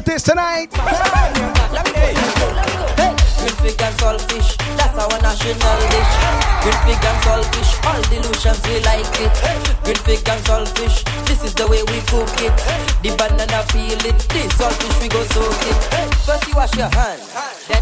this 0.07 0.23
tonight. 0.23 0.71
Green 0.71 0.87
fig 3.59 3.81
and 3.81 3.95
saltfish, 3.99 4.55
that's 4.79 4.95
our 4.95 5.19
national 5.21 5.79
dish. 5.91 6.13
Green 6.63 6.79
fig 6.87 7.03
and 7.03 7.19
saltfish, 7.27 7.71
all 7.83 8.01
the 8.07 8.17
Lucians 8.23 8.63
we 8.67 8.79
like 8.87 9.19
it. 9.19 9.35
Green 9.83 9.99
fig 10.07 10.27
and 10.29 10.41
saltfish, 10.47 11.03
this 11.27 11.43
is 11.43 11.53
the 11.53 11.67
way 11.67 11.83
we 11.91 11.99
cook 12.07 12.31
it. 12.39 12.55
The 13.03 13.11
banana 13.19 13.65
peel 13.67 13.99
it, 14.07 14.19
the 14.31 14.47
saltfish 14.55 14.97
we 15.01 15.09
go 15.09 15.21
soak 15.35 15.65
it. 15.67 15.77
First 16.23 16.47
you 16.47 16.55
wash 16.55 16.75
your 16.77 16.89
hand, 16.89 17.21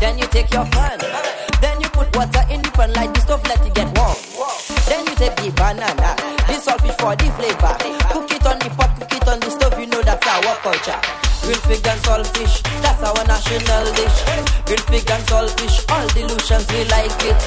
then, 0.02 0.18
you 0.18 0.26
take 0.26 0.52
your 0.52 0.66
pan. 0.66 0.98
Then 1.62 1.80
you 1.80 1.90
put 1.90 2.16
water 2.16 2.44
in 2.50 2.62
the 2.62 2.72
pan 2.72 2.92
like 2.94 3.14
the 3.14 3.22
stuff 3.22 3.46
let 3.48 3.66
it 3.66 3.74
get 3.76 3.88
warm. 3.98 4.18
Then 4.90 5.06
you 5.06 5.16
take 5.16 5.36
the 5.38 5.52
banana, 5.52 6.16
the 6.66 6.72
saltfish 6.72 6.98
for 7.00 7.16
the 7.16 7.30
flavor. 7.38 7.78
Cook 8.12 8.32
it 8.32 8.46
on 8.46 8.58
the 8.60 8.70
pot, 8.74 8.90
cook 9.00 9.14
it 9.14 9.28
on 9.28 9.40
the 9.40 9.50
stove, 9.50 9.78
you 9.80 9.88
know 9.88 10.02
that's 10.02 10.26
our 10.26 10.56
culture. 10.66 11.00
Green 11.46 11.62
fig 11.70 11.86
and 11.86 12.02
saltfish, 12.02 12.62
that's 12.82 13.04
our 13.06 13.24
national 13.26 13.86
dish. 13.94 14.18
Green 14.66 14.82
fig 14.90 15.10
and 15.10 15.24
saltfish, 15.30 15.86
all 15.94 16.08
the 16.18 16.26
Lucians 16.26 16.66
we 16.74 16.86
like 16.90 17.14
it. 17.22 17.38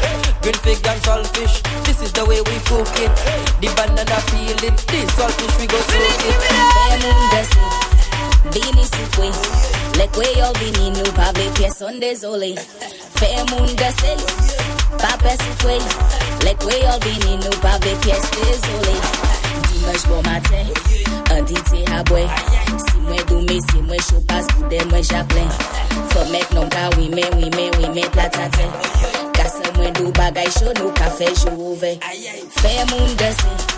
Green 0.42 0.54
fig 0.62 0.86
and 0.86 1.00
saltfish, 1.02 1.62
this 1.84 2.00
is 2.02 2.12
the 2.12 2.24
way 2.24 2.40
we 2.46 2.56
cook 2.70 2.86
it. 3.02 3.12
The 3.58 3.68
banana 3.74 4.18
peel 4.30 4.62
it, 4.62 4.76
the 4.86 5.00
saltfish 5.18 5.54
we 5.58 5.66
go 5.66 5.78
soak 5.82 6.22
it. 6.30 6.38
Femundese, 6.74 7.58
vini 8.54 8.84
sikwe, 8.86 9.32
lekwe 9.98 10.26
yo 10.38 10.52
vini 10.62 10.90
nou 10.90 11.12
pave 11.12 11.50
pieson 11.58 11.98
désolé. 11.98 12.54
pa 14.96 15.16
pesitwe 15.22 15.78
Lek 16.44 16.64
we 16.66 16.76
yol 16.80 16.98
bini 17.04 17.36
nou 17.42 17.60
pa 17.62 17.76
ve 17.84 17.94
pyes 18.04 18.28
dezole 18.36 18.94
Dimanj 19.68 20.04
bon 20.08 20.22
maten, 20.26 20.70
an 21.34 21.44
dite 21.48 21.82
abwe. 21.98 22.24
Si 22.84 22.96
mwen 23.04 23.24
doume, 23.28 23.58
si 23.70 23.82
mwen 23.82 24.00
chopas, 24.08 24.46
boude 24.56 24.84
mwen 24.90 25.04
japlen 25.04 25.50
Fomek 26.12 26.50
non 26.56 26.70
ka 26.72 26.88
wime, 26.96 27.24
wime, 27.36 27.70
wime 27.78 28.08
platante 28.14 28.68
Kase 29.36 29.74
mwen 29.76 29.92
dou 29.98 30.12
bagay 30.18 30.50
show 30.58 30.72
nou 30.80 30.94
ka 30.98 31.10
fe 31.10 31.30
jou 31.34 31.72
ouve 31.72 31.96
Fe 32.60 32.74
moun 32.92 33.18
desi 33.20 33.77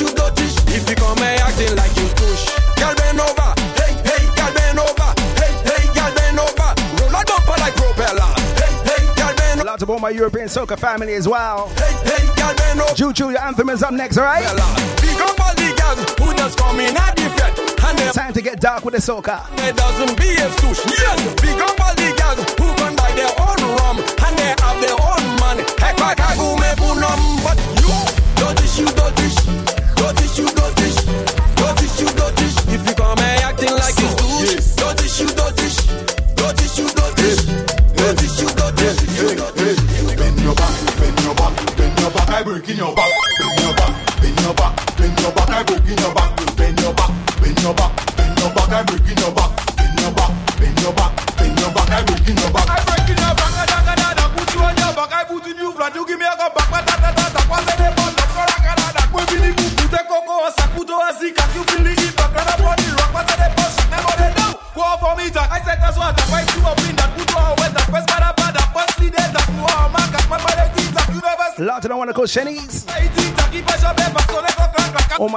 you, 0.00 0.08
don't. 0.14 0.34
If 0.72 0.88
you 0.88 0.96
come 0.96 1.18
here 1.18 1.38
acting 1.40 1.76
like 1.76 1.94
you 1.96 2.08
push. 2.16 2.48
Girl 2.78 2.94
bend 2.96 3.20
over. 3.20 3.54
Hey, 3.78 3.92
hey, 4.02 4.24
girl 4.34 4.52
bend 4.54 4.78
over. 4.78 5.10
Hey, 5.38 5.52
hey, 5.68 5.84
girl 5.94 6.10
bend 6.16 6.40
over. 6.40 6.70
Roll 6.98 7.14
a 7.14 7.22
bumper 7.22 7.56
like 7.60 7.74
propeller. 7.76 8.30
Hey, 8.58 8.72
hey, 8.88 9.02
girl 9.14 9.34
bend 9.36 9.60
over. 9.60 9.66
Lots 9.66 9.82
of 9.82 9.90
all 9.90 9.98
my 9.98 10.10
European 10.10 10.48
soca 10.48 10.78
family 10.78 11.14
as 11.14 11.28
well. 11.28 11.68
Hey, 11.76 11.94
hey, 12.08 12.26
girl 12.36 12.54
bend 12.56 12.80
over. 12.80 13.12
Choo, 13.12 13.30
your 13.30 13.40
anthem 13.40 13.68
is 13.68 13.82
up 13.82 13.92
next, 13.92 14.18
alright? 14.18 14.42
Big 15.00 15.20
up 15.20 15.38
all 15.38 15.54
the 15.54 15.70
girls 15.78 15.98
who 16.18 16.34
just 16.36 16.58
come 16.58 16.80
in 16.80 16.96
at 16.96 17.14
the 17.16 17.28
fret. 17.36 18.14
Time 18.14 18.32
to 18.32 18.42
get 18.42 18.60
dark 18.60 18.84
with 18.84 18.94
the 18.94 19.00
soca. 19.00 19.46
They 19.56 19.72
doesn't 19.72 20.16
be 20.18 20.30
a 20.34 20.50
sush. 20.58 20.84
Yes, 20.86 21.34
big 21.40 21.60
up 21.60 21.80
all 21.80 21.89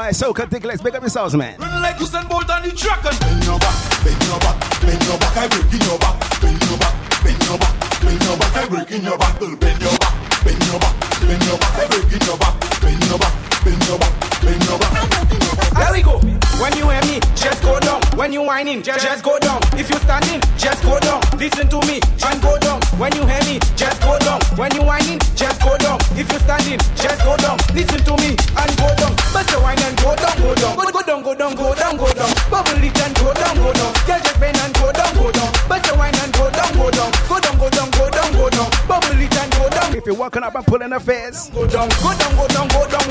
crack, 0.03 0.15
crack, 0.15 0.27
Oh 0.27 0.33
my 0.33 0.33
soca 0.33 0.49
dick, 0.49 0.63
let's 0.63 0.81
pick 0.81 0.95
up 0.95 1.01
yourselves, 1.01 1.35
man. 1.35 1.59
Run 1.59 1.81
like 1.81 1.95
Usain 1.97 2.27
Bolt 2.29 2.49
on 2.49 2.63
the 2.63 2.71
track 2.71 3.05
and 3.05 3.19
Bend 3.19 3.45
your 3.45 3.59
back, 3.59 4.03
bend 4.03 4.23
your 4.23 4.39
back, 4.39 4.81
bend 4.81 5.03
your 5.05 5.17
back, 5.17 5.37
I 5.37 5.47
break 5.47 5.73
in 5.73 5.82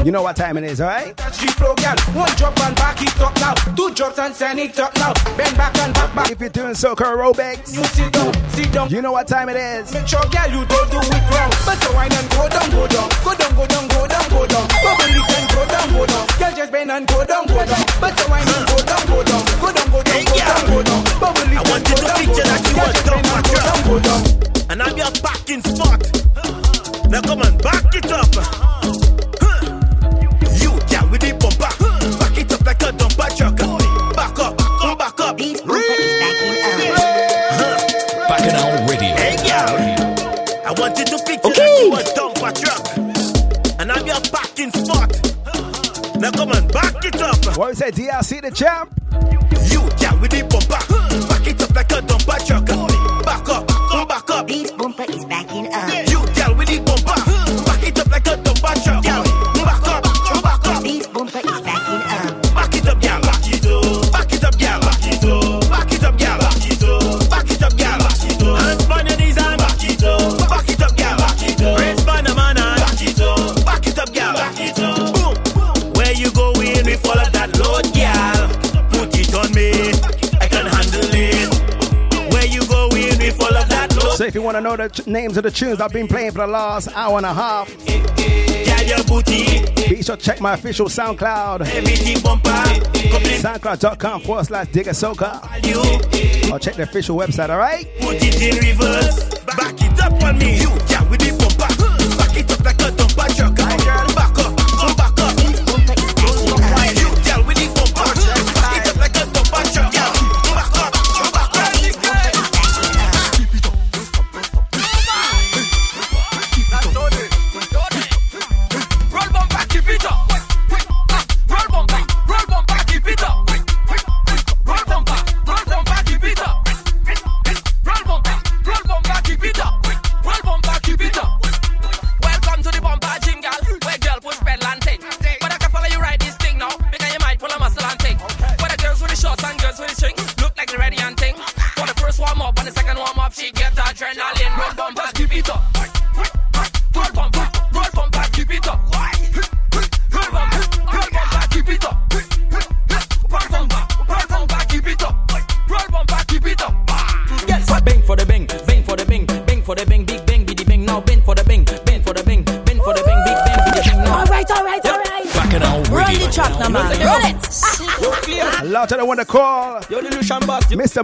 You 0.04 0.12
know 0.12 0.22
what 0.22 0.36
time 0.36 0.56
it 0.56 0.64
is, 0.64 0.80
alright? 0.80 1.14
If 6.30 6.40
you're 6.40 6.50
doing 6.50 6.74
soca 6.74 7.04
aerobics, 7.04 8.90
you 8.90 9.02
know 9.02 9.12
what 9.12 9.28
time 9.28 9.48
it 9.48 9.56
is. 9.56 9.92
Make 9.92 10.10
you 10.10 10.18
want 84.52 84.64
to 84.64 84.70
know 84.70 84.76
the 84.76 84.88
t- 85.02 85.10
names 85.10 85.36
of 85.36 85.44
the 85.44 85.50
tunes 85.50 85.80
I've 85.80 85.92
been 85.92 86.08
playing 86.08 86.32
for 86.32 86.38
the 86.38 86.46
last 86.46 86.88
hour 86.94 87.16
and 87.16 87.26
a 87.26 87.32
half, 87.32 87.68
be 89.88 90.02
sure 90.02 90.16
to 90.16 90.22
check 90.22 90.40
my 90.40 90.54
official 90.54 90.86
SoundCloud. 90.86 91.60
SoundCloud.com 93.40 94.20
forward 94.22 94.44
slash 94.44 94.68
Digger 94.68 94.90
Soca. 94.90 95.42
Or 96.52 96.58
check 96.58 96.74
the 96.74 96.82
official 96.82 97.16
website, 97.16 97.48
alright? 97.50 97.88
Put 98.00 98.16
it 98.16 98.42
in 98.42 98.56
reverse, 98.68 99.38
back 99.44 99.74
it 99.80 100.00
up 100.00 100.22
on 100.22 100.38
me. 100.38 100.58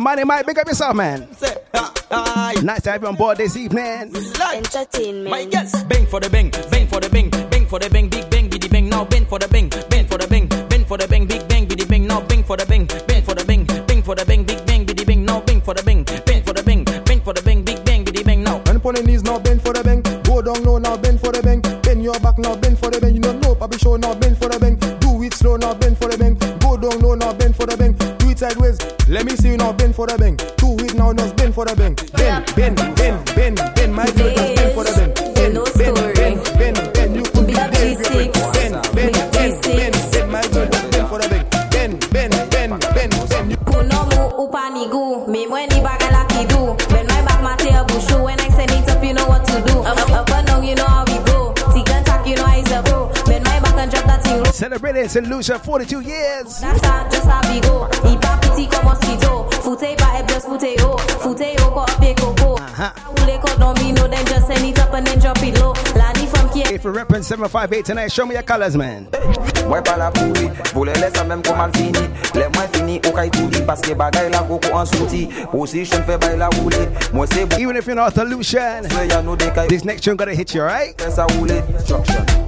money, 0.08 0.24
Mike. 0.24 0.46
Big 0.46 0.58
up 0.58 0.66
yourself, 0.66 0.96
man. 0.96 1.28
Nice 2.62 2.82
to 2.82 2.92
have 2.92 3.02
you 3.02 3.08
on 3.08 3.16
board 3.16 3.36
this 3.36 3.56
evening. 3.56 4.14
Entertainment. 4.54 5.30
My 5.30 5.44
guess. 5.44 5.82
Bang 5.84 6.06
for 6.06 6.18
the 6.18 6.30
bang. 6.30 6.50
bang 6.70 6.77
Saint 55.08 55.26
Lucia, 55.26 55.58
42 55.58 56.00
years. 56.00 56.62
Uh-huh. 56.62 56.78
If 66.70 66.84
you're 66.84 66.94
repping 66.94 67.24
758 67.24 67.84
tonight, 67.84 68.12
show 68.12 68.26
me 68.26 68.34
your 68.34 68.42
colors, 68.42 68.76
man. 68.76 69.08
Mwen 69.68 69.82
pa 69.84 69.96
la 69.96 70.10
pou 70.10 70.84
lè 70.84 70.94
koman 71.44 71.72
fini 71.76 72.04
Lè 72.32 72.46
mwen 72.54 72.68
fini 72.72 73.00
ou 73.04 73.12
kay 73.12 73.28
paske 73.68 73.94
bagay 73.96 74.30
la 74.32 74.40
koko 74.48 74.72
an 74.78 74.86
souti 74.88 75.26
fe 76.08 76.16
bay 76.16 76.36
la 76.40 76.48
mwen 77.12 77.28
se 77.28 77.44
bou 77.44 77.60
Even 77.60 77.76
if 77.76 77.86
you're 77.86 77.94
not 77.94 78.12
a 78.12 78.14
solution, 78.14 78.84
this 79.68 79.84
next 79.84 80.04
tune 80.04 80.16
gotta 80.16 80.34
hit 80.34 80.54
you, 80.54 80.62
right? 80.62 80.98
Instruction 81.00 82.47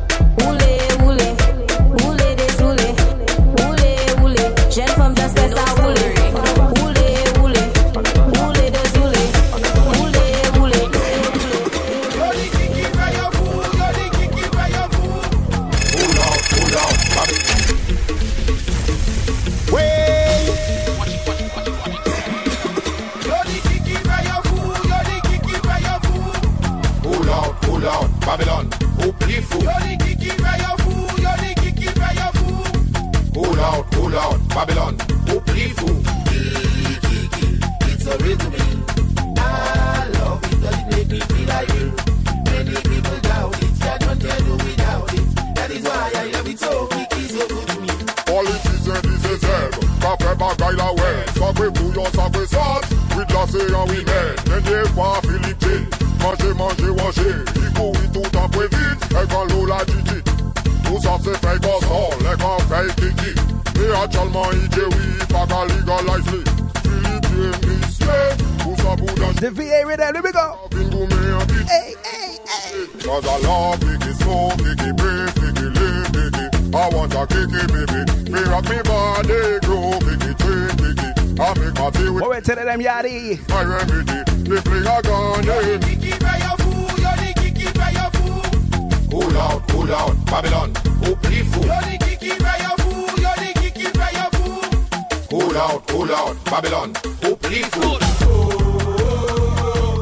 Babylon. 96.51 96.95
Who 97.23 97.37
play 97.37 97.63
fool? 97.63 97.99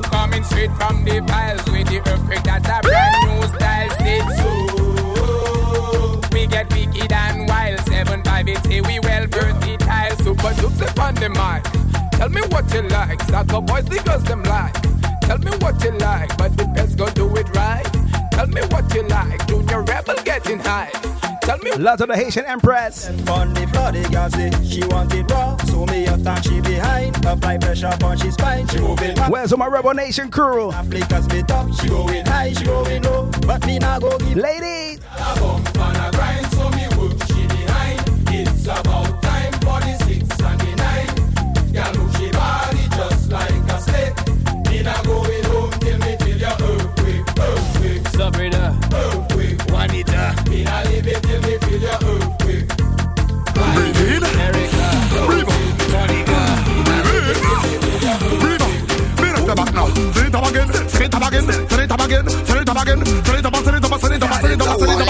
Coming 0.05 0.43
straight 0.45 0.73
from 0.79 1.05
the 1.05 1.23
files 1.29 1.65
with 1.71 1.89
the 1.89 1.99
earthquake, 2.09 2.43
that's 2.43 2.69
a 2.69 2.81
brand 2.81 3.29
new 3.29 3.43
style. 3.53 3.91
Sit 4.01 4.25
We 6.33 6.47
get 6.47 6.73
wicked 6.73 7.13
and 7.13 7.47
wild. 7.47 7.81
Seven 7.81 8.23
five 8.25 8.49
eight 8.49 8.65
say 8.65 8.81
we 8.81 8.99
well 9.01 9.27
versatile. 9.27 10.17
Super 10.25 10.55
dupes 10.55 10.81
upon 10.81 11.17
the 11.17 11.29
mic. 11.29 11.65
Tell 12.13 12.31
me 12.31 12.41
what 12.49 12.73
you 12.73 12.83
like. 12.89 13.19
Soca 13.29 13.61
boys, 13.67 13.85
the 13.85 14.03
girls 14.03 14.25
them 14.25 14.43
like. 14.45 14.73
Tell 15.21 15.39
me 15.39 15.51
what 15.59 15.85
you 15.85 15.91
like, 15.99 16.35
but 16.39 16.57
the 16.57 16.65
best 16.75 16.97
go 16.97 17.11
do 17.11 17.37
it 17.37 17.49
right. 17.55 17.87
Tell 18.33 18.47
me 18.47 18.63
what 18.71 18.95
you 18.95 19.03
like. 19.03 19.47
Junior 19.47 19.83
rebel 19.83 20.17
getting 20.25 20.61
high. 20.61 20.91
Me 21.63 21.73
Love 21.73 21.99
to 21.99 22.07
the 22.07 22.15
Haitian 22.17 22.45
Empress. 22.45 23.09
On 23.29 23.53
the 23.55 23.67
floor, 23.69 23.93
the 23.93 24.09
girl 24.11 24.31
say 24.31 24.51
she 24.65 24.85
want 24.87 25.13
it 25.15 25.31
raw. 25.31 25.57
So 25.67 25.87
me 25.87 26.07
up 26.07 26.25
and 26.27 26.45
she 26.45 26.61
behind. 26.61 27.25
Apply 27.25 27.59
pressure 27.59 27.97
on 28.05 28.19
she 28.19 28.31
spine. 28.31 28.67
She 28.69 28.79
moving. 28.81 29.17
Where's 29.29 29.57
my 29.57 29.67
Rebel 29.67 29.95
Nation 29.95 30.31
crew? 30.31 30.71
Flickers 30.73 31.25
spit 31.25 31.51
up. 31.51 31.73
She 31.75 31.89
going 31.89 32.27
high, 32.27 32.53
she 32.53 32.65
going 32.65 33.03
low. 33.03 33.31
But 33.47 33.67
me 33.67 33.79
not 33.79 34.01
go 34.03 34.17
give. 34.19 34.37
Ladies. 34.37 35.01
I 35.17 35.39
bump 35.41 35.69
and 35.69 35.97
I 35.97 36.11
grind. 36.11 36.47
So 36.47 36.71
me 36.71 36.89
work. 36.97 37.23
She 37.27 37.47
behind. 37.47 38.01
It's 38.29 38.65
about 38.67 39.18
again, 62.09 62.29
send 62.47 62.61
it 62.61 62.69
up 62.69 62.83
again, 62.83 63.05
send 63.05 63.39
it 63.39 63.47
up, 63.47 63.55
send 63.57 63.77
it 63.77 63.85
up, 63.85 64.01
send 64.01 64.15
it 64.15 64.23
up, 64.23 64.33
send 64.41 64.53
it 64.53 64.63
up, 64.63 64.79
send 64.79 64.91
it 64.91 65.01
up 65.01 65.09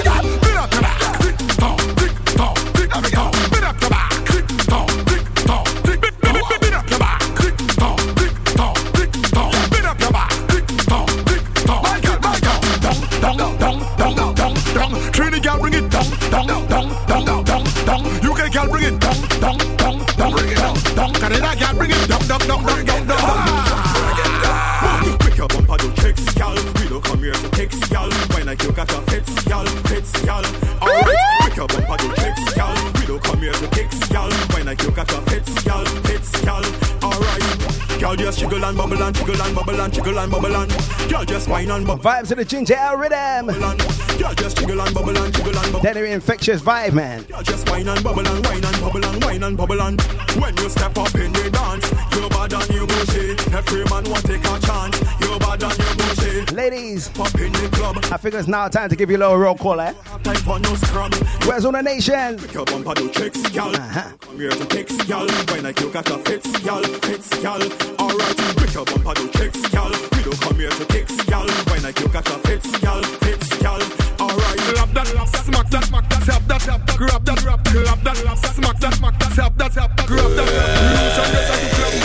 again. 0.00 0.24
Bit 0.40 0.56
up 0.56 0.70
the 0.70 0.80
back, 0.80 1.20
tick 1.20 1.36
tock, 1.60 1.78
tick 1.96 2.14
tock, 2.36 2.56
tick 2.72 2.90
tock, 2.90 3.32
bit 3.52 3.64
up 3.64 3.76
the 3.76 3.88
back, 3.90 4.12
tick 4.24 4.46
tock, 4.64 4.88
tick 5.04 5.24
tock, 5.44 5.66
tick 5.84 6.00
bit 6.00 6.72
up 6.72 6.86
the 6.88 6.98
back, 6.98 7.20
tick 7.36 7.56
tock, 7.76 7.98
tick 8.16 8.32
tock, 8.56 8.76
tick 8.96 9.12
tock, 9.28 9.52
bit 9.70 9.84
up 9.84 9.98
the 9.98 10.08
back, 10.10 10.32
tick 10.48 10.66
tock, 10.88 11.08
tick 11.28 11.42
tock. 11.66 11.82
My 11.84 12.00
God, 12.00 12.20
my 12.24 12.38
God, 12.40 12.62
dong 12.80 13.36
dong 13.36 13.58
dong 13.58 13.78
dong 13.98 14.34
dong 14.34 14.54
dong. 14.72 14.92
Trini 15.12 15.40
girl 15.42 15.58
bring 15.60 15.74
it 15.74 15.90
dong 15.90 16.08
dong 16.30 16.46
dong 16.46 16.88
dong 17.08 17.44
dong 17.44 17.64
dong. 17.84 18.04
UK 18.24 18.40
girl 18.52 18.68
bring 18.72 18.84
it 18.88 18.96
dong 19.00 19.20
dong 19.40 19.58
dong 19.76 19.98
dong 20.16 20.32
dong 20.32 20.76
dong. 20.96 21.12
Canada 21.12 21.52
girl 21.60 21.74
bring 21.76 21.90
it 21.90 22.08
dong 22.08 22.24
dong 22.26 22.40
dong 22.48 22.64
dong 22.64 23.06
dong 23.06 23.55
Gal, 38.16 38.24
just 38.24 38.38
jiggle 38.38 38.64
and 38.64 38.76
bubble 38.78 39.02
and 39.02 39.14
jiggle 39.14 39.42
and 39.42 39.54
bubble 39.54 39.80
and 39.80 39.92
jiggle 39.92 40.18
and 40.18 40.32
bubble 40.32 40.56
and. 40.56 40.70
Gal, 41.08 41.24
just 41.24 41.48
whine 41.48 41.70
and 41.70 41.86
bubble. 41.86 42.02
Vibes 42.02 42.28
to 42.28 42.34
the 42.34 42.44
ginger 42.44 42.74
ale 42.74 42.96
rhythm. 42.96 43.46
Gal, 44.18 44.34
just 44.34 44.56
jiggle 44.56 44.80
and 44.80 44.94
bubble 44.94 45.16
and 45.16 45.34
jiggle 45.34 45.58
and 45.58 45.72
bubble. 45.72 45.80
That 45.80 45.96
infectious 45.98 46.62
vibe, 46.62 46.94
man. 46.94 47.24
Gal, 47.24 47.42
just 47.42 47.68
whine 47.68 47.88
and 47.88 48.02
bubble 48.02 48.26
and 48.26 48.46
whine 48.46 48.64
and 48.64 48.80
bubble 48.80 49.04
and 49.04 49.24
whine 49.24 49.42
and 49.42 49.56
bubble 49.56 49.82
and. 49.82 50.00
When 50.40 50.56
you 50.56 50.68
step 50.68 50.96
up 50.96 51.14
in 51.14 51.32
the 51.32 51.50
dance, 51.50 51.90
you 52.14 52.28
bad 52.30 52.52
and 52.52 52.70
you 52.70 52.86
bushy. 52.86 53.36
Every 53.54 53.84
man 53.84 54.10
want 54.10 54.24
take 54.24 54.44
a 54.44 54.60
chance. 54.60 55.00
You 55.20 55.38
bad 55.38 55.62
and 55.62 55.78
you 55.78 55.94
bushy. 55.96 56.54
Ladies, 56.54 57.08
Pop 57.08 57.34
in. 57.34 57.55
I 58.16 58.18
figure 58.18 58.38
it's 58.38 58.48
now 58.48 58.66
time 58.66 58.88
to 58.88 58.96
give 58.96 59.10
you 59.10 59.18
a 59.18 59.28
little 59.28 59.36
roll 59.36 59.54
call, 59.54 59.78
eh? 59.78 59.92
Time 60.24 60.36
for 60.36 60.58
no 60.58 60.74
scrub. 60.76 61.12
Where's 61.44 61.66
all 61.66 61.72
the 61.72 61.82
nation? 61.82 62.38
Pick 62.38 62.54
your 62.54 62.64
bumper, 62.64 62.94
do 62.94 63.10
tricks, 63.10 63.46
gal. 63.50 63.70
Come 63.74 64.38
here 64.38 64.48
to 64.48 64.64
kicks, 64.64 64.96
gal. 65.04 65.26
When 65.52 65.66
I 65.66 65.74
you 65.78 65.90
got 65.92 66.08
a 66.08 66.16
fits, 66.24 66.48
gal, 66.64 66.82
fits, 66.82 67.28
gal. 67.42 67.60
Alright, 68.00 68.36
pick 68.56 68.72
your 68.72 68.86
bumper, 68.86 69.12
do 69.12 69.28
tricks, 69.32 69.68
gal. 69.68 69.90
We 69.90 70.22
don't 70.24 70.40
come 70.40 70.56
here 70.56 70.70
to 70.70 70.86
kicks, 70.86 71.24
gal. 71.26 71.46
When 71.68 71.84
I 71.84 71.88
you 71.88 72.08
got 72.08 72.26
a 72.26 72.38
fits, 72.48 72.80
gal, 72.80 73.02
fits, 73.02 73.58
gal. 73.58 73.82
Alright, 74.18 74.60
grab 74.64 74.94
that, 74.94 75.06
smack 75.44 75.68
that, 75.68 75.84
smack 75.84 76.08
that, 76.08 76.22
zap 76.22 76.42
that, 76.48 76.62
zap 76.62 76.86
that, 76.86 76.96
grab 76.96 77.22
that, 77.22 77.38
grab 77.42 77.64
that, 77.64 78.16
smack 78.54 78.80
that, 78.80 78.94
smack 78.94 79.18
that, 79.18 79.32
zap 79.32 79.58
that, 79.58 79.72
zap 79.74 79.94
that, 79.94 80.06
grab 80.06 80.30
that. 80.36 80.46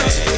Russian 0.04 0.31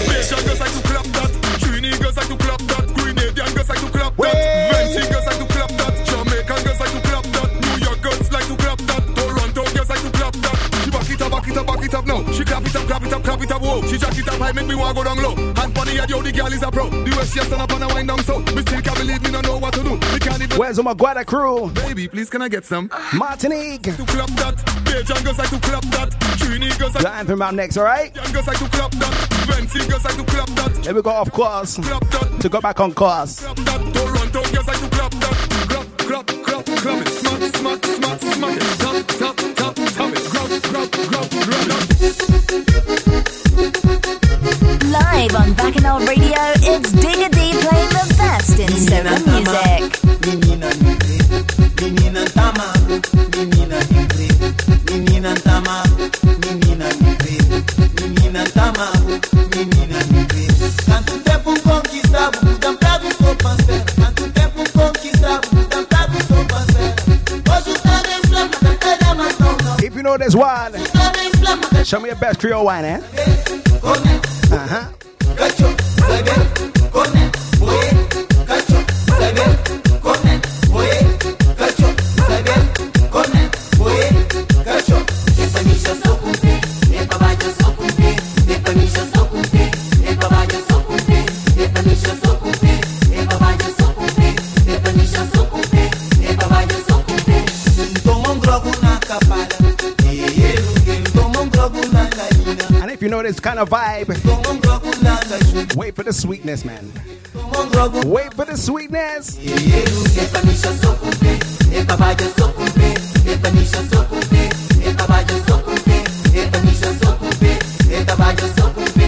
clap 12.55 12.67
it 12.67 12.77
up, 12.77 12.87
clap 12.87 13.03
it 13.03 13.13
up, 13.13 13.23
clap 13.25 13.43
it 13.43 13.51
up, 13.51 13.63
whoa. 13.63 13.83
She 13.83 13.99
jack 13.99 14.17
it 14.17 14.29
up 14.29 14.39
high, 14.39 14.53
make 14.53 14.67
me 14.67 14.75
wanna 14.75 14.95
go 14.95 15.05
down 15.05 15.19
low. 15.19 15.35
Hand 15.35 15.77
on 15.79 15.87
the 15.87 15.95
head, 15.99 16.11
yo, 16.11 16.23
the 16.23 16.31
girl 16.31 16.47
is 16.47 16.63
a 16.63 16.71
pro. 16.71 16.89
The 16.89 17.11
West 17.17 17.35
she 17.35 17.41
stand 17.41 17.61
up 17.61 17.71
and 17.73 17.83
a 17.83 17.89
wind 17.89 18.09
down 18.09 18.23
so. 18.23 18.39
Me 18.39 18.63
still 18.63 18.81
can't 18.81 18.99
believe 18.99 19.23
me, 19.23 19.31
no 19.31 19.41
know 19.41 19.59
what 19.59 19.75
to 19.75 19.83
do. 19.83 19.95
Me 19.97 20.19
can't 20.21 20.41
even. 20.41 20.57
Where's 20.57 20.81
my 20.83 20.95
Guada 20.95 21.27
crew? 21.27 21.71
Baby, 21.71 22.09
please 22.09 22.31
can 22.31 22.43
I 22.43 22.49
get 22.49 22.65
some? 22.65 22.91
Martinique. 23.15 23.83
To 23.83 24.05
clap 24.07 24.31
that, 24.39 24.57
Bajan 24.87 25.25
girls 25.25 25.39
like 25.39 25.51
to 25.51 25.59
clap 25.59 25.85
that, 25.97 26.11
Trini 26.39 26.79
girls 26.79 26.95
like 26.95 27.03
The 27.03 27.11
anthem 27.11 27.43
out 27.43 27.55
next, 27.55 27.77
alright? 27.77 28.15
Young 28.15 28.33
girls 28.33 28.47
like 28.47 28.59
to 28.59 28.69
clap 28.69 28.93
that, 28.93 29.15
Venti 29.49 29.89
girls 29.89 30.05
like 30.05 30.17
to 30.17 30.25
clap 30.25 30.49
that, 30.49 30.85
Here 30.85 30.95
we 30.95 31.03
go, 31.03 31.11
of 31.11 31.33
course. 31.33 31.77
To 31.77 32.49
go 32.49 32.61
back 32.61 32.79
on 32.79 32.95
course. 32.95 33.41
clap 33.41 33.57
that, 33.57 33.81
Toronto 33.95 34.43
girls 34.53 34.67
like 34.69 34.79
to 34.79 34.89
clap 34.91 35.11
that, 35.11 35.37
clap, 35.59 35.97
clap, 35.99 36.27
clap, 36.27 36.65
clap 36.67 37.03
it, 37.03 37.09
smack, 37.09 37.43
smack, 37.57 37.85
smack, 37.85 38.21
smack 38.21 38.57
it, 38.57 38.63
tap, 38.79 39.07
tap, 39.07 39.37
tap, 39.37 39.75
tap 39.75 40.13
it, 40.15 40.31
grab, 40.31 40.63
grab, 40.63 41.11
grab, 41.11 41.31
grab 41.31 41.83
it. 41.83 41.84
Live 44.95 45.35
on 45.35 45.53
Bacchanal 45.55 45.99
Radio, 46.07 46.39
it's 46.63 46.93
Digga 46.93 47.29
D 47.33 47.39
playing 47.63 47.91
the 47.91 48.05
best 48.17 48.59
in 48.61 48.71
soca 48.87 49.19
music. 49.27 49.81
Menina 50.25 50.69
livre, 50.79 51.43
menina 51.81 52.25
tama, 52.31 52.67
menina 53.35 53.79
livre, 53.91 54.29
menina 54.87 55.35
tama, 55.43 55.83
menina 56.43 56.89
livre, 57.03 57.35
menina 57.99 58.45
tama, 58.55 58.87
menina 59.51 59.99
livre. 60.13 60.47
Tanto 60.87 61.19
tempo 61.25 61.51
conquistado, 61.61 62.39
tampado 62.61 63.07
sou 63.19 63.35
parceiro. 63.35 63.85
Tanto 63.97 64.31
tempo 64.31 64.63
conquistado, 64.79 65.49
tampado 65.69 66.17
sou 66.29 66.45
parceiro. 66.45 66.95
Hoje 67.51 67.71
o 67.71 67.79
cara 67.83 68.09
em 68.17 68.23
flama, 68.29 68.57
da 68.63 68.75
cara 68.77 69.15
mas 69.17 69.39
não 69.41 69.57
não. 69.57 69.77
If 69.85 69.97
you 69.97 70.03
know 70.05 70.17
this 70.17 70.35
one, 70.37 70.45
Cara 70.47 70.79
em 70.79 70.85
flama, 70.85 71.04
show 71.85 72.01
me 72.01 72.09
your 72.09 72.17
best 72.17 72.41
Creole 72.41 72.65
wine, 72.65 72.85
eh? 72.85 73.01
Uh 73.83 74.67
huh. 74.67 74.94
This 103.25 103.41
kind 103.41 103.59
of 103.59 103.71
vibe. 103.71 104.09
Wait 105.77 105.97
for 105.97 106.03
the 106.03 106.13
sweetness, 106.13 106.65
man. 106.65 106.93
Wait 108.05 108.35
for 108.35 108.45
the 108.45 108.57
sweetness. 108.57 109.39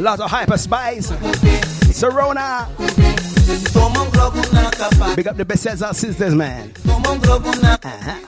Lots 0.00 0.22
of 0.22 0.30
hyper 0.30 0.58
spice. 0.58 1.10
Serona. 1.92 2.66
Big 5.16 5.28
up 5.28 5.36
the 5.36 5.44
Bethesda 5.44 5.92
sisters, 5.94 6.34
man. 6.34 6.72
Uh-huh. 6.86 8.26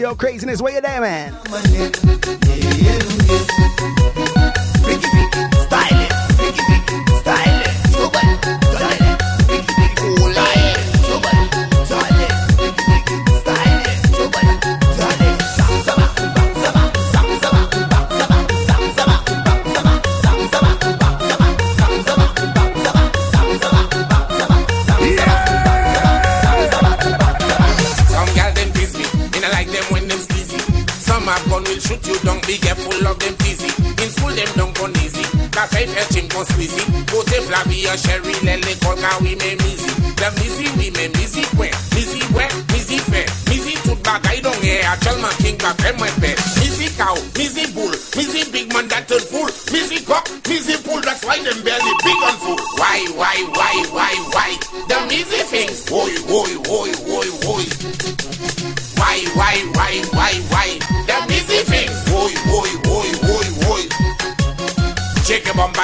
Your 0.00 0.14
craziness? 0.14 0.62
Where 0.62 0.72
you 0.72 0.80
there, 0.80 1.02
man? 1.02 1.36
Go 36.40 36.46
squeezy. 36.46 36.80
Sherry, 38.00 38.32
lele 38.46 38.74
colca 38.80 39.20
we 39.20 39.34
me 39.36 39.56
mizzy. 39.60 39.90
The 40.16 40.30
mizzy 40.40 40.68
we 40.78 40.90
me 40.96 41.08
mizzy 41.12 41.44
kwe, 41.52 41.68
mizzy 41.92 42.22
wet, 42.32 42.50
mizzy 42.72 42.98
fair. 42.98 43.26
Mizzy 43.50 43.74
tooth 43.84 44.02
bag 44.02 44.24
I 44.26 44.40
don't 44.40 44.56
hear, 44.62 44.80
I 44.86 44.96
tell 44.96 45.18
my 45.18 45.28
king 45.42 45.58
back 45.58 45.76
them 45.78 45.96
my 45.98 46.08
pet. 46.16 46.38
Mizzy 46.62 46.88
cow, 46.96 47.14
mizzy 47.36 47.66
bull, 47.74 47.92
mizzy 48.16 48.50
big 48.52 48.72
man 48.72 48.88
that 48.88 49.08
turn 49.08 49.20
fool. 49.20 49.48
Mizzy 49.68 50.00
cock, 50.06 50.24
mizzy 50.48 50.80
bull, 50.84 51.00
that's 51.02 51.24
why 51.26 51.36
them 51.42 51.60
belly 51.60 51.92
big 52.04 52.20
and 52.24 52.38
full. 52.40 52.60
Why, 52.78 53.04
why, 53.16 53.36
why, 53.52 53.74
why, 53.92 54.14
why? 54.32 54.50
The 54.88 54.96
mizzy 55.12 55.42
things, 55.44 55.92
oi, 55.92 56.14
oi, 56.30 56.52
oi. 56.72 56.99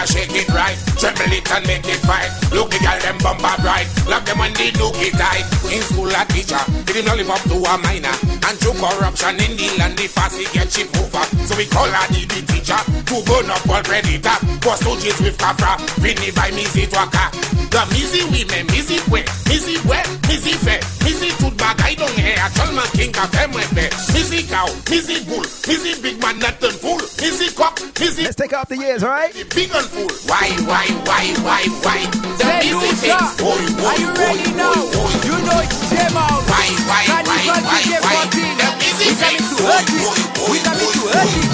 Shake 0.06 0.32
it 0.38 0.48
right. 0.54 0.78
Tremble 0.96 1.34
it 1.34 1.50
and 1.50 1.66
make 1.66 1.86
it 1.86 1.98
fight. 2.06 2.30
Look 2.54 2.70
the 2.70 2.78
girl, 2.78 2.98
them 3.02 3.18
bumper 3.18 3.54
bright. 3.60 3.90
Love 4.06 4.24
them 4.24 4.38
when 4.38 4.54
they 4.54 4.70
look 4.78 4.94
it 5.02 5.18
tight. 5.18 5.42
In 5.66 5.82
school, 5.82 6.06
a 6.06 6.22
teacher 6.30 6.62
did 6.86 7.02
him 7.02 7.06
lollipop 7.10 7.42
to 7.50 7.58
a 7.58 7.74
minor. 7.82 8.14
And 8.46 8.54
through 8.62 8.78
corruption 8.78 9.34
in 9.42 9.58
the 9.58 9.66
land, 9.82 9.98
the 9.98 10.06
fussy 10.06 10.46
get 10.54 10.70
chip 10.70 10.94
over. 11.02 11.24
So 11.42 11.58
we 11.58 11.66
call 11.66 11.90
her 11.90 12.06
the, 12.14 12.22
the 12.30 12.40
teacher. 12.46 12.78
To 12.78 13.16
burn 13.26 13.50
up 13.50 13.66
already 13.66 14.22
tap. 14.22 14.40
Post 14.62 14.86
OJs 14.86 15.20
with 15.26 15.38
kafra. 15.38 15.74
Vinny 15.98 16.30
by 16.30 16.50
Missy 16.54 16.86
Twaka. 16.86 17.65
The 17.70 17.82
Missy 17.93 18.22
women, 18.32 18.66
Missy 18.72 18.98
wet, 19.10 19.26
Missy 19.48 19.76
wet, 19.88 20.06
Missy 20.28 20.52
fair. 20.56 20.80
Missy 21.05 21.28
tooth 21.36 21.56
bag, 21.59 21.76
I 21.84 21.94
don't 21.94 22.12
hear. 22.16 22.34
I 22.40 22.48
tell 22.56 22.72
my 22.72 22.86
king 22.97 23.12
of 23.18 23.28
them 23.32 23.52
with 23.52 23.68
me. 23.76 23.84
Missy 24.16 24.48
cow, 24.48 24.64
Missy 24.88 25.20
bull, 25.28 25.44
Missy 25.68 25.93
big 26.01 26.16
man, 26.22 26.38
not 26.40 26.56
fool. 26.60 26.97
Missy 27.20 27.52
cock, 27.55 27.76
Missy. 28.01 28.24
Let's 28.24 28.36
take 28.36 28.55
off 28.56 28.68
the 28.68 28.78
years, 28.78 29.02
all 29.02 29.10
right? 29.10 29.32
Big 29.55 29.68
and 29.74 29.84
full. 29.93 30.09
Why, 30.24 30.48
why, 30.64 30.86
why, 31.05 31.24
why, 31.44 31.62
why? 31.84 32.01
The 32.40 32.44
Say, 32.48 32.60
busy 32.64 32.80
Lucia, 32.80 33.18
things. 33.20 33.44
Oi, 33.44 33.52
oi, 33.52 33.84
Are 33.84 33.98
you 34.01 34.10
ready 34.16 34.48
now? 34.56 34.72
oi, 34.72 34.97
oi. 34.97 35.12
You 35.28 35.36
know 35.44 35.60
it's 35.60 35.76
Jam 35.93 36.16
out. 36.16 36.40
Why, 36.48 36.66
why, 36.88 37.02
why, 37.12 37.44
why, 37.60 37.82
why? 38.01 38.24
The 38.32 38.68
busy 38.80 39.12
We 39.12 39.20
coming 39.20 39.36
things. 39.36 39.52
to 39.52 39.68
hurt 39.68 39.84
it. 39.84 40.01
We 40.48 40.56
coming 40.64 40.93
to 40.97 41.02
hurt 41.12 41.28
it. 41.28 41.44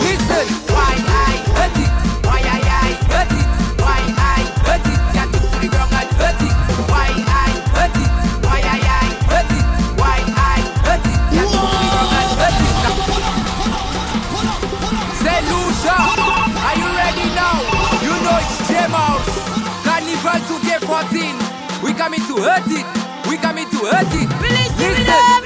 Listen. 0.00 0.46
Why 0.72 0.94
I 1.04 1.36
hurt 1.52 1.76
it? 1.76 1.90
Why 2.24 2.40
I 2.40 2.60
I 2.64 2.96
hurt 3.12 3.28
it? 3.28 3.44
We 21.86 21.92
coming 21.94 22.20
to 22.20 22.36
hurt 22.36 22.66
it. 22.66 23.28
We 23.30 23.36
coming 23.36 23.68
to 23.70 23.76
hurt 23.76 24.12
it. 24.12 24.28
Release 24.42 24.76
Listen. 24.78 25.45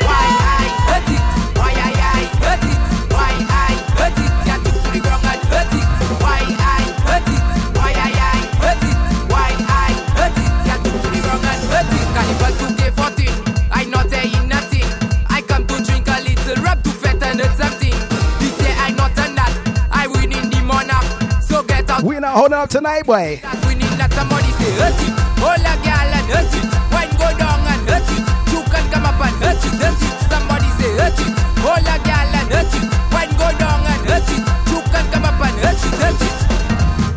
Out. 22.52 22.74
We're 22.74 22.80
not 22.80 23.02
holding 23.02 23.02
up 23.02 23.02
tonight, 23.02 23.06
boy. 23.06 23.40
We 23.68 23.74
need 23.74 23.94
lots 23.98 24.16
of 24.18 24.26
money, 24.28 24.50
say 24.58 24.70
hurt 24.78 24.98
it. 24.98 25.14
Hold 25.38 25.62
a 25.62 25.74
girl 25.86 26.10
and 26.18 26.26
hurt 26.30 26.50
it. 26.50 26.66
Wine 26.90 27.12
go 27.14 27.28
down 27.38 27.62
and 27.62 27.82
hurt 27.88 28.10
it. 28.10 28.22
You 28.50 28.60
can 28.66 28.84
come 28.90 29.06
up 29.06 29.20
and 29.20 29.36
hurt 29.38 29.62
it, 29.62 29.74
hurt 29.78 30.02
it. 30.02 30.14
Somebody 30.26 30.68
say 30.78 30.90
hurt 30.98 31.18
it. 31.20 31.32
Hold 31.62 31.86
a 31.86 31.96
girl 32.02 32.34
and 32.34 32.48
hurt 32.50 32.72
it. 32.74 32.86
Wine 33.14 33.32
go 33.38 33.48
down 33.58 33.86
and 33.86 34.02
hurt 34.10 34.28
it. 34.30 34.42
You 34.70 34.80
can 34.90 35.06
come 35.12 35.24
up 35.24 35.38
and 35.38 35.56
hurt 35.62 35.78
it, 35.78 35.94
hurt 36.00 36.20
it. 36.20 36.34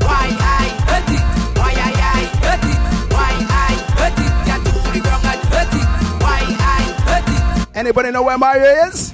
Why 0.05 0.29
I 0.37 0.69
hurt 0.85 1.09
it? 1.09 1.23
Why 1.57 1.73
I 1.73 1.91
I 1.97 2.23
hurt 2.45 2.65
it? 2.69 2.79
Why 3.13 3.33
I 3.33 3.73
hurt 3.97 4.17
it? 4.21 4.31
Yeah, 4.45 4.59
to 4.61 4.89
the 4.93 5.01
ground 5.01 5.25
and 5.25 5.41
hurt 5.49 5.73
it. 5.73 5.87
Why 6.21 6.41
I 6.45 6.81
hurt 7.09 7.27
it? 7.27 7.77
Anybody 7.77 8.11
know 8.11 8.23
where 8.23 8.37
Mario 8.37 8.87
is? 8.87 9.12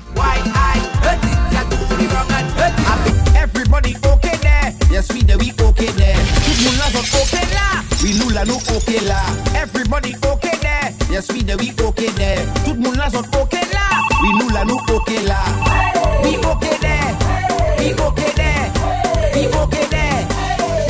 Là, 8.39 8.45
nous 8.45 8.55
okay 8.73 9.01
là. 9.01 9.19
Everybody 9.53 10.15
okay 10.23 10.57
there? 10.61 10.93
Yes, 11.11 11.27
we 11.33 11.43
there, 11.43 11.57
we 11.57 11.73
okay 11.83 12.07
there. 12.11 12.39
Tout 12.63 12.73
monde 12.75 12.95
là, 12.95 13.09
sont 13.09 13.25
okay 13.37 13.65
là. 13.73 13.99
Oui, 14.23 14.29
nous 14.39 14.47
là, 14.47 14.63
nous 14.63 14.79
okay 14.95 15.19
là. 15.27 15.39
We 16.23 16.37
okay 16.37 16.77
there. 16.79 17.17
We 17.79 17.91
okay 17.99 18.31
there. 18.37 18.71
We 19.35 19.47
okay 19.47 19.85
there. 19.89 20.25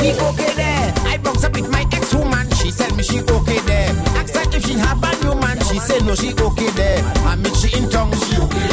We 0.00 0.12
okay 0.12 0.52
there. 0.54 0.94
I 1.12 1.18
box 1.18 1.42
up 1.42 1.56
with 1.56 1.68
my 1.72 1.84
ex-woman. 1.92 2.48
She 2.52 2.70
tell 2.70 2.94
me 2.94 3.02
she 3.02 3.18
okay 3.18 3.58
there. 3.66 3.96
Ask 4.14 4.32
her 4.36 4.56
if 4.56 4.64
she 4.64 4.74
have 4.74 5.02
a 5.02 5.10
new 5.24 5.34
man. 5.34 5.58
She 5.64 5.80
say 5.80 5.98
no, 6.06 6.14
she 6.14 6.32
okay 6.32 6.70
there. 6.76 7.02
I 7.26 7.34
meet 7.34 7.56
she 7.56 7.76
in 7.76 7.90
tongue. 7.90 8.12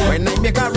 When 0.08 0.28
I 0.28 0.40
make 0.40 0.58
her 0.58 0.70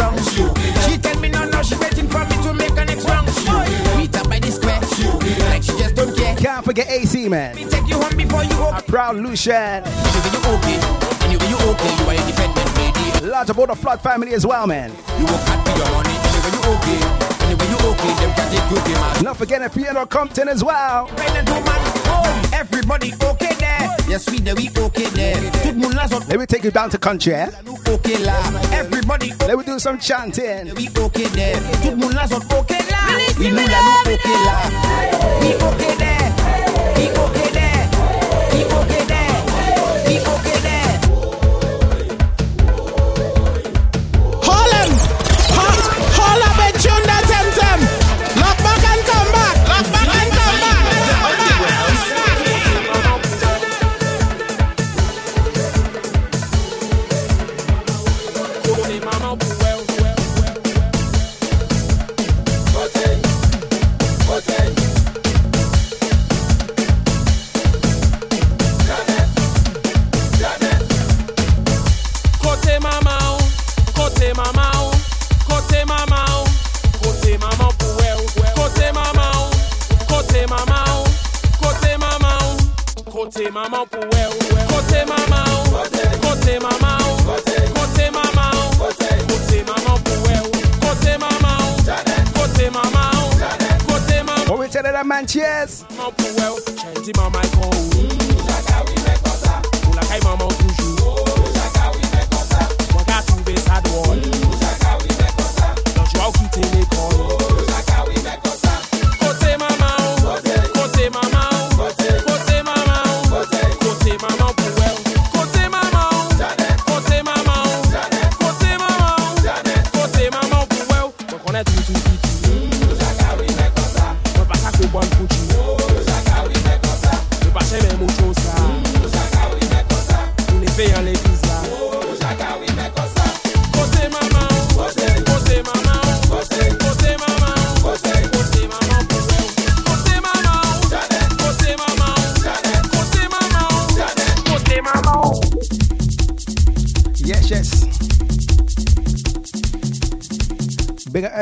forget 6.71 6.89
AC, 6.89 7.29
man. 7.29 7.57
Me 7.57 7.65
take 7.65 7.89
you 7.89 7.99
home 7.99 8.17
before 8.17 8.45
you 8.45 8.51
go. 8.51 8.71
A 8.71 8.81
proud 8.83 9.17
Lucian. 9.17 9.83
You 9.83 10.39
okay. 10.55 10.79
Anyway, 11.27 11.49
you 11.51 11.59
okay. 11.59 11.93
You 11.99 12.07
are 12.07 12.15
independent 12.15 12.71
lady. 12.79 13.27
Large 13.27 13.51
about 13.51 13.69
the 13.71 13.75
flood 13.75 14.01
family 14.01 14.35
as 14.35 14.47
well, 14.47 14.69
man. 14.69 14.91
You 15.19 15.25
work 15.27 15.43
hard 15.51 15.67
for 15.67 15.75
your 15.77 15.91
money. 15.91 16.15
Anyway, 16.15 16.53
you 16.55 16.63
okay. 16.71 17.01
Anyway, 17.43 17.67
you 17.75 17.79
okay. 17.91 18.13
Them 18.23 18.31
can 18.39 18.47
take 18.55 18.71
you 18.71 18.77
to 18.87 19.01
man. 19.01 19.25
Not 19.25 19.37
forgetting 19.37 19.69
Fiona 19.71 20.07
Compton 20.07 20.47
as 20.49 20.63
well. 20.63 21.09
Independent 21.09 21.49
woman. 21.49 21.81
Home. 22.07 22.39
Everybody 22.55 23.15
okay 23.21 23.55
there. 23.59 23.97
Yes, 24.07 24.31
we 24.31 24.39
there, 24.39 24.55
we 24.55 24.71
okay 24.79 25.07
there. 25.11 25.41
Tout 25.65 25.73
le 25.73 25.79
monde 25.79 25.95
là, 25.95 26.07
Let 26.29 26.39
me 26.39 26.47
take 26.47 26.63
you 26.63 26.71
down 26.71 26.89
to 26.91 26.99
country, 26.99 27.33
eh? 27.35 27.49
okay 27.89 28.19
là. 28.19 28.39
Everybody 28.73 29.33
Let 29.49 29.59
me 29.59 29.65
do 29.65 29.81
some 29.81 29.99
chanting. 29.99 30.73
we 30.77 30.87
okay 31.03 31.27
there. 31.35 31.59
Tout 31.83 31.91
le 31.91 31.97
monde 31.97 32.13
là, 32.15 32.29
sont 32.29 32.41
okay 32.61 32.79
là. 32.89 32.99
Oui, 33.41 33.49
nous 33.51 33.57
là, 33.57 33.79
nous 34.07 34.13
okay 34.13 34.39
là. 34.45 34.57
We 35.41 35.55
okay 35.57 35.97
there. 35.99 36.30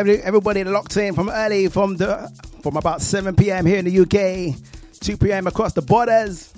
Everybody 0.09 0.64
locked 0.64 0.97
in 0.97 1.14
from 1.14 1.28
early, 1.28 1.68
from 1.68 1.97
the 1.97 2.30
from 2.62 2.76
about 2.76 3.02
7 3.02 3.36
p.m. 3.36 3.66
here 3.66 3.78
in 3.78 3.85
the 3.85 4.01
UK, 4.01 4.56
2 5.01 5.16
p.m. 5.16 5.47
across 5.47 5.72
the 5.72 5.82
borders. 5.82 6.52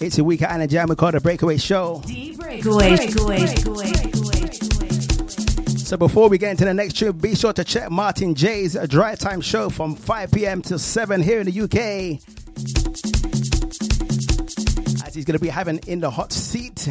It's 0.00 0.18
a 0.18 0.24
week 0.24 0.42
and 0.42 0.62
a 0.62 0.66
jam 0.66 0.88
we 0.88 0.94
call 0.94 1.12
the 1.12 1.20
Breakaway 1.20 1.56
Show. 1.56 2.02
Breakaway. 2.04 2.96
Breakaway. 2.96 3.46
Breakaway. 3.46 4.50
So 5.76 5.96
before 5.96 6.28
we 6.28 6.38
get 6.38 6.52
into 6.52 6.64
the 6.64 6.74
next 6.74 6.96
trip, 6.96 7.20
be 7.20 7.34
sure 7.34 7.52
to 7.54 7.64
check 7.64 7.90
Martin 7.90 8.34
J's 8.34 8.76
Drive 8.88 9.18
Time 9.18 9.40
Show 9.40 9.70
from 9.70 9.96
5 9.96 10.30
p.m. 10.30 10.62
to 10.62 10.78
7 10.78 11.22
here 11.22 11.40
in 11.40 11.46
the 11.46 11.60
UK. 11.62 12.20
As 15.06 15.14
he's 15.14 15.24
going 15.24 15.38
to 15.38 15.42
be 15.42 15.48
having 15.48 15.78
in 15.86 16.00
the 16.00 16.10
hot 16.10 16.32
seat 16.32 16.88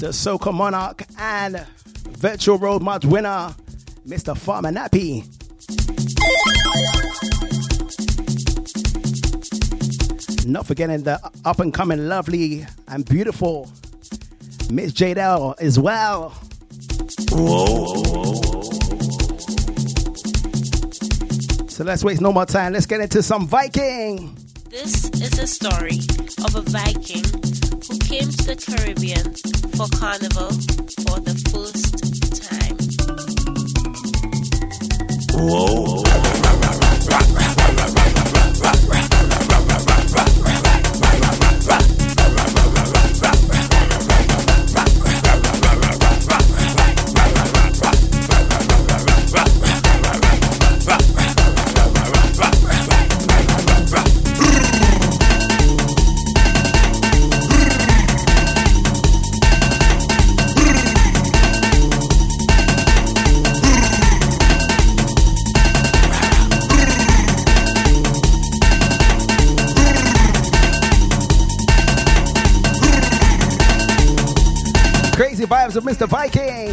the 0.00 0.08
Soca 0.08 0.54
Monarch 0.54 1.02
and 1.18 1.66
Virtual 2.20 2.58
Road 2.58 2.82
March 2.82 3.06
winner, 3.06 3.54
Mr. 4.06 4.36
Farmer 4.36 4.70
Nappy. 4.70 5.24
Not 10.46 10.66
forgetting 10.66 11.02
the 11.02 11.18
up 11.46 11.60
and 11.60 11.72
coming 11.72 12.08
lovely 12.08 12.66
and 12.88 13.06
beautiful 13.06 13.70
Miss 14.70 14.92
Jadel 14.92 15.58
as 15.60 15.78
well. 15.78 16.30
Whoa. 17.30 18.02
So 21.68 21.84
let's 21.84 22.04
waste 22.04 22.20
no 22.20 22.34
more 22.34 22.44
time. 22.44 22.74
Let's 22.74 22.84
get 22.84 23.00
into 23.00 23.22
some 23.22 23.46
Viking. 23.46 24.36
This 24.68 25.08
is 25.08 25.38
a 25.38 25.46
story 25.46 26.00
of 26.44 26.54
a 26.54 26.60
Viking 26.60 27.24
who 27.88 27.98
came 27.98 28.28
to 28.28 28.44
the 28.44 28.56
Caribbean 28.60 29.32
for 29.72 29.88
carnival 29.98 30.50
for 31.06 31.18
the 31.20 31.34
first 31.50 31.99
Crazy 35.40 36.29
vibes 75.50 75.74
of 75.74 75.82
Mr. 75.82 76.06
Viking. 76.06 76.70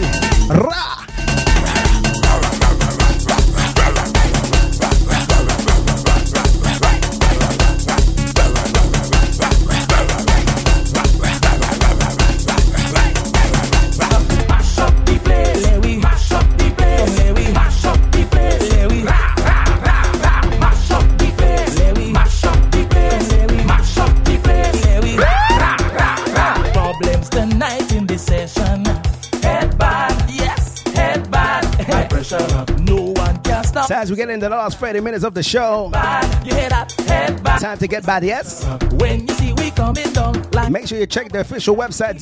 So 33.87 33.95
as 33.95 34.11
we 34.11 34.17
get 34.17 34.29
into 34.29 34.49
the 34.49 34.53
last 34.53 34.79
30 34.79 34.99
minutes 34.99 35.23
of 35.23 35.33
the 35.33 35.41
show? 35.41 35.89
Head 35.93 37.37
time 37.61 37.77
to 37.77 37.87
get 37.87 38.05
bad, 38.05 38.21
yes? 38.21 38.65
When 38.95 39.25
you 39.25 39.33
see 39.35 39.53
we 39.53 39.71
coming 39.71 40.11
down 40.11 40.33
like 40.51 40.69
Make 40.69 40.87
sure 40.87 40.97
you 40.99 41.05
check 41.05 41.31
the 41.31 41.39
official 41.39 41.73
website, 41.73 42.19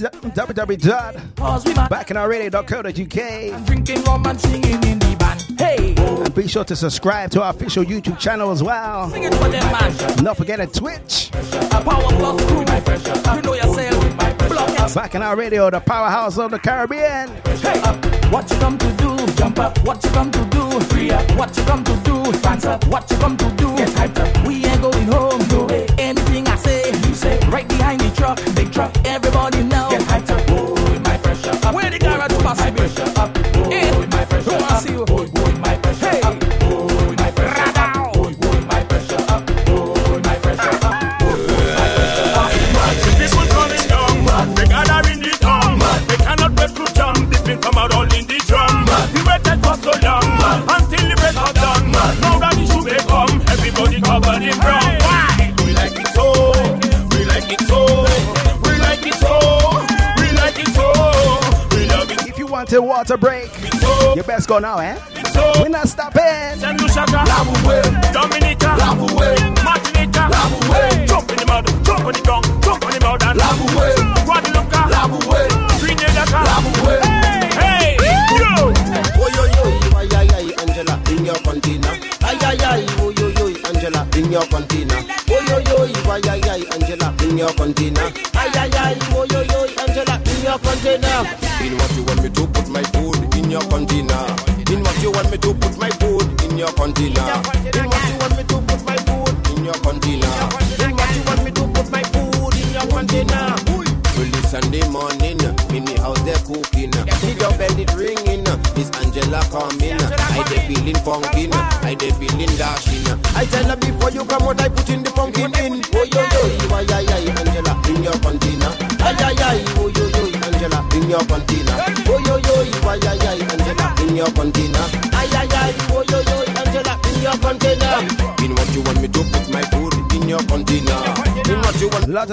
drinking 3.65 4.03
rum 4.03 4.27
and 4.27 4.39
singing 4.39 4.83
in 4.83 4.99
the 4.99 5.15
band. 5.17 5.41
Hey, 5.59 5.95
And 5.97 6.35
be 6.35 6.47
sure 6.47 6.65
to 6.65 6.75
subscribe 6.75 7.31
to 7.31 7.41
our 7.41 7.49
official 7.49 7.83
YouTube 7.83 8.19
channel 8.19 8.51
as 8.51 8.61
well. 8.61 9.09
sing 9.09 9.23
it 9.23 9.33
for 9.33 9.49
them. 9.49 10.23
Not 10.23 10.37
forgetting 10.37 10.69
Twitch. 10.69 11.31
A 11.71 11.81
power 11.81 12.11
plus 12.19 12.45
crew. 12.45 13.35
You 13.35 13.41
know 13.41 13.53
yourself. 13.55 14.34
Bacchanal 14.55 15.35
Radio, 15.35 15.69
the 15.69 15.81
powerhouse 15.81 16.37
of 16.37 16.51
the 16.51 16.59
Caribbean. 16.59 17.29
Hey, 17.61 17.79
up. 17.81 17.97
What 18.31 18.49
you 18.49 18.57
come 18.57 18.77
to 18.77 18.91
do? 18.93 19.15
Jump 19.33 19.59
up. 19.59 19.77
What 19.85 20.01
you 20.03 20.09
come 20.11 20.31
to 20.31 20.45
do? 20.45 20.79
Free 20.85 21.11
up. 21.11 21.29
What 21.37 21.55
you 21.57 21.63
come 21.65 21.83
to 21.83 21.95
do? 22.05 22.31
Pants 22.41 22.65
up. 22.65 22.87
What 22.87 23.09
you 23.11 23.17
come 23.17 23.35
to 23.35 23.49
do? 23.51 23.75
Get 23.75 23.89
hyped 23.89 24.17
up. 24.17 24.47
We 24.47 24.65
ain't 24.65 24.81
going 24.81 25.07
home. 25.07 25.45
No 25.49 25.65
way. 25.65 25.85
Anything 25.99 26.47
I 26.47 26.55
say, 26.55 26.87
you 26.87 27.13
say. 27.13 27.37
Right 27.49 27.67
behind 27.67 27.99
the 27.99 28.09
truck, 28.15 28.39
big 28.55 28.71
truck. 28.71 28.95
Everybody 29.05 29.63
know. 29.63 29.89
Get 29.89 30.01
hyped 30.03 30.29
up. 30.29 30.43
Oh, 30.49 30.99
my 31.03 31.17
pressure 31.17 31.67
up. 31.67 31.75
Where 31.75 31.89
the 31.89 31.99
garage 31.99 32.37
pass 32.41 32.65
me? 32.65 32.71
pressure 32.71 33.19
up. 33.19 33.37
Oh, 33.55 34.07
my 34.11 34.25
pressure 34.25 35.01
up. 35.01 35.04
A 62.75 62.81
water 62.81 63.15
break, 63.17 63.49
you 64.15 64.23
best 64.23 64.47
go 64.49 64.59
now, 64.59 64.79
eh? 64.79 64.99
We're 65.61 65.69
not 65.69 65.87
stopping. 65.87 66.59
Send 66.59 66.79
Lushaka, 66.79 67.23
Dominica, 68.13 68.75
Martinica, 69.63 71.07
jump 71.07 71.31
in 71.31 71.37
the 71.37 71.45
mud, 71.47 71.65
jump 71.85 72.05
on 72.05 72.13
the 72.13 72.21
ground, 72.21 72.45
jump 72.63 72.85
on 72.85 72.91
the 72.91 72.99
mud, 72.99 73.23
and 73.23 73.39
Guadeloupe, 74.25 75.04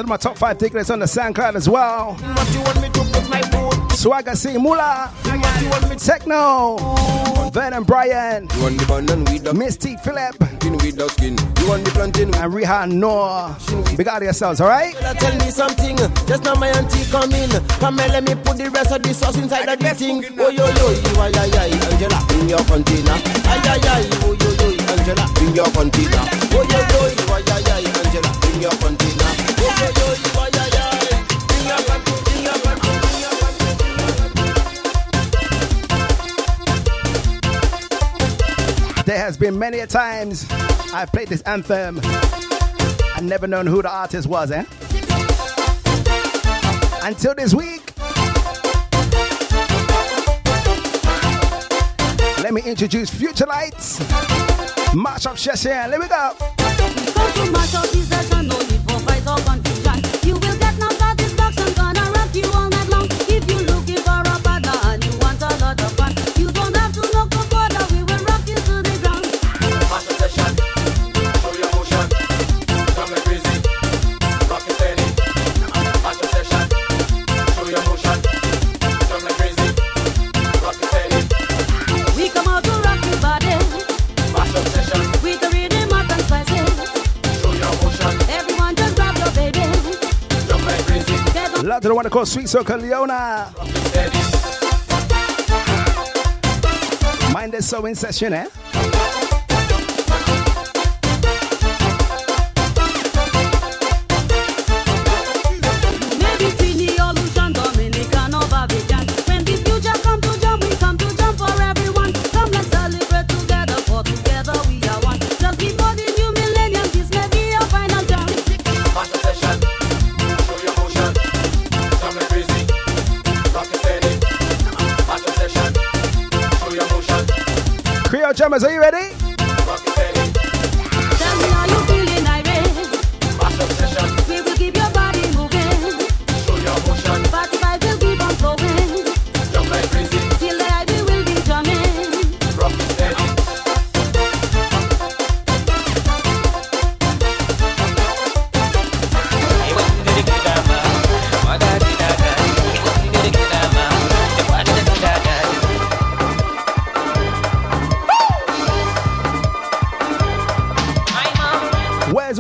So 0.02 0.08
my 0.08 0.16
top 0.16 0.36
five 0.36 0.58
tickets 0.58 0.90
on 0.90 0.98
the 0.98 1.06
SoundCloud 1.06 1.54
as 1.54 1.68
well. 1.68 2.18
Swagger 3.90 4.34
C. 4.34 4.58
Mula. 4.58 5.12
Techno. 5.96 6.76
Vernon 7.52 7.84
Bryan. 7.84 8.48
You 8.56 8.62
want 8.62 8.78
the 8.80 8.86
banana 8.86 9.30
with 9.30 9.44
the 9.44 9.54
Misty 9.54 9.96
Philip. 10.02 10.40
With 10.40 10.96
the 10.96 11.08
skin. 11.10 11.38
You 11.60 11.68
want 11.68 11.84
the 11.84 11.92
plantain 11.92 12.34
and 12.34 12.52
Rihan 12.52 12.94
Noah. 12.94 13.56
Big 13.96 14.08
out 14.08 14.16
of 14.16 14.22
yourselves, 14.24 14.60
alright? 14.60 14.96
Tell 14.96 15.36
me 15.38 15.52
something. 15.52 15.96
Just 16.26 16.42
now 16.42 16.54
my 16.56 16.66
auntie 16.66 17.04
come 17.12 17.30
in. 17.30 17.50
Come 17.78 18.00
and 18.00 18.12
let 18.12 18.24
me 18.24 18.34
put 18.34 18.58
the 18.58 18.70
rest 18.70 18.90
of 18.90 19.04
the 19.04 19.14
sauce 19.14 19.38
inside 19.38 19.68
of 19.68 19.78
the 19.78 19.94
thing. 19.94 20.24
Oh 20.36 20.48
yo 20.48 20.66
yo, 20.66 20.90
you 20.98 21.20
ay 21.22 21.30
ay 21.30 21.50
ay, 21.62 21.70
Angela, 21.94 22.18
in 22.42 22.48
your 22.48 22.64
container. 22.66 23.14
Ay 23.46 23.62
ay 23.70 23.86
ay, 23.86 24.10
oh 24.26 24.34
yo 24.34 24.50
yo, 24.50 24.66
Angela, 24.82 25.30
in 25.46 25.54
your 25.54 25.70
container. 25.70 26.26
Oh 26.50 26.66
yo 26.66 26.80
yo, 26.90 27.06
you 27.06 27.22
Angela, 28.02 28.30
in 28.50 28.62
your 28.62 28.74
container. 28.82 29.51
There 39.05 39.18
has 39.18 39.36
been 39.36 39.59
many 39.59 39.80
a 39.80 39.86
times 39.86 40.47
I've 40.94 41.12
played 41.12 41.28
this 41.28 41.43
anthem 41.43 42.01
and 43.16 43.28
never 43.28 43.47
known 43.47 43.66
who 43.66 43.82
the 43.82 43.90
artist 43.90 44.26
was, 44.26 44.51
eh? 44.51 44.64
Until 47.02 47.34
this 47.34 47.52
week, 47.52 47.93
let 52.43 52.55
me 52.55 52.62
introduce 52.64 53.10
Future 53.10 53.47
Lights. 53.47 54.01
Match 54.94 55.26
up, 55.26 55.36
Sheshan. 55.36 55.90
Let 55.90 56.01
me 56.01 56.09
go. 56.09 56.32
out 91.82 91.88
to 91.88 91.88
the 91.88 91.94
one 91.94 92.09
called 92.10 92.28
Sweet 92.28 92.48
Circle 92.48 92.78
Leona. 92.78 93.52
Mind 97.32 97.52
the 97.52 97.60
sewing 97.60 97.94
session, 97.94 98.32
eh? 98.32 98.46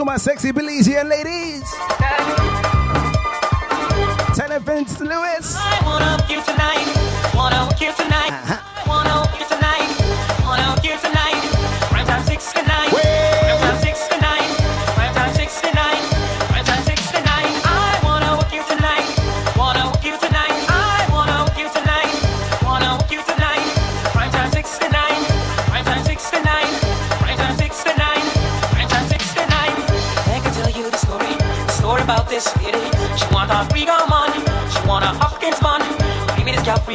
my 0.04 0.16
sexy 0.16 0.52
Belizean 0.52 1.08
ladies. 1.08 1.62
Ten 4.36 4.60
Vince 4.62 5.00
Lewis. 5.00 5.54
I 5.56 5.80
wanna 5.84 6.16
you 6.28 6.42
tonight. 6.42 7.34
Wanna 7.34 7.68
you 7.80 7.92
tonight. 7.92 8.01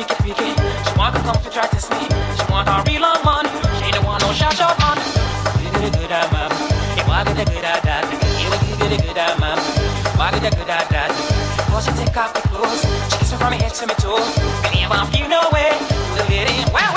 speaky 0.07 0.33
speaky. 0.33 0.49
She 0.85 0.97
want 0.97 1.15
to 1.15 1.21
come 1.21 1.35
to 1.35 1.49
try 1.49 1.67
to 1.67 1.79
sleep. 1.79 2.11
She 2.37 2.43
want 2.51 2.67
a 2.67 2.83
real 2.87 3.01
long 3.01 3.21
one. 3.23 3.47
She 3.83 3.91
don't 3.91 4.05
want 4.05 4.21
no 4.23 4.31
shot 4.31 4.53
shot 4.55 4.75
on. 4.83 4.97
You 5.63 5.71
get 5.71 5.95
a 5.95 5.97
good 5.97 6.11
at 6.11 6.31
mom. 6.31 6.51
You 6.97 7.03
want 7.07 7.27
get 7.27 7.47
a 7.47 7.51
good 7.51 7.65
at 7.65 7.83
that. 7.83 8.03
You 8.67 8.75
get 8.77 8.91
a 8.91 9.01
good 9.01 9.17
at 9.17 9.39
mom. 9.39 9.59
Want 10.17 10.33
get 10.41 10.53
a 10.53 10.57
good 10.57 10.69
at 10.69 10.89
that. 10.89 11.11
Cause 11.69 11.85
she 11.85 11.91
take 11.91 12.17
off 12.17 12.33
the 12.33 12.41
clothes. 12.47 12.81
She 13.11 13.17
kiss 13.19 13.31
me 13.31 13.37
from 13.37 13.51
my 13.51 13.57
head 13.57 13.73
to 13.73 13.87
my 13.87 13.93
toes. 13.95 14.27
And 14.65 14.73
if 14.75 14.91
I'm 14.91 15.07
you 15.13 15.27
know 15.27 15.49
it, 15.53 15.75
the 16.17 16.23
lady 16.29 16.63
wow. 16.71 16.96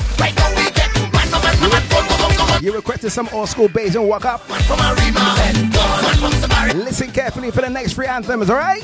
You 2.61 2.71
requested 2.75 3.11
some 3.11 3.27
old 3.33 3.49
school 3.49 3.67
bass 3.67 3.95
and 3.95 4.07
walk 4.07 4.23
up. 4.23 4.47
Listen 6.75 7.11
carefully 7.11 7.49
for 7.49 7.61
the 7.61 7.69
next 7.69 7.93
three 7.93 8.05
anthems, 8.05 8.51
alright? 8.51 8.83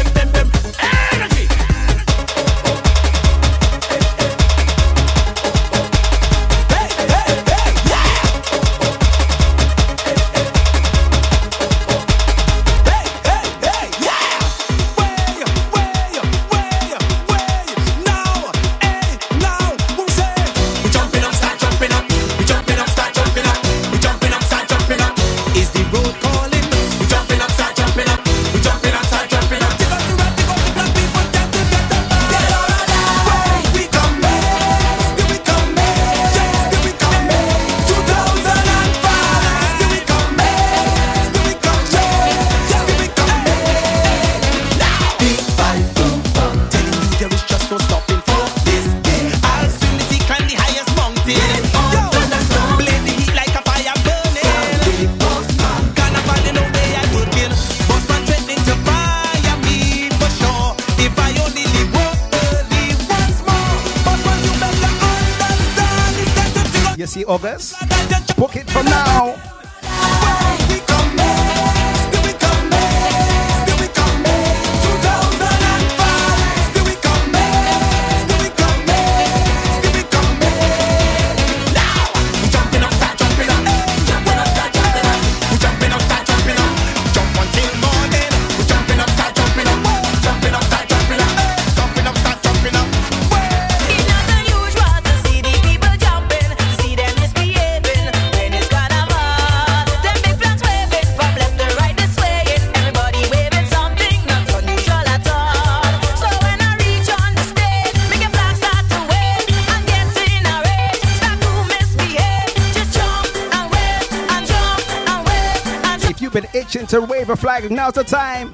a 117.31 117.35
flag. 117.35 117.71
Now's 117.71 117.93
the 117.93 118.03
time. 118.03 118.51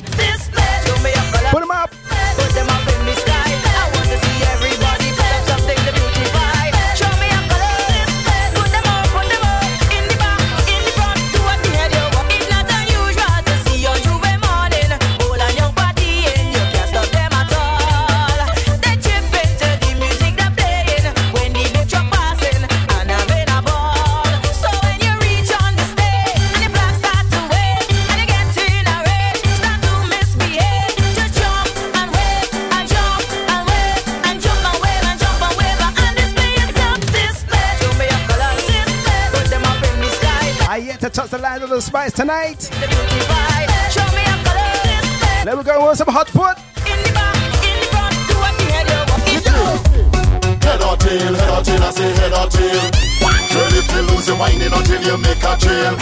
or 52.48 52.50
tail. 52.50 53.76
if 53.76 53.92
you 53.92 54.02
lose 54.08 54.28
your 54.28 54.38
whining 54.38 54.72
until 54.72 55.02
you 55.04 55.18
make 55.18 55.44
a 55.44 55.54
trail. 55.60 55.96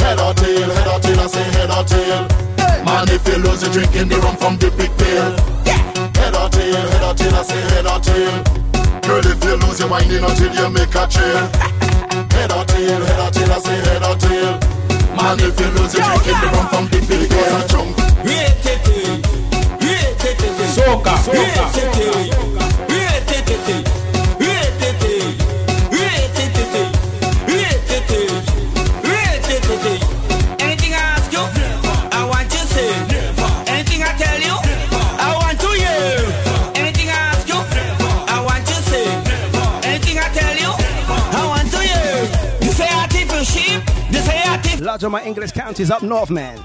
Head 0.00 0.20
or 0.20 0.32
tail, 0.34 0.68
head 0.70 0.88
or 0.88 1.00
tail, 1.00 1.20
I 1.20 1.26
say 1.26 1.44
head 1.56 1.70
or 1.70 1.84
tail. 1.84 2.20
Man, 2.84 3.08
if 3.08 3.26
you 3.28 3.36
lose, 3.42 3.62
you're 3.62 3.72
drinking 3.72 4.08
the 4.08 4.16
rum 4.18 4.36
from 4.36 4.56
the 4.56 4.70
big 4.72 4.92
pail. 4.96 5.36
Head 6.16 6.34
or 6.34 6.48
tail, 6.48 6.84
head 6.88 7.04
or 7.04 7.14
tail, 7.14 7.34
I 7.34 7.42
say 7.42 7.60
head 7.60 7.86
or 7.86 8.00
tail. 8.00 8.36
Girl, 9.04 9.26
if 9.26 9.44
you 9.44 9.56
lose 9.56 9.80
your 9.80 9.88
whining 9.88 10.24
until 10.24 10.52
you 10.56 10.68
make 10.72 10.94
a 10.94 11.04
trail. 11.06 11.44
Head 12.32 12.52
or 12.52 12.64
tail, 12.64 13.00
head 13.04 13.20
or 13.20 13.30
tail, 13.30 13.52
I 13.52 13.58
say 13.60 13.78
head 13.86 14.04
or 14.08 14.16
tail. 14.16 14.52
Man, 15.16 15.38
if 15.40 15.58
you 15.60 15.68
lose, 15.76 15.92
you're 15.94 16.04
drinking 16.06 16.38
the 16.40 16.48
rum 16.54 16.66
from 16.72 16.84
the 16.88 16.98
big 17.04 17.28
pail. 17.28 17.68
Chunk. 17.68 17.98
Soca, 20.78 21.16
soca, 21.18 21.64
soca, 21.72 21.94
soca. 21.96 22.77
large 44.98 45.04
on 45.04 45.12
my 45.12 45.24
English 45.24 45.52
counties 45.52 45.90
up 45.90 46.02
north, 46.02 46.30
man. 46.30 46.56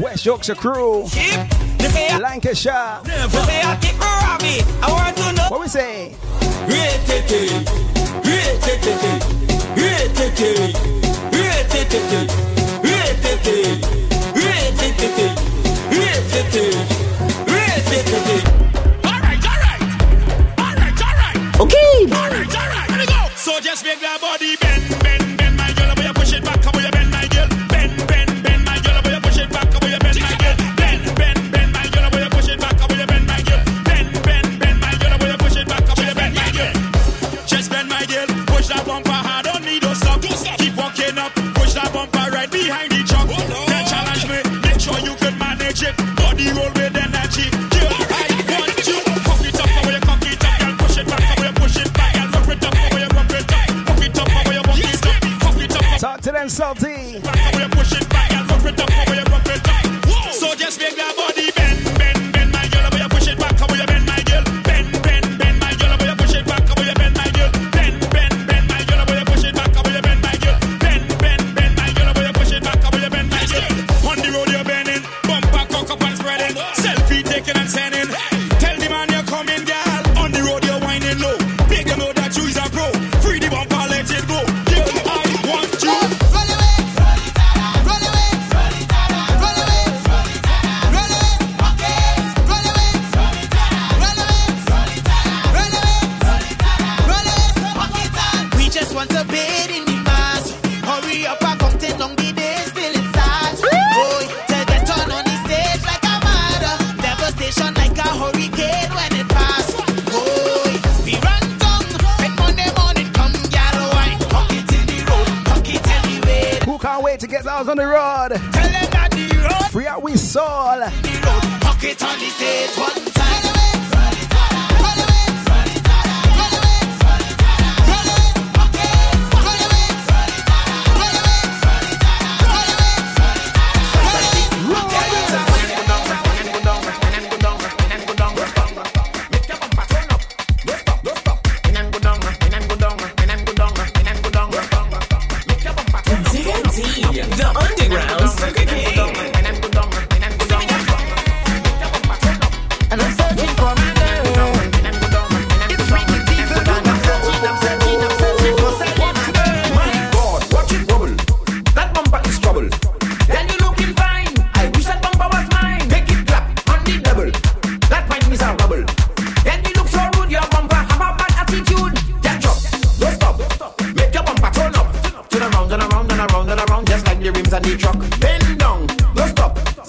West 0.00 0.24
Yorkshire 0.24 0.54
crew. 0.54 1.04
Lancashire. 2.20 3.00
What 5.48 5.60
we 5.60 5.68
say? 5.68 6.14
Okay. 21.58 22.04
All 22.12 22.28
right, 22.28 22.54
all 22.54 22.68
right. 22.68 23.32
So 23.34 23.60
just 23.60 23.84
make 23.84 24.00
that 24.00 24.18
body. 24.20 24.65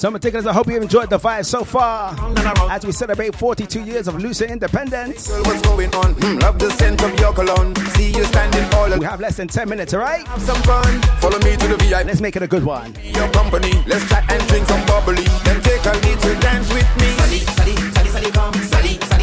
Stop. 0.07 0.11
So, 0.11 0.11
meticulous, 0.11 0.45
I 0.45 0.53
hope 0.53 0.67
you've 0.67 0.81
enjoyed 0.81 1.09
the 1.09 1.19
vibe 1.19 1.45
so 1.45 1.65
far 1.65 2.15
as 2.71 2.85
we 2.85 2.93
celebrate 2.93 3.35
42 3.35 3.83
years 3.83 4.07
of 4.07 4.15
Lucian 4.15 4.49
independence. 4.49 5.27
Girl, 5.27 5.43
what's 5.43 5.61
going 5.61 5.93
on? 5.95 6.13
Hmm, 6.13 6.37
love 6.39 6.57
the 6.59 6.71
scent 6.71 7.03
of 7.03 7.19
your 7.19 7.33
cologne. 7.33 7.75
See 7.95 8.13
you 8.13 8.23
standing 8.23 8.63
all 8.73 8.87
alone. 8.87 8.99
We 8.99 9.05
have 9.05 9.19
less 9.19 9.35
than 9.35 9.49
10 9.49 9.67
minutes, 9.67 9.93
alright? 9.93 10.25
Have 10.27 10.41
some 10.41 10.61
fun. 10.63 11.01
Follow 11.19 11.39
me 11.39 11.57
to 11.57 11.67
the 11.67 11.75
VIP. 11.75 12.05
Let's 12.05 12.21
make 12.21 12.37
it 12.37 12.41
a 12.41 12.47
good 12.47 12.63
one. 12.63 12.95
Your 13.03 13.29
company. 13.31 13.73
Let's 13.85 14.07
chat 14.07 14.23
and 14.31 14.47
drink 14.47 14.65
some 14.67 14.85
bubbly. 14.85 15.25
Then 15.43 15.61
take 15.61 15.83
a 15.83 15.91
little 15.91 16.39
dance 16.39 16.71
with 16.71 16.87
me. 16.97 17.09
Sally, 17.19 17.39
Sally, 17.39 17.75
Sally, 17.91 18.09
Sally, 18.09 18.31
come. 18.31 18.53
Sally, 18.53 18.99
Sally, 19.11 19.16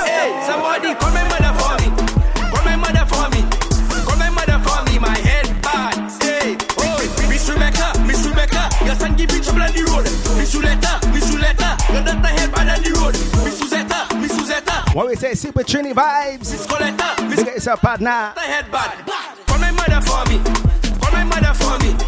Hey, 0.00 0.30
somebody 0.46 0.94
call 0.94 1.12
my 1.12 1.24
mother 1.28 1.52
for 1.60 1.72
me. 1.80 1.88
Call 2.50 2.64
my 2.64 2.76
mother 2.76 3.04
for 3.06 3.28
me. 3.30 3.42
Call 4.04 4.16
my 4.16 4.30
mother 4.30 4.58
for 4.64 4.80
me. 4.90 4.98
My 4.98 5.16
head 5.18 5.46
bad. 5.62 5.94
Oh, 6.78 7.28
Miss 7.28 7.48
Rebecca, 7.48 7.92
Miss 8.06 8.26
Rebecca, 8.26 8.68
your 8.84 8.94
son 8.94 9.18
you 9.18 9.26
trouble 9.26 9.62
on 9.62 9.72
the 9.72 9.82
road. 9.90 10.04
Miss 10.38 10.54
Juletta, 10.54 10.92
Miss 11.12 11.30
Juletta, 11.30 11.76
your 11.92 12.02
daughter 12.04 12.28
head 12.28 12.50
bad 12.52 12.68
on 12.76 12.82
the 12.82 12.90
road. 12.98 13.14
Miss 13.44 13.60
Suzetta, 13.60 14.20
Miss 14.20 14.32
Suzetta, 14.32 14.94
What 14.94 15.08
we 15.08 15.16
say, 15.16 15.34
Super 15.34 15.62
Trini 15.62 15.92
vibes. 15.92 16.50
Miss 16.50 16.66
Miss 17.28 17.38
at 17.40 17.54
yourself, 17.54 17.80
partner. 17.80 18.32
head 18.36 18.70
bad. 18.70 19.06
Call 19.46 19.58
my 19.58 19.70
mother 19.70 20.00
for 20.00 20.24
me. 20.30 20.38
Call 21.00 21.12
my 21.12 21.24
mother 21.24 21.54
for 21.54 21.78
me. 21.84 22.01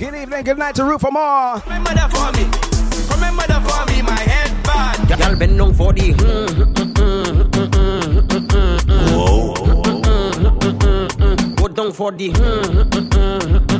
Good 0.00 0.14
evening, 0.14 0.44
good 0.44 0.56
night 0.56 0.74
to 0.76 0.84
Root 0.86 1.02
for 1.02 1.10
More. 1.10 1.62
My 1.66 1.78
mother 1.78 2.08
for 2.08 2.32
me. 2.32 2.44
Remember 3.12 3.46
that 3.46 3.60
for 3.68 3.84
me, 3.92 4.00
my 4.00 4.18
head 4.18 4.50
bad. 4.64 5.20
Y'all 5.20 5.36
been 5.36 5.58
known 5.58 5.74
for 5.74 5.92
the. 5.92 6.14
Whoa. 9.12 9.52
Go 11.54 11.68
down 11.68 11.92
for 11.92 12.12
the. 12.12 13.79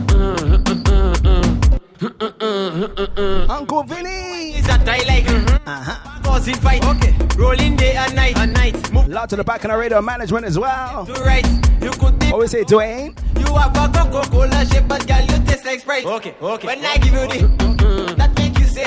Uncle 2.02 3.82
Vinny. 3.82 4.54
Is 4.56 4.66
that 4.66 4.88
I 4.88 4.98
like? 5.06 5.28
Uh-huh. 5.66 6.20
Causing 6.22 6.54
fight. 6.54 6.82
Okay. 6.84 7.14
Rolling 7.36 7.76
day 7.76 7.94
and 7.94 8.14
night. 8.16 8.38
And 8.38 8.54
night. 8.54 8.92
Move 8.92 9.08
Loud 9.08 9.28
to 9.30 9.36
the 9.36 9.44
back 9.44 9.64
of 9.64 9.70
the 9.70 9.76
radio 9.76 10.00
management 10.00 10.46
as 10.46 10.58
well. 10.58 11.04
to 11.04 11.12
right. 11.24 11.46
You 11.82 11.90
could 11.90 12.18
be. 12.18 12.26
What 12.28 12.40
we 12.40 12.46
say, 12.46 12.64
Dwayne? 12.64 13.18
You 13.38 13.54
have 13.54 13.76
a 13.76 13.88
Coca-Cola 13.98 14.64
shape, 14.66 14.88
but 14.88 15.06
girl, 15.06 15.20
you 15.20 15.44
taste 15.44 15.66
like 15.66 15.80
Sprite. 15.80 16.06
Okay, 16.06 16.34
okay. 16.40 16.66
When 16.68 16.84
I 16.84 16.96
give 16.96 17.12
you 17.12 17.26
the, 17.28 18.14
that 18.16 18.34
make 18.38 18.58
you 18.58 18.64
say. 18.64 18.86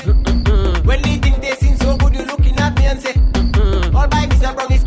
When 0.82 1.02
they 1.04 1.18
think 1.18 1.40
they 1.42 1.52
seem 1.56 1.78
so 1.78 1.96
good, 1.98 2.16
you 2.16 2.26
looking 2.26 2.58
at 2.60 2.76
me 2.78 2.86
and 2.86 3.00
say, 3.00 3.14
all 3.94 4.08
by 4.08 4.26
Mr. 4.26 4.56
Brownies. 4.56 4.84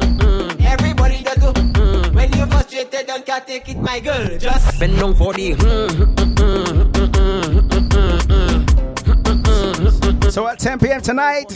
Everybody 0.66 1.22
does 1.22 1.36
go. 1.38 1.52
When 2.12 2.32
you're 2.32 2.46
frustrated, 2.48 3.06
don't 3.06 3.24
can't 3.24 3.46
take 3.46 3.68
it, 3.68 3.76
my 3.78 4.00
girl. 4.00 4.36
Just 4.38 4.80
Bend 4.80 4.98
down 4.98 5.14
for 5.14 5.32
the. 5.32 5.54
mm, 5.54 6.95
So 10.36 10.46
at 10.46 10.58
10 10.58 10.80
p.m. 10.80 11.00
tonight, 11.00 11.50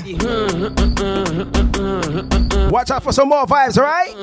watch 2.73 2.91
out 2.91 3.03
for 3.03 3.13
some 3.13 3.29
more 3.29 3.45
vibes, 3.45 3.77
alright? 3.77 4.17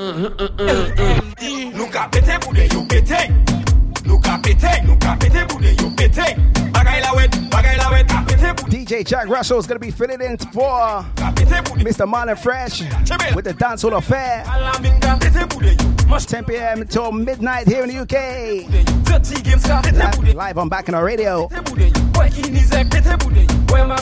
Nou 4.07 4.19
ka 4.23 4.37
pete 4.41 4.71
pou 4.83 4.87
de 4.87 4.87
yo 4.87 4.87
Nou 4.87 4.87
ka 4.87 4.87
pete, 4.87 4.87
nou 4.87 4.97
ka 5.03 5.15
pete 5.19 5.45
pou 5.51 5.59
de 5.59 5.73
yo 5.75 5.89
pete 5.99 6.27
Bagay 6.71 7.01
la 7.03 7.13
wet, 7.17 7.35
bagay 7.51 7.77
la 7.77 7.91
wet 7.91 8.07
Ka 8.07 8.23
pete 8.27 8.53
pou 8.55 8.71
DJ 8.71 9.03
Jack 9.05 9.27
Russell 9.27 9.59
is 9.59 9.67
going 9.67 9.79
to 9.79 9.85
be 9.85 9.91
filling 9.91 10.21
in 10.21 10.37
for 10.37 11.03
Mr. 11.83 12.07
Marlon 12.07 12.37
Fresh 12.37 12.81
with 13.35 13.45
the 13.45 13.53
Dancehall 13.53 13.97
Affair. 13.97 14.43
10 16.25 16.45
p.m. 16.45 16.87
till 16.87 17.11
midnight 17.11 17.67
here 17.67 17.83
in 17.83 17.89
the 17.89 17.97
UK. 17.97 18.67
Live, 19.93 20.35
live 20.35 20.57
on 20.57 20.69
Bacchanal 20.69 21.03
Radio. 21.03 21.47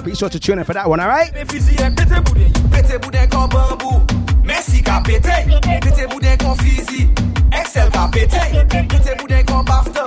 Be 0.03 0.15
sure 0.15 0.29
to 0.29 0.39
tune 0.39 0.59
in 0.59 0.65
for 0.65 0.73
that 0.73 0.87
one, 0.87 0.99
alright? 0.99 1.33
Pete 1.33 2.99
bouden 2.99 3.29
kon 3.29 3.47
bambou 3.49 4.05
Messi 4.43 4.83
ka 4.83 5.01
pete 5.01 5.45
Pete 5.81 6.07
bouden 6.07 6.37
kon 6.37 6.55
fizi 6.57 7.34
Excel 7.59 7.89
ka 7.91 8.07
pete 8.11 8.41
Pete 8.69 9.15
bouden 9.17 9.45
kon 9.45 9.63
bafta 9.65 10.05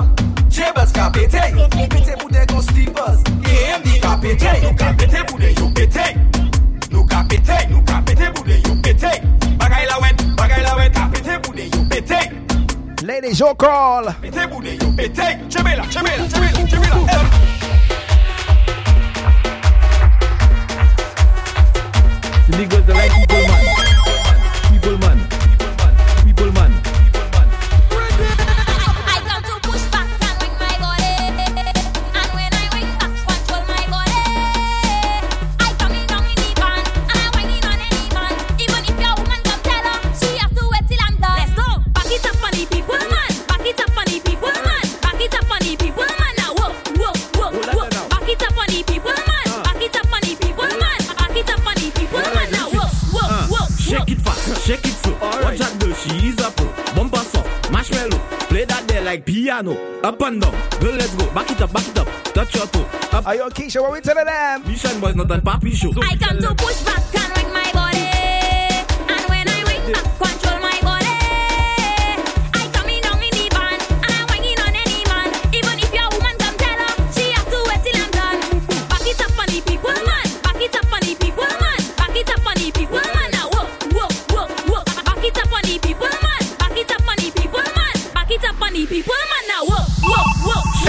Jables 0.51 0.93
ka 0.93 1.11
pete 1.11 1.43
Pete 1.89 2.15
bouden 2.21 2.47
kon 2.47 2.63
slippers. 2.63 3.21
AMD 3.45 3.89
ka 4.03 4.17
pete 4.23 4.53
Nou 4.63 4.75
ka 4.77 4.93
pete 4.99 5.25
bouden 5.29 5.55
yo 5.59 5.71
pete. 5.75 6.05
Nou 6.91 7.07
ka 7.07 7.25
pete 7.29 7.57
Nou 7.71 7.83
ka 7.85 8.03
pete 8.07 8.31
bouden 8.35 8.61
yo 8.67 8.75
pete. 8.83 9.13
Bagay 9.59 9.87
la 9.87 9.99
wet 10.01 10.25
Bagay 10.37 10.63
la 10.63 10.77
wet. 10.77 10.93
Ka 10.93 11.09
pete 11.13 11.39
bouden 11.43 11.71
yo 11.73 11.85
pete. 11.89 12.21
Ladies, 13.03 13.39
your 13.39 13.55
call. 13.55 14.05
Pete 14.21 14.47
bouden 14.51 14.77
yo 14.81 14.93
pete. 14.97 15.27
Chebela, 15.49 15.85
chebela, 15.89 16.29
chebela, 16.29 16.67
chebela. 16.67 16.99
The 22.49 22.57
big 22.57 22.73
was 22.73 22.87
the 22.87 22.95
right 22.95 23.11
people 23.11 23.47
man. 23.47 23.78
Shake 54.69 54.85
it 54.85 54.97
slow. 55.01 55.15
Watch 55.43 55.61
out 55.61 55.79
girl, 55.81 55.95
she 55.95 56.29
is 56.29 56.39
a 56.45 56.51
pro. 56.51 56.67
Bumper 56.95 57.25
soft, 57.33 57.73
marshmallow. 57.73 58.19
Play 58.51 58.65
that 58.67 58.87
there 58.87 59.03
like 59.03 59.25
piano. 59.25 59.73
Up 60.03 60.21
and 60.21 60.41
down, 60.41 60.53
girl, 60.81 60.95
let's 60.95 61.15
go. 61.15 61.25
Back 61.33 61.51
it 61.51 61.63
up, 61.63 61.73
back 61.73 61.89
it 61.89 61.99
up. 61.99 62.09
Touch 62.35 62.55
your 62.55 62.67
toe. 62.67 62.89
Up. 63.13 63.27
Are 63.27 63.35
you 63.35 63.45
Keisha? 63.45 63.81
What 63.81 63.93
we 63.93 64.01
telling 64.01 64.27
them? 64.27 64.65
Mission 64.67 65.01
boys 65.01 65.17
not 65.17 65.31
on 65.31 65.41
papi 65.41 65.73
show. 65.73 65.91
I 66.03 66.17
come 66.17 66.39
to 66.39 66.55
push 66.55 66.83
back 66.83 67.15
and 67.17 67.33
wing 67.37 67.53
my 67.53 67.71
body. 67.73 68.09
And 69.13 69.25
when 69.31 69.49
I 69.49 69.65
wing 69.65 69.93
back, 69.93 70.05
control 70.19 70.61
my 70.61 70.79
body. 70.83 70.88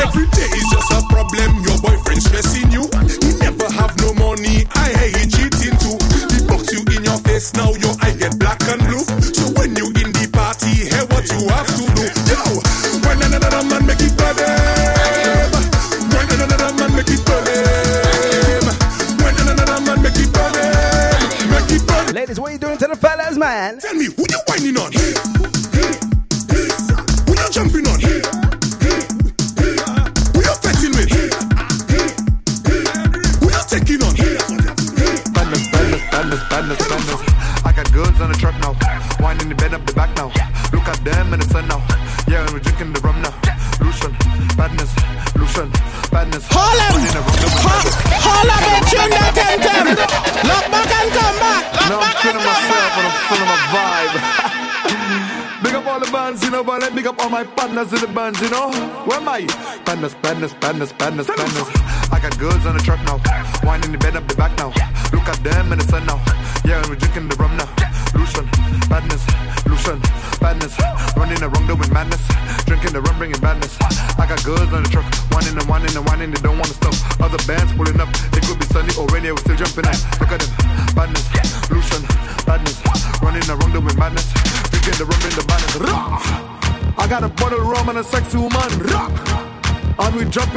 Every 0.09 0.25
day 0.33 0.49
is 0.57 0.65
just 0.73 0.89
a 0.89 1.05
problem. 1.05 1.61
Your 1.61 1.77
boyfriend 1.85 2.23
stressing 2.23 2.71
you. 2.71 2.89
He 3.21 3.37
never 3.37 3.69
have 3.69 3.93
no 4.01 4.09
money. 4.17 4.65
I 4.73 4.89
hate 4.97 5.21
he 5.21 5.29
cheating 5.29 5.77
too. 5.77 6.01
He 6.33 6.41
box 6.49 6.73
you 6.73 6.81
in 6.97 7.05
your 7.05 7.21
face. 7.29 7.53
Now 7.53 7.77
your 7.77 7.93
eye 8.01 8.17
get 8.17 8.33
black 8.39 8.57
and 8.65 8.81
blue. 8.89 9.05
So 9.05 9.53
when 9.53 9.77
you 9.77 9.85
in 10.01 10.09
the 10.09 10.25
party, 10.33 10.89
hear 10.89 11.05
what 11.13 11.29
you 11.29 11.45
have 11.53 11.69
to 11.77 11.85
do. 11.93 12.05
Yo, 12.25 12.41
when 13.05 13.21
another 13.21 13.61
man 13.69 13.85
make 13.85 14.01
it 14.01 14.17
burn. 14.17 14.33
Eh? 14.33 15.45
When 16.09 16.25
another 16.41 16.73
man 16.73 16.89
make 16.97 17.13
it 17.13 17.21
burn. 17.21 17.45
Eh? 17.45 18.65
When 19.21 19.37
another 19.45 19.77
man 19.85 20.01
make 20.01 20.17
it 20.17 20.33
eh? 20.33 20.89
it 21.69 21.85
burn. 21.85 22.15
Ladies, 22.15 22.39
what 22.39 22.51
you 22.51 22.57
doing 22.57 22.79
to 22.79 22.87
the 22.87 22.95
fellas, 22.95 23.37
man? 23.37 23.77
Tell 23.77 23.93
me, 23.93 24.08
partners 57.69 57.93
in 57.93 58.07
the 58.07 58.13
bands, 58.15 58.41
you 58.41 58.49
know. 58.49 58.71
Where 59.05 59.19
am 59.19 59.29
I? 59.29 59.45
Badness, 59.85 60.15
badness, 60.15 60.53
badness, 60.53 60.91
badness, 60.93 61.27
badness. 61.27 61.69
I 62.11 62.19
got 62.19 62.37
goods 62.39 62.65
on 62.65 62.75
the 62.75 62.81
truck 62.81 62.99
now. 63.05 63.21
Wine 63.63 63.83
in 63.83 63.91
the 63.91 63.97
bed 63.97 64.15
up 64.15 64.27
the 64.27 64.35
back 64.35 64.57
now. 64.57 64.69
Look 65.13 65.27
at 65.27 65.37
them 65.43 65.71
in 65.71 65.77
the 65.79 65.85
sun 65.85 66.05
now. 66.05 66.17
Yeah, 66.65 66.79
and 66.79 66.87
we're 66.89 66.95
drinking 66.95 67.29
the 67.29 67.35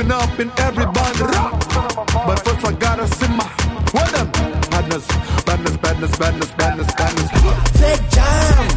And 0.03 0.11
up 0.11 0.37
in 0.41 0.51
every 0.59 0.85
band. 0.87 1.17
But 2.27 2.39
first 2.43 2.67
I 2.67 2.73
gotta 2.73 3.07
simmer. 3.07 3.45
What 3.95 4.11
them? 4.11 4.27
Badness, 4.69 5.07
badness, 5.47 5.77
badness, 5.77 6.17
badness, 6.19 6.51
badness, 6.59 6.93
badness. 6.99 7.31
Take 7.79 8.11
time, 8.11 8.69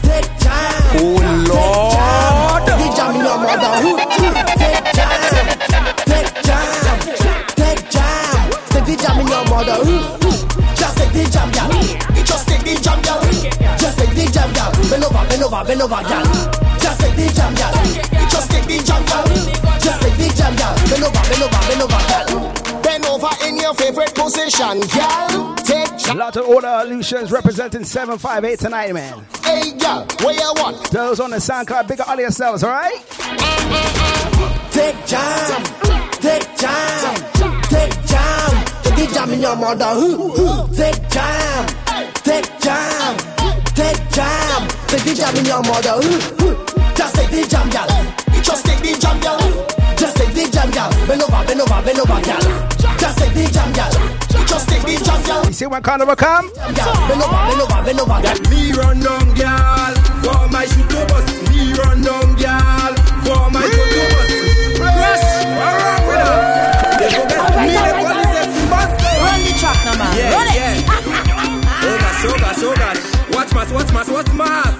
take 0.00 0.30
time. 0.40 0.96
Oh 0.96 1.20
Lord. 1.52 2.64
Take 2.64 2.96
jam 2.96 3.12
in 3.12 3.20
your 3.20 3.36
mother. 3.44 3.72
Take 3.76 4.80
jam, 4.96 5.12
take 6.08 6.32
jam, 6.48 6.96
take 7.60 7.82
jam. 7.92 8.48
Take 8.72 8.86
the 8.86 8.96
jam 8.96 9.20
in 9.20 9.28
your 9.28 9.44
mother. 9.52 9.76
Just 10.80 10.96
take 10.96 11.12
the 11.12 11.28
jam, 11.28 11.52
girl. 11.52 11.68
Just 12.24 12.48
take 12.48 12.64
the 12.64 12.72
jam, 12.80 13.02
girl. 13.04 13.20
Just 13.76 13.98
take 13.98 14.14
the 14.16 14.24
jam, 14.32 14.48
girl. 14.56 14.72
Bend 14.88 15.04
over, 15.04 15.24
bend 15.28 15.42
over, 15.44 15.62
bend 15.62 15.82
over, 15.82 16.00
position, 24.74 24.98
girl. 24.98 25.54
Take 25.56 26.08
A 26.08 26.14
lot 26.14 26.36
of 26.36 26.46
order 26.46 26.82
illusions 26.84 27.32
representing 27.32 27.84
758 27.84 28.58
tonight, 28.58 28.92
man. 28.92 29.24
Hey, 29.44 29.72
girl, 29.78 30.06
where 30.20 30.34
you 30.34 30.52
want? 30.56 30.90
Those 30.90 31.20
on 31.20 31.30
the 31.30 31.36
SoundCloud, 31.36 31.88
big 31.88 32.00
up 32.00 32.08
all 32.08 32.18
yourselves, 32.18 32.64
alright? 32.64 32.92
Take 34.70 35.06
jam, 35.06 35.62
take 36.20 36.56
jam, 36.56 37.14
take 37.68 38.06
jam. 38.06 38.64
Take 38.82 39.12
jam 39.12 39.32
in 39.32 39.40
your 39.40 39.56
mother. 39.56 39.94
Take 40.74 41.08
jam, 41.08 41.66
take 42.14 42.60
jam, 42.60 43.16
take 43.74 44.10
jam. 44.10 44.68
Take 44.88 45.16
jam 45.16 45.36
in 45.36 45.44
your 45.46 45.62
mother. 45.62 46.00
Just 46.94 47.14
take 47.14 47.30
the 47.30 47.46
jam, 47.48 47.70
girl. 47.70 48.42
Just 48.42 48.66
take 48.66 48.80
the 48.80 48.98
jam, 49.00 49.20
girl. 49.20 49.96
Just 49.96 50.16
take 50.16 50.34
the 50.34 50.50
jam, 50.50 50.70
girl. 50.70 50.90
Bend 51.06 51.22
over, 51.22 51.46
bend 51.46 51.60
over, 51.60 51.82
bend 51.82 52.00
over, 52.00 52.20
girl. 52.20 52.79
Just 53.00 53.16
take 53.16 53.32
the 53.32 53.48
jam, 53.48 53.72
girl. 53.72 53.88
Just 54.44 54.68
take 54.68 54.82
the 54.82 55.00
jam, 55.02 55.22
girl. 55.24 55.46
You 55.46 55.52
see 55.54 55.64
when 55.64 55.82
carnival 55.82 56.16
come? 56.16 56.52
Bend 56.52 57.98
over, 57.98 58.20
me 58.52 58.72
run 58.76 59.00
down, 59.00 59.24
girl. 59.40 59.94
For 60.20 60.44
my 60.52 60.68
shoot 60.68 60.84
to 60.92 61.00
bus. 61.08 61.24
Me 61.48 61.72
run 61.80 62.04
down, 62.04 62.36
girl. 62.36 62.92
For 63.24 63.48
my 63.48 63.64
shoot 63.64 63.88
to 63.88 64.04
bus. 64.12 64.28
Crash. 64.76 65.24
What 65.56 65.72
brother. 66.04 66.12
with 66.12 66.28
her? 66.28 66.44
They 67.00 67.08
go 67.08 67.24
get 67.24 67.48
me 67.64 67.72
the 67.72 67.92
police 68.04 68.36
and 68.36 68.68
bus. 68.68 68.92
Run 69.00 69.40
the 69.48 69.52
track, 69.56 69.78
no 69.88 69.92
man. 69.96 70.12
Yeah, 70.20 70.36
run 70.36 70.44
it. 70.44 70.60
Yeah. 70.60 70.92
oh 71.88 71.96
gosh, 72.04 72.24
oh 72.28 72.36
gosh, 72.36 72.60
oh 72.68 72.76
gosh. 72.76 73.00
Watch 73.32 73.50
mass, 73.56 73.72
watch 73.72 73.90
mass, 73.96 74.08
watch 74.12 74.30
mass. 74.36 74.76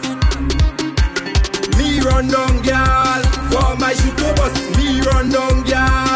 Me 1.80 2.05
run 2.05 2.28
down, 2.28 2.60
girl. 2.68 3.20
For 3.48 3.72
my 3.80 3.97
shoot 3.97 4.12
to 4.12 4.28
bus. 4.36 4.52
Me 4.76 5.01
run 5.09 5.30
down, 5.32 5.64
girl. 5.64 6.09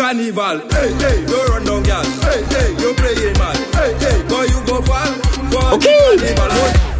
Carnival. 0.00 0.60
Hey, 0.70 0.92
hey, 0.94 1.20
you 1.28 1.44
run 1.48 1.64
down, 1.64 1.82
girl. 1.82 2.02
Hey, 2.24 2.42
hey, 2.54 2.70
you 2.80 2.94
playing 2.94 3.36
man. 3.38 3.56
Hey, 3.76 3.92
hey, 4.00 4.22
boy, 4.28 4.44
you 4.44 4.60
go 4.66 4.80
fall 4.80 5.12
for 5.52 5.78
the 5.78 6.34
carnival. 6.36 6.99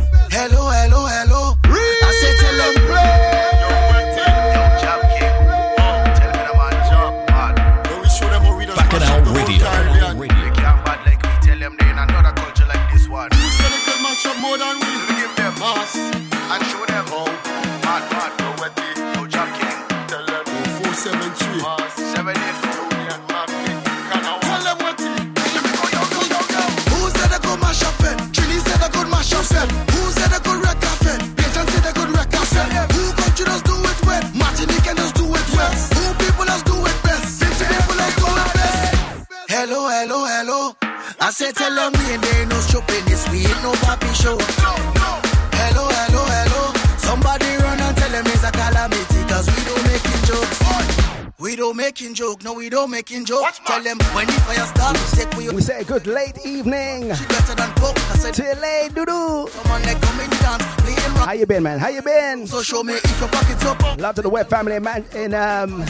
Joke, 52.20 52.44
no 52.44 52.52
we 52.52 52.68
don't 52.68 52.90
making 52.90 53.24
joke. 53.24 53.46
Tell 53.64 53.82
them 53.82 53.96
when 54.12 54.26
the 54.26 54.32
fire 54.44 54.66
starts, 54.66 55.16
take 55.16 55.34
we 55.38 55.48
We 55.48 55.62
say 55.62 55.84
good 55.84 56.06
late 56.06 56.36
evening. 56.44 57.14
She 57.14 57.24
better 57.24 57.54
than 57.54 57.72
coke. 57.80 57.96
I 58.12 58.16
said 58.20 58.34
Till 58.34 58.60
late, 58.60 58.94
doo 58.94 59.48
Someone 59.48 59.80
that 59.88 59.96
come 60.02 60.20
in 60.20 60.28
dance, 60.44 60.62
playing 60.84 61.14
rock. 61.16 61.28
How 61.28 61.32
you 61.32 61.46
been, 61.46 61.62
man? 61.62 61.78
How 61.78 61.88
you 61.88 62.02
been? 62.02 62.46
So 62.46 62.62
show 62.62 62.82
me 62.82 62.92
if 62.92 63.20
your 63.20 63.30
pockets 63.30 63.64
up. 63.64 63.80
Love 63.98 64.16
to 64.16 64.22
the 64.22 64.28
web 64.28 64.48
family 64.48 64.78
man 64.78 65.06
in 65.14 65.32
um 65.32 65.82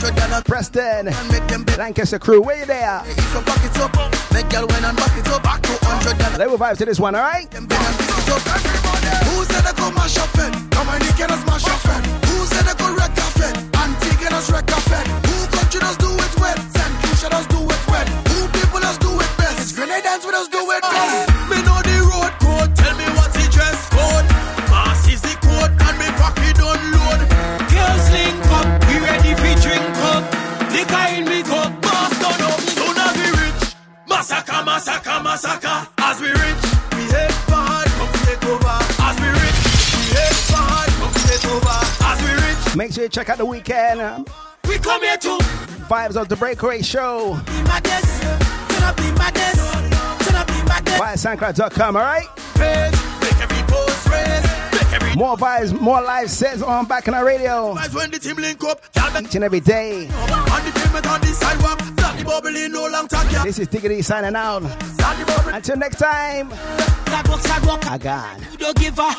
Preston, 0.45 1.07
Lancaster 1.77 2.17
crew. 2.17 2.41
Where 2.41 2.59
you 2.59 2.65
there? 2.65 3.01
If 3.07 3.33
your 3.33 3.43
pockets 3.43 3.77
up, 3.79 3.91
make 4.31 4.47
girl 4.47 4.67
when 4.67 4.85
and 4.85 4.95
back 4.95 5.17
it 5.17 5.27
up. 5.27 5.43
200 5.43 6.17
dollars. 6.17 6.37
Level 6.37 6.57
vibes 6.57 6.77
to 6.77 6.85
this 6.85 6.99
one, 6.99 7.13
all 7.13 7.23
right? 7.23 7.51
Who 7.53 7.59
said 9.51 9.63
they 9.67 9.73
go 9.75 9.91
mash 9.91 10.17
up 10.17 10.31
it? 10.39 10.53
Dominican 10.71 11.31
us 11.35 11.43
mash 11.45 11.67
up 11.67 11.83
it. 11.83 12.05
Who 12.31 12.45
said 12.45 12.63
they 12.63 12.75
go 12.79 12.87
wreck 12.95 13.11
off 13.19 13.35
it? 13.35 13.57
Antigua 13.75 14.29
us 14.31 14.49
wreck 14.49 14.71
off 14.71 14.87
it. 14.93 15.30
Do 15.71 15.77
it 15.77 15.97
do 16.01 16.11
it 16.11 16.31
people 18.51 18.81
do 18.99 19.11
it 19.23 19.31
best? 19.39 19.73
Do 19.73 19.87
it 19.87 20.81
best. 20.83 21.31
Me 21.47 21.63
know 21.63 21.79
the 21.79 21.95
road 22.11 22.33
code. 22.43 22.75
Tell 22.75 22.95
me 22.97 23.05
what's 23.15 23.39
the 23.39 23.47
dress 23.49 23.79
code. 23.87 24.27
Mass 24.67 25.07
is 25.07 25.21
the 25.21 25.31
code 25.39 25.71
and 25.71 25.95
me 25.95 26.11
pocket. 26.19 26.59
Girls 26.59 28.05
link 28.11 28.45
up, 28.51 28.67
we 28.87 28.99
ready 28.99 29.31
for 29.31 29.55
drink 29.63 29.95
up. 30.11 30.27
As 33.01 33.15
we 33.15 33.31
rich, 33.31 33.75
massacre, 34.09 34.63
massacre, 34.65 35.23
massacre. 35.23 35.87
As 35.99 36.19
we 36.19 36.27
rich, 36.31 36.63
we 36.99 37.03
head 37.15 37.31
take 38.27 38.43
over. 38.43 38.77
As 38.99 39.15
we 39.23 39.29
rich, 39.39 39.59
we 39.95 40.03
head 40.19 40.35
take 41.31 41.45
over. 41.47 41.79
As 42.03 42.19
we 42.23 42.31
rich, 42.43 42.75
Make 42.75 42.91
sure 42.91 43.03
you 43.03 43.09
check 43.09 43.29
out 43.29 43.37
the 43.37 43.45
weekend. 43.45 44.27
We 44.71 44.79
come 44.79 45.01
here 45.01 45.17
to 45.17 45.37
Vibes 45.89 46.15
of 46.15 46.29
the 46.29 46.35
Breakaway 46.35 46.81
Show. 46.81 47.39
be 47.45 47.51
maddest. 47.63 48.23
Turn 48.23 48.83
up 48.83 48.95
be 48.95 49.11
maddest. 49.11 49.73
Turn 50.23 50.35
up 50.35 50.47
be 50.47 50.63
maddest. 50.63 50.97
Via 50.97 51.15
soundcloud.com, 51.15 51.97
all 51.97 52.03
More 55.15 55.35
vibes, 55.35 55.79
more 55.79 56.01
live 56.01 56.29
sets 56.29 56.61
on 56.61 56.85
Bacchanal 56.85 57.23
Radio. 57.23 57.73
the 57.75 58.57
up. 58.69 58.81
Each 59.21 59.35
and 59.35 59.43
every 59.43 59.59
day. 59.59 60.07
On 60.07 60.65
the 60.65 60.71
pavement 60.73 61.07
on 61.07 61.21
the 61.21 61.27
sidewalk. 61.27 61.81
Start 61.81 62.17
the 62.17 62.23
bubbling 62.23 62.71
no 62.71 62.87
long 62.87 63.07
talk. 63.07 63.27
This 63.43 63.59
is 63.59 63.67
Diggity 63.67 64.01
signing 64.01 64.35
out. 64.35 64.63
Start 64.63 65.17
the 65.19 65.25
bubbling. 65.25 65.55
Until 65.55 65.77
next 65.77 65.97
time. 65.97 66.51
Sidewalk, 67.11 67.41
sidewalk. 67.41 67.91
I 67.91 67.97
got. 67.97 68.39
We 68.51 68.57
don't 68.57 68.77
give 68.77 68.97
a 68.97 69.09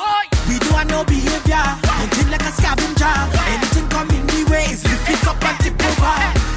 We 0.48 0.59
do 0.59 0.69
have 0.74 0.89
no 0.89 1.05
behavior 1.05 1.55
Hunting 1.55 2.31
like 2.31 2.40
a 2.43 2.52
scavenger 2.52 3.14
Anything 3.52 3.89
coming 3.89 4.27
the 4.27 4.51
way 4.51 4.64
is 4.64 4.82
lift 4.85 5.10
it 5.10 5.27
up 5.28 5.44
and 5.44 5.59
tip 5.60 5.74
over 5.74 6.52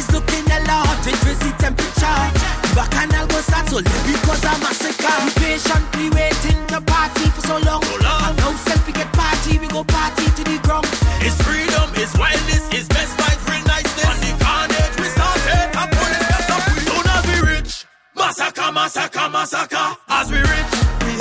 Ladies 0.00 0.14
looking 0.16 0.50
a 0.50 0.60
lot 0.64 0.96
crazy 1.20 1.52
temperature. 1.60 2.20
The 2.64 2.72
bacchanal 2.74 3.26
go 3.28 3.36
start 3.44 3.68
so 3.68 3.76
let 3.84 4.00
me 4.08 4.14
cause 4.24 4.44
a 4.48 4.56
massacre 4.64 5.12
We 5.24 5.30
patiently 5.36 6.08
waiting 6.16 6.56
to 6.72 6.80
party 6.80 7.28
for 7.36 7.42
so 7.44 7.58
long. 7.68 7.84
And 7.84 8.36
now 8.40 8.56
self 8.64 8.86
we 8.86 8.94
get 8.94 9.12
party 9.12 9.58
We 9.58 9.68
go 9.68 9.84
party 9.84 10.24
to 10.24 10.42
the 10.44 10.56
ground 10.64 10.88
It's 11.20 11.36
freedom, 11.44 11.92
it's 12.00 12.16
wildness, 12.16 12.64
it's 12.72 12.88
best 12.88 13.12
vibes, 13.20 13.44
real 13.44 13.64
niceness. 13.68 14.08
On 14.08 14.16
the 14.24 14.32
carnage 14.40 14.96
we 14.96 15.08
started 15.12 15.68
A 15.76 15.84
police 15.92 16.26
got 16.32 16.48
up 16.48 16.64
we 16.72 16.80
as 17.12 17.24
we 17.28 17.36
rich. 17.52 17.84
Massacre, 18.16 18.72
massacre, 18.72 19.28
massacre 19.28 19.88
As 20.08 20.32
we 20.32 20.40
rich 20.40 20.72
We 21.04 21.19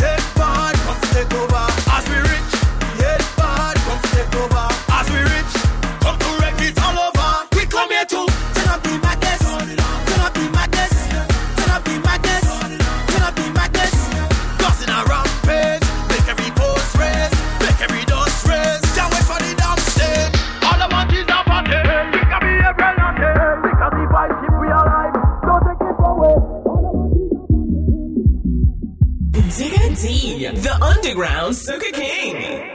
Digga 31.10 31.16
D, 31.16 31.66
the 31.66 31.72
Soca 31.72 31.92
King. 31.92 32.69